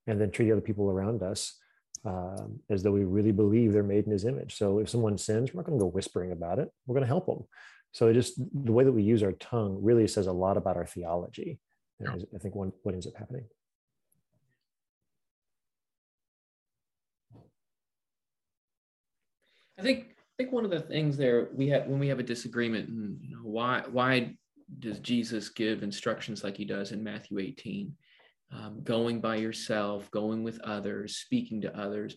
and 0.06 0.20
then 0.20 0.30
treat 0.30 0.46
the 0.46 0.52
other 0.52 0.60
people 0.60 0.90
around 0.90 1.22
us 1.22 1.58
um, 2.04 2.60
as 2.68 2.82
though 2.82 2.92
we 2.92 3.04
really 3.04 3.32
believe 3.32 3.72
they're 3.72 3.82
made 3.82 4.04
in 4.06 4.12
his 4.12 4.24
image 4.24 4.56
so 4.56 4.78
if 4.78 4.88
someone 4.88 5.16
sins 5.16 5.52
we're 5.52 5.60
not 5.60 5.66
going 5.66 5.78
to 5.78 5.82
go 5.82 5.88
whispering 5.88 6.32
about 6.32 6.58
it 6.58 6.70
we're 6.86 6.94
going 6.94 7.02
to 7.02 7.08
help 7.08 7.26
them 7.26 7.44
so 7.92 8.08
it 8.08 8.14
just 8.14 8.38
the 8.64 8.72
way 8.72 8.84
that 8.84 8.92
we 8.92 9.02
use 9.02 9.22
our 9.22 9.32
tongue 9.32 9.78
really 9.80 10.06
says 10.06 10.26
a 10.26 10.32
lot 10.32 10.56
about 10.56 10.76
our 10.76 10.86
theology 10.86 11.58
yeah. 12.00 12.14
i 12.34 12.38
think 12.38 12.54
one, 12.54 12.72
what 12.82 12.94
ends 12.94 13.06
up 13.06 13.16
happening 13.16 13.44
I 19.78 19.82
think 19.82 20.14
I 20.18 20.42
think 20.42 20.52
one 20.52 20.64
of 20.64 20.70
the 20.70 20.80
things 20.80 21.16
there 21.16 21.48
we 21.54 21.68
have 21.68 21.86
when 21.86 21.98
we 21.98 22.08
have 22.08 22.18
a 22.18 22.24
disagreement, 22.24 22.88
and 22.88 23.18
you 23.20 23.36
know, 23.36 23.42
why 23.42 23.82
why 23.90 24.34
does 24.78 24.98
Jesus 24.98 25.48
give 25.48 25.82
instructions 25.82 26.42
like 26.42 26.56
he 26.56 26.64
does 26.64 26.92
in 26.92 27.04
Matthew 27.04 27.38
18? 27.38 27.94
Um, 28.52 28.82
going 28.84 29.20
by 29.20 29.36
yourself, 29.36 30.10
going 30.10 30.44
with 30.44 30.60
others, 30.60 31.16
speaking 31.16 31.62
to 31.62 31.76
others. 31.76 32.16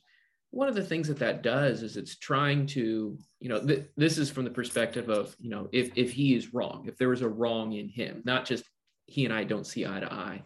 One 0.52 0.68
of 0.68 0.76
the 0.76 0.84
things 0.84 1.08
that 1.08 1.20
that 1.20 1.42
does 1.42 1.82
is 1.82 1.98
it's 1.98 2.18
trying 2.18 2.68
to, 2.68 3.18
you 3.40 3.50
know, 3.50 3.60
th- 3.66 3.88
this 3.98 4.18
is 4.18 4.30
from 4.30 4.44
the 4.44 4.52
perspective 4.52 5.10
of, 5.10 5.36
you 5.40 5.50
know, 5.50 5.68
if 5.72 5.92
if 5.96 6.12
he 6.12 6.36
is 6.36 6.54
wrong, 6.54 6.86
if 6.88 6.98
there 6.98 7.10
was 7.10 7.22
a 7.22 7.30
wrong 7.30 7.74
in 7.74 7.90
him, 7.90 8.22
not 8.24 8.46
just 8.46 8.64
he 9.08 9.26
and 9.26 9.34
I 9.34 9.46
don't 9.46 9.66
see 9.66 9.86
eye 9.86 10.00
to 10.00 10.14
eye, 10.14 10.44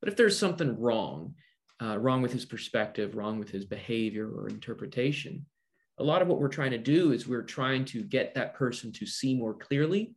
but 0.00 0.08
if 0.08 0.16
there's 0.16 0.38
something 0.38 0.78
wrong, 0.78 1.34
uh, 1.80 1.98
wrong 1.98 2.20
with 2.20 2.32
his 2.32 2.44
perspective, 2.44 3.14
wrong 3.14 3.38
with 3.38 3.50
his 3.50 3.64
behavior 3.64 4.28
or 4.28 4.48
interpretation, 4.48 5.46
a 5.98 6.04
lot 6.04 6.22
of 6.22 6.28
what 6.28 6.40
we're 6.40 6.48
trying 6.48 6.70
to 6.72 6.78
do 6.78 7.12
is 7.12 7.26
we're 7.26 7.42
trying 7.42 7.84
to 7.86 8.02
get 8.02 8.34
that 8.34 8.54
person 8.54 8.92
to 8.92 9.06
see 9.06 9.34
more 9.34 9.54
clearly 9.54 10.14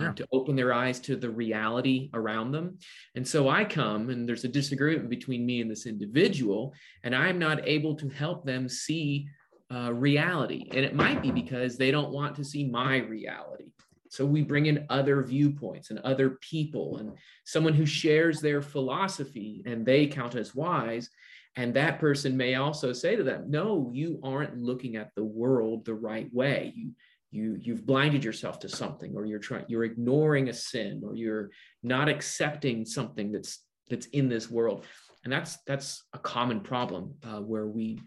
um, 0.00 0.06
yeah. 0.06 0.12
to 0.12 0.26
open 0.32 0.56
their 0.56 0.72
eyes 0.72 0.98
to 1.00 1.16
the 1.16 1.30
reality 1.30 2.10
around 2.14 2.52
them 2.52 2.78
and 3.14 3.26
so 3.26 3.48
i 3.48 3.64
come 3.64 4.10
and 4.10 4.28
there's 4.28 4.44
a 4.44 4.48
disagreement 4.48 5.08
between 5.08 5.46
me 5.46 5.60
and 5.60 5.70
this 5.70 5.86
individual 5.86 6.72
and 7.04 7.14
i'm 7.14 7.38
not 7.38 7.66
able 7.66 7.94
to 7.94 8.08
help 8.08 8.44
them 8.44 8.68
see 8.68 9.28
uh, 9.72 9.92
reality 9.92 10.68
and 10.72 10.84
it 10.84 10.94
might 10.94 11.22
be 11.22 11.30
because 11.30 11.76
they 11.76 11.90
don't 11.90 12.10
want 12.10 12.34
to 12.34 12.44
see 12.44 12.68
my 12.68 12.96
reality 12.98 13.66
so 14.08 14.26
we 14.26 14.42
bring 14.42 14.66
in 14.66 14.86
other 14.90 15.22
viewpoints 15.22 15.90
and 15.90 16.00
other 16.00 16.30
people 16.40 16.96
and 16.96 17.12
someone 17.44 17.72
who 17.72 17.86
shares 17.86 18.40
their 18.40 18.60
philosophy 18.60 19.62
and 19.66 19.86
they 19.86 20.08
count 20.08 20.34
as 20.34 20.54
wise 20.54 21.10
and 21.56 21.74
that 21.74 21.98
person 21.98 22.36
may 22.36 22.54
also 22.54 22.92
say 22.92 23.16
to 23.16 23.24
them, 23.24 23.50
no, 23.50 23.90
you 23.92 24.20
aren't 24.22 24.62
looking 24.62 24.96
at 24.96 25.14
the 25.14 25.24
world 25.24 25.84
the 25.84 25.94
right 25.94 26.32
way. 26.32 26.72
You, 26.76 26.92
you, 27.30 27.56
you've 27.60 27.86
blinded 27.86 28.24
yourself 28.24 28.58
to 28.60 28.68
something, 28.68 29.14
or 29.14 29.24
you're 29.24 29.38
trying, 29.38 29.64
you're 29.68 29.84
ignoring 29.84 30.48
a 30.48 30.52
sin, 30.52 31.02
or 31.04 31.14
you're 31.14 31.50
not 31.82 32.08
accepting 32.08 32.84
something 32.84 33.32
that's, 33.32 33.64
that's 33.88 34.06
in 34.06 34.28
this 34.28 34.50
world. 34.50 34.84
And 35.24 35.32
that's, 35.32 35.58
that's 35.66 36.04
a 36.12 36.18
common 36.18 36.60
problem 36.60 37.14
uh, 37.24 37.40
where 37.40 37.66
we 37.66 37.98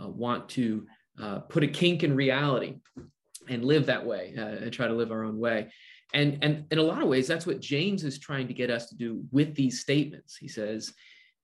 uh, 0.00 0.08
want 0.08 0.48
to 0.50 0.86
uh, 1.20 1.40
put 1.40 1.64
a 1.64 1.68
kink 1.68 2.04
in 2.04 2.14
reality 2.14 2.76
and 3.48 3.64
live 3.64 3.86
that 3.86 4.06
way 4.06 4.34
uh, 4.38 4.64
and 4.64 4.72
try 4.72 4.86
to 4.86 4.94
live 4.94 5.10
our 5.10 5.24
own 5.24 5.38
way. 5.38 5.70
And, 6.14 6.38
and 6.42 6.64
in 6.70 6.78
a 6.78 6.82
lot 6.82 7.02
of 7.02 7.08
ways, 7.08 7.26
that's 7.26 7.46
what 7.46 7.60
James 7.60 8.04
is 8.04 8.18
trying 8.18 8.48
to 8.48 8.54
get 8.54 8.70
us 8.70 8.88
to 8.88 8.96
do 8.96 9.22
with 9.30 9.54
these 9.54 9.80
statements. 9.80 10.36
He 10.36 10.48
says, 10.48 10.92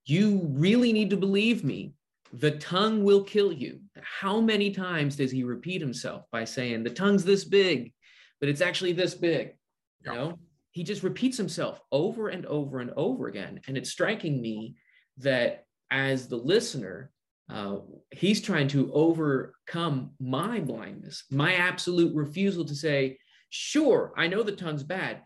you 0.04 0.46
really 0.52 0.92
need 0.92 1.10
to 1.10 1.16
believe 1.16 1.64
me. 1.64 1.92
The 2.32 2.52
tongue 2.52 3.04
will 3.04 3.22
kill 3.22 3.52
you. 3.52 3.80
How 4.02 4.40
many 4.40 4.70
times 4.70 5.16
does 5.16 5.30
he 5.30 5.44
repeat 5.44 5.80
himself 5.80 6.24
by 6.30 6.44
saying, 6.44 6.82
the 6.82 6.90
tongue's 6.90 7.24
this 7.24 7.44
big, 7.44 7.92
but 8.40 8.48
it's 8.48 8.60
actually 8.60 8.92
this 8.92 9.14
big? 9.14 9.56
You 10.04 10.12
know, 10.12 10.38
he 10.70 10.84
just 10.84 11.02
repeats 11.02 11.36
himself 11.36 11.80
over 11.90 12.28
and 12.28 12.44
over 12.46 12.80
and 12.80 12.90
over 12.96 13.28
again. 13.28 13.60
And 13.66 13.76
it's 13.76 13.90
striking 13.90 14.40
me 14.40 14.76
that 15.18 15.64
as 15.90 16.28
the 16.28 16.36
listener, 16.36 17.10
uh, 17.48 17.78
he's 18.10 18.42
trying 18.42 18.68
to 18.68 18.92
overcome 18.92 20.10
my 20.20 20.60
blindness, 20.60 21.24
my 21.30 21.54
absolute 21.54 22.14
refusal 22.14 22.64
to 22.64 22.74
say, 22.74 23.18
sure, 23.50 24.12
I 24.16 24.26
know 24.26 24.42
the 24.42 24.52
tongue's 24.52 24.82
bad, 24.82 25.22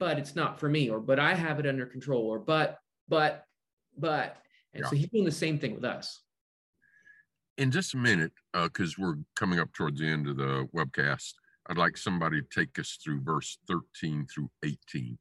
but 0.00 0.18
it's 0.18 0.36
not 0.36 0.60
for 0.60 0.68
me, 0.68 0.90
or 0.90 1.00
but 1.00 1.18
I 1.18 1.34
have 1.34 1.60
it 1.60 1.66
under 1.66 1.86
control, 1.86 2.26
or 2.26 2.38
but, 2.38 2.78
but 3.08 3.44
but 3.96 4.36
and 4.78 4.84
yeah. 4.84 4.90
so 4.90 4.96
he's 4.96 5.08
doing 5.08 5.24
the 5.24 5.30
same 5.32 5.58
thing 5.58 5.74
with 5.74 5.84
us. 5.84 6.22
In 7.56 7.72
just 7.72 7.94
a 7.94 7.96
minute, 7.96 8.32
because 8.54 8.92
uh, 8.92 9.02
we're 9.02 9.16
coming 9.34 9.58
up 9.58 9.72
towards 9.72 9.98
the 9.98 10.06
end 10.06 10.28
of 10.28 10.36
the 10.36 10.68
webcast, 10.74 11.32
I'd 11.68 11.76
like 11.76 11.96
somebody 11.96 12.40
to 12.40 12.46
take 12.54 12.78
us 12.78 12.96
through 13.02 13.22
verse 13.22 13.58
13 13.66 14.26
through 14.32 14.48
18. 14.64 15.18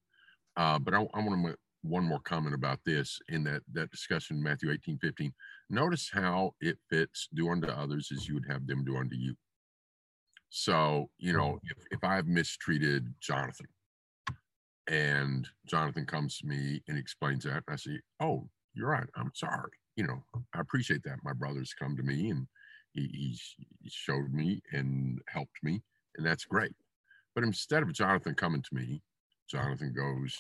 Uh, 0.56 0.78
but 0.78 0.94
I, 0.94 0.98
I 0.98 1.20
want 1.20 1.32
to 1.32 1.38
make 1.38 1.56
one 1.82 2.04
more 2.04 2.20
comment 2.20 2.54
about 2.54 2.80
this 2.86 3.20
in 3.30 3.44
that 3.46 3.64
that 3.74 3.90
discussion, 3.90 4.42
Matthew 4.42 4.72
18, 4.72 5.00
15. 5.00 5.34
Notice 5.72 6.10
how 6.14 6.54
it 6.62 6.78
fits 6.90 7.28
do 7.34 7.50
unto 7.50 7.68
others 7.68 8.10
as 8.16 8.28
you 8.28 8.36
would 8.36 8.48
have 8.50 8.68
them 8.68 8.86
do 8.86 8.98
unto 8.98 9.16
you. 9.16 9.36
So, 10.50 11.10
you 11.18 11.34
know, 11.34 11.60
if, 11.64 11.78
if 11.92 12.04
I've 12.04 12.28
mistreated 12.28 13.14
Jonathan 13.20 13.68
and 14.88 15.48
Jonathan 15.66 16.06
comes 16.06 16.38
to 16.38 16.48
me 16.48 16.82
and 16.88 16.98
explains 16.98 17.44
that, 17.44 17.56
and 17.56 17.64
I 17.68 17.76
say, 17.76 18.00
Oh, 18.20 18.48
you're 18.78 18.90
right. 18.90 19.10
I'm 19.16 19.32
sorry. 19.34 19.72
You 19.96 20.06
know, 20.08 20.24
I 20.54 20.60
appreciate 20.60 21.04
that. 21.04 21.18
My 21.24 21.34
brother's 21.34 21.74
come 21.74 21.98
to 21.98 22.04
me 22.04 22.30
and 22.30 22.48
he, 22.94 23.38
he 23.82 23.90
showed 23.90 24.32
me 24.32 24.62
and 24.72 25.20
helped 25.28 25.58
me, 25.64 25.82
and 26.16 26.26
that's 26.26 26.46
great. 26.46 26.74
But 27.36 27.44
instead 27.44 27.84
of 27.84 27.94
Jonathan 27.94 28.36
coming 28.36 28.62
to 28.62 28.76
me, 28.76 29.02
Jonathan 29.50 29.94
goes 29.96 30.36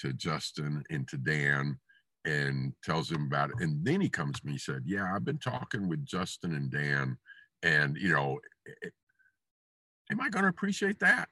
to 0.00 0.12
Justin 0.12 0.82
and 0.90 1.06
to 1.08 1.16
Dan 1.16 1.78
and 2.24 2.72
tells 2.82 3.10
him 3.10 3.26
about 3.26 3.50
it. 3.50 3.56
And 3.60 3.84
then 3.84 4.00
he 4.00 4.08
comes 4.08 4.40
to 4.40 4.46
me, 4.46 4.52
he 4.52 4.58
said, 4.58 4.82
Yeah, 4.84 5.12
I've 5.14 5.24
been 5.24 5.38
talking 5.38 5.88
with 5.88 6.04
Justin 6.04 6.54
and 6.54 6.70
Dan, 6.70 7.16
and 7.62 7.96
you 7.96 8.12
know, 8.12 8.38
it, 8.82 8.92
am 10.10 10.20
I 10.20 10.28
going 10.30 10.44
to 10.44 10.50
appreciate 10.50 10.98
that? 11.00 11.28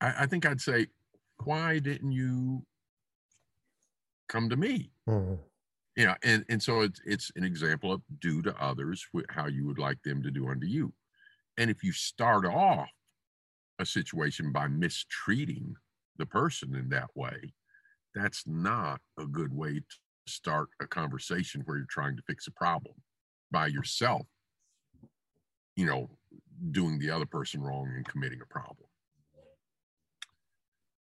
I, 0.00 0.14
I, 0.20 0.26
think 0.26 0.46
I'd 0.46 0.60
say, 0.60 0.86
Why 1.44 1.78
didn't 1.78 2.12
you 2.12 2.64
come 4.28 4.48
to 4.50 4.56
me? 4.56 4.90
Mm-hmm 5.08 5.34
you 5.98 6.06
know 6.06 6.14
and 6.22 6.44
and 6.48 6.62
so 6.62 6.82
it's 6.82 7.00
it's 7.04 7.32
an 7.34 7.42
example 7.42 7.92
of 7.92 8.00
do 8.20 8.40
to 8.40 8.54
others 8.62 9.04
how 9.30 9.46
you 9.46 9.66
would 9.66 9.80
like 9.80 10.00
them 10.04 10.22
to 10.22 10.30
do 10.30 10.48
unto 10.48 10.66
you. 10.66 10.92
And 11.58 11.70
if 11.70 11.82
you 11.82 11.90
start 11.90 12.46
off 12.46 12.88
a 13.80 13.84
situation 13.84 14.52
by 14.52 14.68
mistreating 14.68 15.74
the 16.16 16.26
person 16.26 16.74
in 16.76 16.88
that 16.90 17.10
way 17.14 17.52
that's 18.14 18.44
not 18.46 19.00
a 19.18 19.26
good 19.26 19.52
way 19.52 19.74
to 19.74 19.96
start 20.26 20.68
a 20.80 20.86
conversation 20.86 21.62
where 21.64 21.76
you're 21.76 21.86
trying 21.88 22.16
to 22.16 22.22
fix 22.22 22.46
a 22.46 22.52
problem 22.52 22.94
by 23.50 23.66
yourself 23.66 24.26
you 25.76 25.84
know 25.84 26.08
doing 26.70 26.98
the 27.00 27.10
other 27.10 27.26
person 27.26 27.60
wrong 27.60 27.92
and 27.94 28.06
committing 28.06 28.40
a 28.40 28.46
problem. 28.46 28.88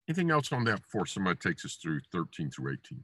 Anything 0.08 0.30
else 0.30 0.52
on 0.52 0.64
that 0.66 0.84
before 0.84 1.08
somebody 1.08 1.40
takes 1.40 1.66
us 1.66 1.76
through 1.82 2.02
13 2.12 2.52
through 2.52 2.74
18 2.74 3.04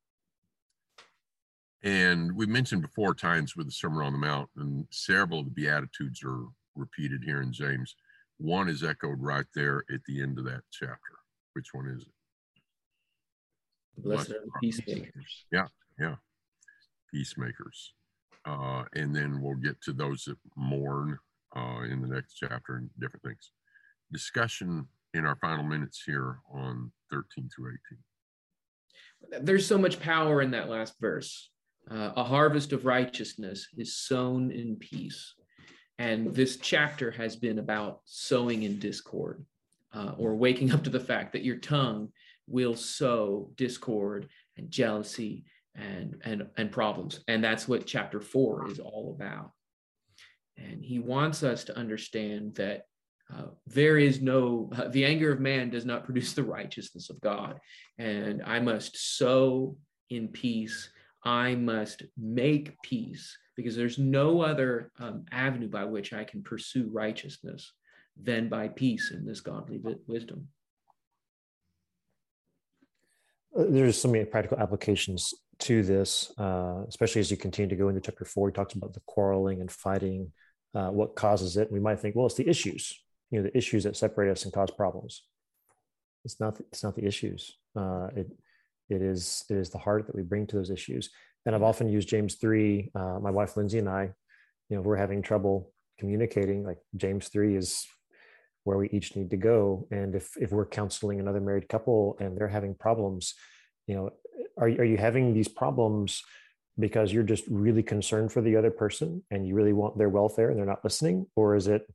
And 1.83 2.35
we 2.35 2.45
mentioned 2.45 2.83
before 2.83 3.15
times 3.15 3.55
with 3.55 3.65
the 3.65 3.71
Sermon 3.71 4.05
on 4.05 4.13
the 4.13 4.19
Mount, 4.19 4.49
and 4.57 4.85
several 4.91 5.39
of 5.39 5.45
the 5.45 5.51
Beatitudes 5.51 6.21
are 6.23 6.45
repeated 6.75 7.23
here 7.23 7.41
in 7.41 7.51
James. 7.51 7.95
One 8.37 8.69
is 8.69 8.83
echoed 8.83 9.19
right 9.19 9.45
there 9.55 9.83
at 9.93 10.03
the 10.05 10.21
end 10.21 10.37
of 10.37 10.45
that 10.45 10.61
chapter. 10.71 10.97
Which 11.53 11.73
one 11.73 11.87
is 11.87 12.03
it? 12.03 12.13
Blessed 14.03 14.31
are 14.31 14.41
the 14.45 14.51
peacemakers. 14.61 15.45
Yeah, 15.51 15.67
yeah. 15.99 16.15
Peacemakers. 17.11 17.93
Uh, 18.45 18.83
and 18.95 19.15
then 19.15 19.41
we'll 19.41 19.55
get 19.55 19.81
to 19.81 19.93
those 19.93 20.25
that 20.25 20.37
mourn 20.55 21.17
uh, 21.55 21.81
in 21.89 22.01
the 22.01 22.07
next 22.07 22.35
chapter 22.35 22.75
and 22.75 22.89
different 22.99 23.23
things. 23.23 23.51
Discussion 24.11 24.87
in 25.13 25.25
our 25.25 25.35
final 25.35 25.63
minutes 25.63 26.01
here 26.05 26.39
on 26.53 26.91
13 27.11 27.49
through 27.53 27.77
18. 29.29 29.45
There's 29.45 29.67
so 29.67 29.77
much 29.77 29.99
power 29.99 30.41
in 30.41 30.51
that 30.51 30.69
last 30.69 30.95
verse. 30.99 31.50
Uh, 31.89 32.11
a 32.15 32.23
harvest 32.23 32.73
of 32.73 32.85
righteousness 32.85 33.67
is 33.77 33.97
sown 33.97 34.51
in 34.51 34.75
peace. 34.75 35.33
And 35.97 36.33
this 36.33 36.57
chapter 36.57 37.11
has 37.11 37.35
been 37.35 37.59
about 37.59 38.01
sowing 38.05 38.63
in 38.63 38.79
discord 38.79 39.45
uh, 39.93 40.13
or 40.17 40.35
waking 40.35 40.71
up 40.71 40.83
to 40.83 40.89
the 40.89 40.99
fact 40.99 41.33
that 41.33 41.43
your 41.43 41.57
tongue 41.57 42.09
will 42.47 42.75
sow 42.75 43.51
discord 43.55 44.27
and 44.57 44.71
jealousy 44.71 45.45
and, 45.75 46.21
and, 46.23 46.47
and 46.57 46.71
problems. 46.71 47.21
And 47.27 47.43
that's 47.43 47.67
what 47.67 47.85
chapter 47.85 48.19
four 48.19 48.69
is 48.69 48.79
all 48.79 49.15
about. 49.15 49.51
And 50.57 50.83
he 50.83 50.99
wants 50.99 51.43
us 51.43 51.63
to 51.65 51.77
understand 51.77 52.55
that 52.55 52.85
uh, 53.33 53.45
there 53.65 53.97
is 53.97 54.21
no, 54.21 54.69
uh, 54.75 54.89
the 54.89 55.05
anger 55.05 55.31
of 55.31 55.39
man 55.39 55.69
does 55.69 55.85
not 55.85 56.03
produce 56.03 56.33
the 56.33 56.43
righteousness 56.43 57.09
of 57.09 57.21
God. 57.21 57.59
And 57.97 58.41
I 58.43 58.59
must 58.59 59.17
sow 59.17 59.77
in 60.09 60.27
peace. 60.27 60.89
I 61.23 61.55
must 61.55 62.03
make 62.17 62.81
peace 62.81 63.37
because 63.55 63.75
there's 63.75 63.97
no 63.97 64.41
other 64.41 64.91
um, 64.99 65.25
avenue 65.31 65.67
by 65.67 65.85
which 65.85 66.13
I 66.13 66.23
can 66.23 66.41
pursue 66.41 66.89
righteousness 66.91 67.73
than 68.21 68.49
by 68.49 68.67
peace 68.69 69.11
in 69.11 69.25
this 69.25 69.41
godly 69.41 69.79
wisdom. 70.07 70.47
Uh, 73.57 73.65
there's 73.69 73.99
so 73.99 74.09
many 74.09 74.25
practical 74.25 74.59
applications 74.59 75.33
to 75.59 75.83
this, 75.83 76.31
uh, 76.39 76.83
especially 76.87 77.19
as 77.19 77.29
you 77.29 77.37
continue 77.37 77.69
to 77.69 77.75
go 77.75 77.89
into 77.89 78.01
chapter 78.01 78.25
four. 78.25 78.49
He 78.49 78.53
talks 78.53 78.73
about 78.73 78.93
the 78.93 79.01
quarreling 79.05 79.61
and 79.61 79.71
fighting, 79.71 80.31
uh, 80.73 80.89
what 80.89 81.15
causes 81.15 81.57
it. 81.57 81.71
We 81.71 81.79
might 81.79 81.99
think, 81.99 82.15
well, 82.15 82.25
it's 82.25 82.35
the 82.35 82.49
issues, 82.49 82.99
you 83.29 83.39
know, 83.39 83.43
the 83.43 83.55
issues 83.55 83.83
that 83.83 83.95
separate 83.95 84.31
us 84.31 84.45
and 84.45 84.53
cause 84.53 84.71
problems. 84.71 85.23
It's 86.23 86.39
not. 86.39 86.59
It's 86.71 86.83
not 86.83 86.95
the 86.95 87.05
issues. 87.05 87.57
Uh, 87.75 88.07
it 88.15 88.27
it 88.91 89.01
is 89.01 89.45
it 89.49 89.57
is 89.57 89.69
the 89.69 89.77
heart 89.77 90.05
that 90.07 90.15
we 90.15 90.21
bring 90.21 90.45
to 90.47 90.57
those 90.57 90.69
issues. 90.69 91.09
And 91.45 91.55
I've 91.55 91.63
often 91.63 91.89
used 91.89 92.09
James 92.09 92.35
three. 92.35 92.91
Uh, 92.93 93.19
my 93.19 93.31
wife 93.31 93.57
Lindsay 93.57 93.79
and 93.79 93.89
I, 93.89 94.11
you 94.69 94.75
know, 94.75 94.81
we're 94.81 94.97
having 94.97 95.21
trouble 95.21 95.71
communicating. 95.97 96.63
Like 96.63 96.79
James 96.95 97.29
three 97.29 97.55
is 97.55 97.87
where 98.63 98.77
we 98.77 98.89
each 98.89 99.15
need 99.15 99.31
to 99.31 99.37
go. 99.37 99.87
And 99.91 100.13
if 100.15 100.37
if 100.37 100.51
we're 100.51 100.67
counseling 100.67 101.19
another 101.19 101.41
married 101.41 101.69
couple 101.69 102.17
and 102.19 102.37
they're 102.37 102.47
having 102.47 102.75
problems, 102.75 103.33
you 103.87 103.95
know, 103.95 104.11
are, 104.57 104.67
are 104.67 104.85
you 104.85 104.97
having 104.97 105.33
these 105.33 105.47
problems 105.47 106.21
because 106.79 107.11
you're 107.11 107.23
just 107.23 107.43
really 107.47 107.83
concerned 107.83 108.31
for 108.31 108.41
the 108.41 108.55
other 108.55 108.71
person 108.71 109.23
and 109.31 109.47
you 109.47 109.55
really 109.55 109.73
want 109.73 109.97
their 109.97 110.09
welfare 110.09 110.49
and 110.49 110.57
they're 110.57 110.65
not 110.65 110.83
listening 110.83 111.27
or 111.35 111.55
is 111.55 111.67
it 111.67 111.85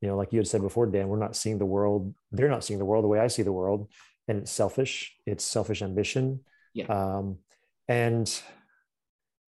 you 0.00 0.08
know 0.08 0.16
like 0.16 0.32
you 0.32 0.38
had 0.38 0.46
said 0.46 0.62
before 0.62 0.86
dan 0.86 1.08
we're 1.08 1.18
not 1.18 1.34
seeing 1.34 1.58
the 1.58 1.66
world 1.66 2.14
they're 2.30 2.48
not 2.48 2.62
seeing 2.62 2.78
the 2.78 2.84
world 2.84 3.02
the 3.02 3.08
way 3.08 3.18
i 3.18 3.26
see 3.26 3.42
the 3.42 3.52
world 3.52 3.90
and 4.28 4.38
it's 4.38 4.52
selfish. 4.52 5.16
It's 5.26 5.44
selfish 5.44 5.82
ambition. 5.82 6.40
Yeah. 6.74 6.86
um, 6.86 7.38
and 7.88 8.28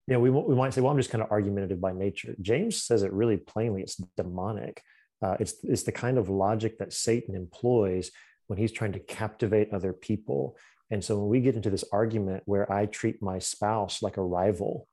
you 0.07 0.15
know 0.15 0.21
we, 0.21 0.31
we 0.31 0.55
might 0.55 0.73
say 0.73 0.81
well 0.81 0.91
i'm 0.91 0.97
just 0.97 1.11
kind 1.11 1.23
of 1.23 1.31
argumentative 1.31 1.81
by 1.81 1.93
nature. 1.93 2.35
James 2.41 2.83
says 2.83 3.03
it 3.03 3.13
really 3.13 3.37
plainly. 3.37 3.83
It's 3.83 4.01
demonic. 4.17 4.83
Uh, 5.21 5.37
it's, 5.41 5.55
it's 5.65 5.83
the 5.83 5.93
kind 5.93 6.17
of 6.17 6.29
logic 6.29 6.79
that 6.79 6.93
satan 6.93 7.35
employs 7.35 8.11
when 8.47 8.59
he's 8.59 8.73
trying 8.73 8.93
to 8.93 9.01
captivate 9.01 9.73
other 9.73 9.93
people. 9.93 10.57
And 10.91 11.05
so 11.05 11.19
when 11.19 11.29
we 11.29 11.41
get 11.41 11.55
into 11.55 11.71
this 11.71 11.85
argument 11.93 12.43
where 12.47 12.71
I 12.73 12.87
treat 12.87 13.21
my 13.21 13.39
spouse 13.39 14.03
like 14.03 14.17
a 14.17 14.23
rival, 14.23 14.89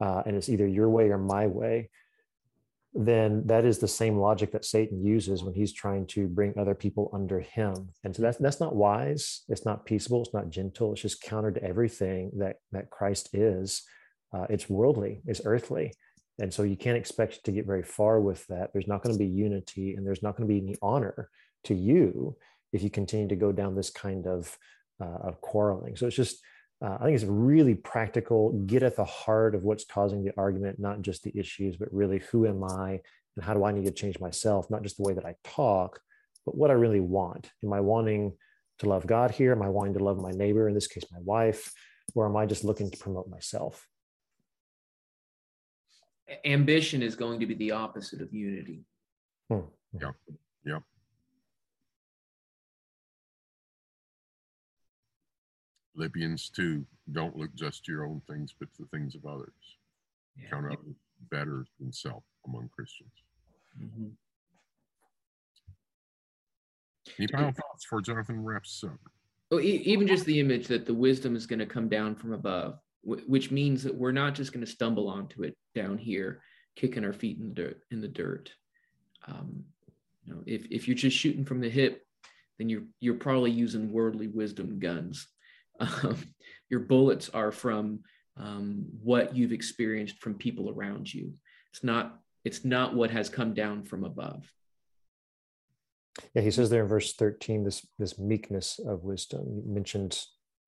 uh, 0.00 0.22
and 0.24 0.36
it's 0.36 0.48
either 0.48 0.66
your 0.66 0.88
way 0.88 1.10
or 1.10 1.18
my 1.18 1.46
way, 1.48 1.90
then 2.94 3.46
that 3.46 3.64
is 3.64 3.78
the 3.78 3.88
same 3.88 4.18
logic 4.18 4.52
that 4.52 4.64
Satan 4.64 5.04
uses 5.04 5.42
when 5.42 5.54
he's 5.54 5.72
trying 5.72 6.06
to 6.08 6.26
bring 6.26 6.58
other 6.58 6.74
people 6.74 7.10
under 7.12 7.40
him. 7.40 7.90
And 8.04 8.14
so 8.14 8.22
that's 8.22 8.38
that's 8.38 8.60
not 8.60 8.74
wise. 8.74 9.42
It's 9.48 9.64
not 9.64 9.84
peaceable. 9.84 10.22
It's 10.22 10.34
not 10.34 10.50
gentle. 10.50 10.92
It's 10.92 11.02
just 11.02 11.22
counter 11.22 11.50
to 11.50 11.62
everything 11.62 12.30
that 12.38 12.56
that 12.72 12.90
Christ 12.90 13.30
is. 13.34 13.82
Uh, 14.32 14.46
it's 14.50 14.68
worldly. 14.68 15.20
It's 15.26 15.42
earthly. 15.44 15.92
And 16.40 16.52
so 16.54 16.62
you 16.62 16.76
can't 16.76 16.96
expect 16.96 17.44
to 17.44 17.52
get 17.52 17.66
very 17.66 17.82
far 17.82 18.20
with 18.20 18.46
that. 18.46 18.70
There's 18.72 18.86
not 18.86 19.02
going 19.02 19.14
to 19.14 19.18
be 19.18 19.26
unity, 19.26 19.94
and 19.94 20.06
there's 20.06 20.22
not 20.22 20.36
going 20.36 20.48
to 20.48 20.54
be 20.54 20.60
any 20.60 20.76
honor 20.80 21.28
to 21.64 21.74
you 21.74 22.36
if 22.72 22.82
you 22.82 22.90
continue 22.90 23.28
to 23.28 23.36
go 23.36 23.50
down 23.52 23.74
this 23.74 23.90
kind 23.90 24.26
of 24.26 24.56
uh, 25.00 25.18
of 25.28 25.40
quarreling. 25.40 25.96
So 25.96 26.06
it's 26.06 26.16
just, 26.16 26.40
uh, 26.80 26.96
I 27.00 27.04
think 27.04 27.16
it's 27.16 27.24
really 27.24 27.74
practical, 27.74 28.52
get 28.66 28.82
at 28.82 28.96
the 28.96 29.04
heart 29.04 29.54
of 29.54 29.64
what's 29.64 29.84
causing 29.84 30.24
the 30.24 30.32
argument, 30.36 30.78
not 30.78 31.02
just 31.02 31.24
the 31.24 31.36
issues, 31.36 31.76
but 31.76 31.92
really 31.92 32.22
who 32.30 32.46
am 32.46 32.62
I 32.62 33.00
and 33.36 33.44
how 33.44 33.54
do 33.54 33.64
I 33.64 33.72
need 33.72 33.86
to 33.86 33.90
change 33.90 34.20
myself, 34.20 34.70
not 34.70 34.82
just 34.82 34.96
the 34.96 35.02
way 35.02 35.14
that 35.14 35.26
I 35.26 35.34
talk, 35.42 36.00
but 36.46 36.56
what 36.56 36.70
I 36.70 36.74
really 36.74 37.00
want. 37.00 37.50
Am 37.64 37.72
I 37.72 37.80
wanting 37.80 38.32
to 38.78 38.88
love 38.88 39.06
God 39.06 39.32
here? 39.32 39.52
Am 39.52 39.62
I 39.62 39.68
wanting 39.68 39.94
to 39.94 40.04
love 40.04 40.18
my 40.18 40.30
neighbor, 40.30 40.68
in 40.68 40.74
this 40.74 40.86
case, 40.86 41.04
my 41.10 41.18
wife? 41.20 41.72
Or 42.14 42.26
am 42.26 42.36
I 42.36 42.46
just 42.46 42.64
looking 42.64 42.90
to 42.90 42.96
promote 42.96 43.28
myself? 43.28 43.86
Ambition 46.44 47.02
is 47.02 47.16
going 47.16 47.40
to 47.40 47.46
be 47.46 47.54
the 47.54 47.72
opposite 47.72 48.20
of 48.20 48.32
unity. 48.32 48.82
Hmm. 49.50 49.60
Yeah. 50.00 50.10
Yeah. 50.64 50.78
Philippians 55.98 56.50
2, 56.50 56.86
don't 57.12 57.36
look 57.36 57.52
just 57.56 57.84
to 57.84 57.92
your 57.92 58.06
own 58.06 58.22
things, 58.28 58.54
but 58.58 58.72
to 58.74 58.82
the 58.82 58.88
things 58.96 59.16
of 59.16 59.26
others. 59.26 59.50
Yeah. 60.36 60.50
Count 60.50 60.66
out 60.72 60.78
better 61.30 61.66
than 61.80 61.92
self 61.92 62.22
among 62.46 62.70
Christians. 62.72 63.10
Mm-hmm. 63.82 64.06
Any 67.18 67.26
final 67.26 67.50
thoughts 67.50 67.84
before 67.84 68.00
Jonathan 68.00 68.44
wraps 68.44 68.84
up? 68.84 68.98
Well, 69.50 69.60
even 69.60 70.06
just 70.06 70.24
the 70.24 70.38
image 70.38 70.68
that 70.68 70.86
the 70.86 70.94
wisdom 70.94 71.34
is 71.34 71.46
going 71.46 71.58
to 71.58 71.66
come 71.66 71.88
down 71.88 72.14
from 72.14 72.32
above, 72.32 72.78
which 73.02 73.50
means 73.50 73.82
that 73.82 73.94
we're 73.94 74.12
not 74.12 74.34
just 74.34 74.52
going 74.52 74.64
to 74.64 74.70
stumble 74.70 75.08
onto 75.08 75.42
it 75.42 75.56
down 75.74 75.98
here, 75.98 76.42
kicking 76.76 77.04
our 77.04 77.14
feet 77.14 77.38
in 77.38 77.48
the 77.48 77.54
dirt. 77.54 77.80
In 77.90 78.00
the 78.00 78.08
dirt. 78.08 78.52
Um, 79.26 79.64
you 80.24 80.34
know, 80.34 80.42
if 80.46 80.66
if 80.70 80.86
you're 80.86 80.94
just 80.94 81.16
shooting 81.16 81.44
from 81.44 81.60
the 81.60 81.70
hip, 81.70 82.02
then 82.58 82.68
you're 82.68 82.84
you're 83.00 83.14
probably 83.14 83.50
using 83.50 83.90
worldly 83.90 84.28
wisdom 84.28 84.78
guns 84.78 85.26
um, 85.78 86.16
your 86.68 86.80
bullets 86.80 87.28
are 87.30 87.52
from 87.52 88.00
um, 88.36 88.86
what 89.02 89.36
you've 89.36 89.52
experienced 89.52 90.18
from 90.20 90.34
people 90.34 90.70
around 90.70 91.12
you. 91.12 91.32
It's 91.72 91.84
not 91.84 92.20
it's 92.44 92.64
not 92.64 92.94
what 92.94 93.10
has 93.10 93.28
come 93.28 93.52
down 93.52 93.84
from 93.84 94.04
above. 94.04 94.50
Yeah, 96.34 96.42
he 96.42 96.50
says 96.50 96.70
there 96.70 96.82
in 96.82 96.88
verse 96.88 97.14
13, 97.14 97.64
this 97.64 97.86
this 97.98 98.18
meekness 98.18 98.78
of 98.78 99.04
wisdom. 99.04 99.62
You 99.64 99.72
mentioned 99.72 100.20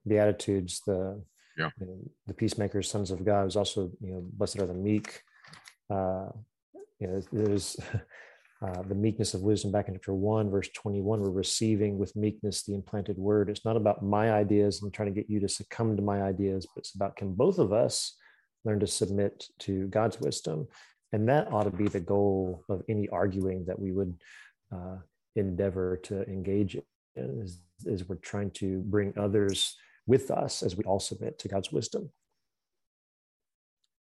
Beatitudes, 0.07 0.81
the 0.87 1.23
yeah. 1.59 1.71
You 1.79 1.87
know, 1.87 2.11
the 2.27 2.35
peacemakers, 2.35 2.91
sons 2.91 3.11
of 3.11 3.25
God, 3.25 3.47
is 3.47 3.57
also, 3.57 3.91
you 4.01 4.13
know, 4.13 4.25
blessed 4.33 4.61
are 4.61 4.67
the 4.67 4.75
meek. 4.75 5.23
Uh, 5.91 6.29
you 6.99 7.07
know, 7.07 7.23
there's 7.33 7.77
uh, 8.63 8.83
the 8.83 8.95
meekness 8.95 9.33
of 9.33 9.41
wisdom 9.41 9.73
back 9.73 9.89
in 9.89 9.95
chapter 9.95 10.13
1 10.13 10.51
verse 10.51 10.69
21 10.75 11.21
we're 11.21 11.31
receiving 11.31 11.97
with 11.97 12.15
meekness 12.15 12.63
the 12.63 12.75
implanted 12.75 13.17
word. 13.17 13.49
It's 13.49 13.65
not 13.65 13.77
about 13.77 14.05
my 14.05 14.33
ideas 14.33 14.83
and 14.83 14.93
trying 14.93 15.13
to 15.13 15.19
get 15.19 15.31
you 15.31 15.41
to 15.41 15.49
succumb 15.49 15.97
to 15.97 16.03
my 16.03 16.23
ideas 16.23 16.67
but 16.75 16.81
it's 16.81 16.95
about 16.95 17.17
can 17.17 17.33
both 17.33 17.59
of 17.59 17.73
us 17.73 18.17
learn 18.65 18.81
to 18.81 18.87
submit 18.87 19.47
to 19.61 19.87
god's 19.89 20.21
wisdom? 20.21 20.69
And 21.13 21.29
that 21.29 21.51
ought 21.53 21.65
to 21.65 21.71
be 21.71 21.89
the 21.89 22.01
goal 22.01 22.65
of 22.69 22.83
any 22.89 23.09
arguing 23.09 23.65
that 23.65 23.79
we 23.79 23.93
would 23.93 24.21
uh, 24.73 24.99
endeavor 25.37 25.97
to 26.05 26.23
engage 26.25 26.75
in 26.75 26.85
is, 27.43 27.61
is 27.87 28.09
we're 28.09 28.17
trying 28.17 28.51
to 28.53 28.81
bring 28.81 29.15
others 29.17 29.77
with 30.07 30.31
us 30.31 30.63
as 30.63 30.77
we 30.77 30.85
all 30.85 31.01
submit 31.01 31.39
to 31.39 31.49
god's 31.49 31.73
wisdom. 31.73 32.11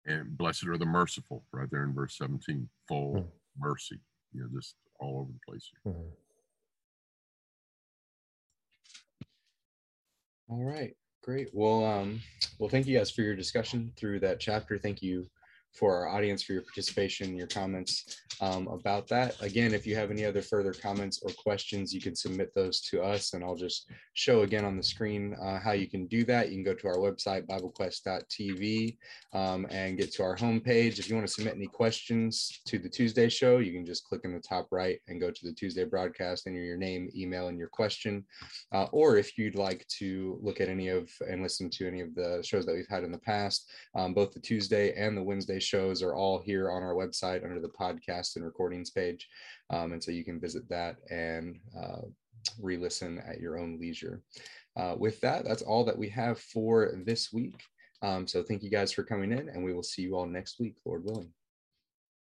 And 0.06 0.38
blessed 0.38 0.68
are 0.68 0.78
the 0.78 0.86
merciful 0.86 1.44
right 1.52 1.70
there 1.72 1.84
in 1.84 1.94
verse 1.94 2.18
17 2.18 2.70
full 2.88 3.16
mm. 3.16 3.26
mercy 3.58 4.00
you 4.34 4.42
know, 4.42 4.48
just 4.54 4.76
all 5.00 5.20
over 5.20 5.32
the 5.32 5.52
place. 5.52 5.70
Mm-hmm. 5.88 6.10
All 10.50 10.64
right, 10.64 10.96
great. 11.24 11.50
Well, 11.54 11.86
um, 11.86 12.22
well, 12.60 12.70
thank 12.70 12.86
you 12.86 12.98
guys 12.98 13.10
for 13.12 13.22
your 13.22 13.36
discussion 13.36 13.92
through 13.96 14.20
that 14.22 14.40
chapter. 14.40 14.78
Thank 14.78 15.02
you 15.02 15.26
for 15.74 15.96
our 15.96 16.08
audience 16.10 16.44
for 16.44 16.54
your 16.54 16.62
participation, 16.62 17.36
your 17.36 17.48
comments 17.48 18.22
um, 18.42 18.68
about 18.68 19.08
that. 19.08 19.40
Again, 19.42 19.74
if 19.74 19.88
you 19.88 19.96
have 19.96 20.12
any 20.12 20.26
other 20.26 20.42
further 20.42 20.74
comments 20.74 21.22
or 21.24 21.32
questions, 21.32 21.94
you 21.94 22.02
can 22.02 22.16
submit 22.16 22.54
those 22.54 22.82
to 22.82 23.02
us 23.02 23.34
and 23.34 23.44
I'll 23.44 23.56
just 23.56 23.90
show 24.14 24.42
again 24.42 24.66
on 24.66 24.78
the 24.78 24.84
screen 24.84 25.36
uh, 25.42 25.60
how 25.60 25.72
you 25.72 25.88
can 25.88 26.08
do 26.08 26.24
that. 26.26 26.50
You 26.50 26.56
can 26.56 26.64
go 26.64 26.74
to 26.74 26.88
our 26.88 26.98
website, 26.98 27.48
biblequest.tv 27.48 28.98
um, 29.34 29.66
and 29.70 29.98
get 29.98 30.12
to 30.14 30.24
our 30.24 30.36
homepage. 30.36 31.00
If 31.00 31.10
you 31.10 31.16
want 31.16 31.28
to 31.28 31.34
submit 31.34 31.56
any 31.56 31.68
questions 31.68 32.62
to 32.66 32.78
the 32.78 32.90
Tuesday 32.90 33.30
show, 33.30 33.58
you 33.58 33.72
can 33.72 33.86
just 33.86 34.06
click 34.06 34.22
in 34.24 34.34
the 34.34 34.40
top 34.40 34.68
right 34.72 35.00
and 35.08 35.20
go 35.20 35.32
to 35.32 35.46
the 35.46 35.54
Tuesday 35.54 35.86
broadcast, 35.86 36.48
and 36.48 36.56
your 36.56 36.78
name, 36.78 37.10
email, 37.16 37.48
and 37.48 37.58
your 37.58 37.68
question. 37.68 38.24
Uh, 38.72 38.86
or 38.92 39.18
if 39.18 39.38
you'd 39.38 39.56
like 39.56 39.86
to 39.88 40.40
look 40.42 40.62
at 40.62 40.70
any 40.70 40.90
of 40.90 41.10
and 41.28 41.42
listen 41.42 41.70
to 41.72 41.88
any 41.88 42.02
of 42.02 42.14
the 42.16 42.42
shows 42.44 42.66
that 42.66 42.76
we've 42.76 42.88
had 42.90 43.04
in 43.04 43.12
the 43.12 43.18
past, 43.18 43.72
um, 43.96 44.14
both 44.14 44.32
the 44.32 44.40
Tuesday 44.40 44.94
and 44.94 45.18
the 45.18 45.24
Wednesday 45.24 45.60
shows 45.64 46.02
are 46.02 46.16
all 46.16 46.40
here 46.40 46.70
on 46.70 46.84
our 46.84 46.94
website 46.94 47.44
under 47.44 47.60
the 47.60 47.70
podcast 47.70 48.36
and 48.36 48.46
recordings 48.46 48.90
page. 48.90 49.28
Um, 49.70 49.94
and 49.94 50.04
so 50.04 50.12
you 50.12 50.24
can 50.24 50.40
visit 50.40 50.68
that 50.70 50.98
and 51.10 51.60
uh, 51.78 52.02
re 52.62 52.78
listen 52.78 53.22
at 53.28 53.40
your 53.40 53.58
own 53.58 53.80
leisure. 53.80 54.22
Uh, 54.76 54.96
with 54.98 55.20
that, 55.22 55.46
that's 55.46 55.62
all 55.62 55.84
that 55.86 55.98
we 55.98 56.10
have 56.10 56.40
for 56.40 56.94
this 57.06 57.32
week. 57.32 57.62
Um, 58.02 58.28
so 58.28 58.44
thank 58.44 58.64
you 58.64 58.70
guys 58.70 58.92
for 58.92 59.04
coming 59.04 59.32
in, 59.32 59.50
and 59.50 59.64
we 59.64 59.74
will 59.74 59.84
see 59.84 60.02
you 60.02 60.16
all 60.16 60.26
next 60.26 60.60
week, 60.60 60.76
Lord 60.86 61.06
willing. 61.06 61.32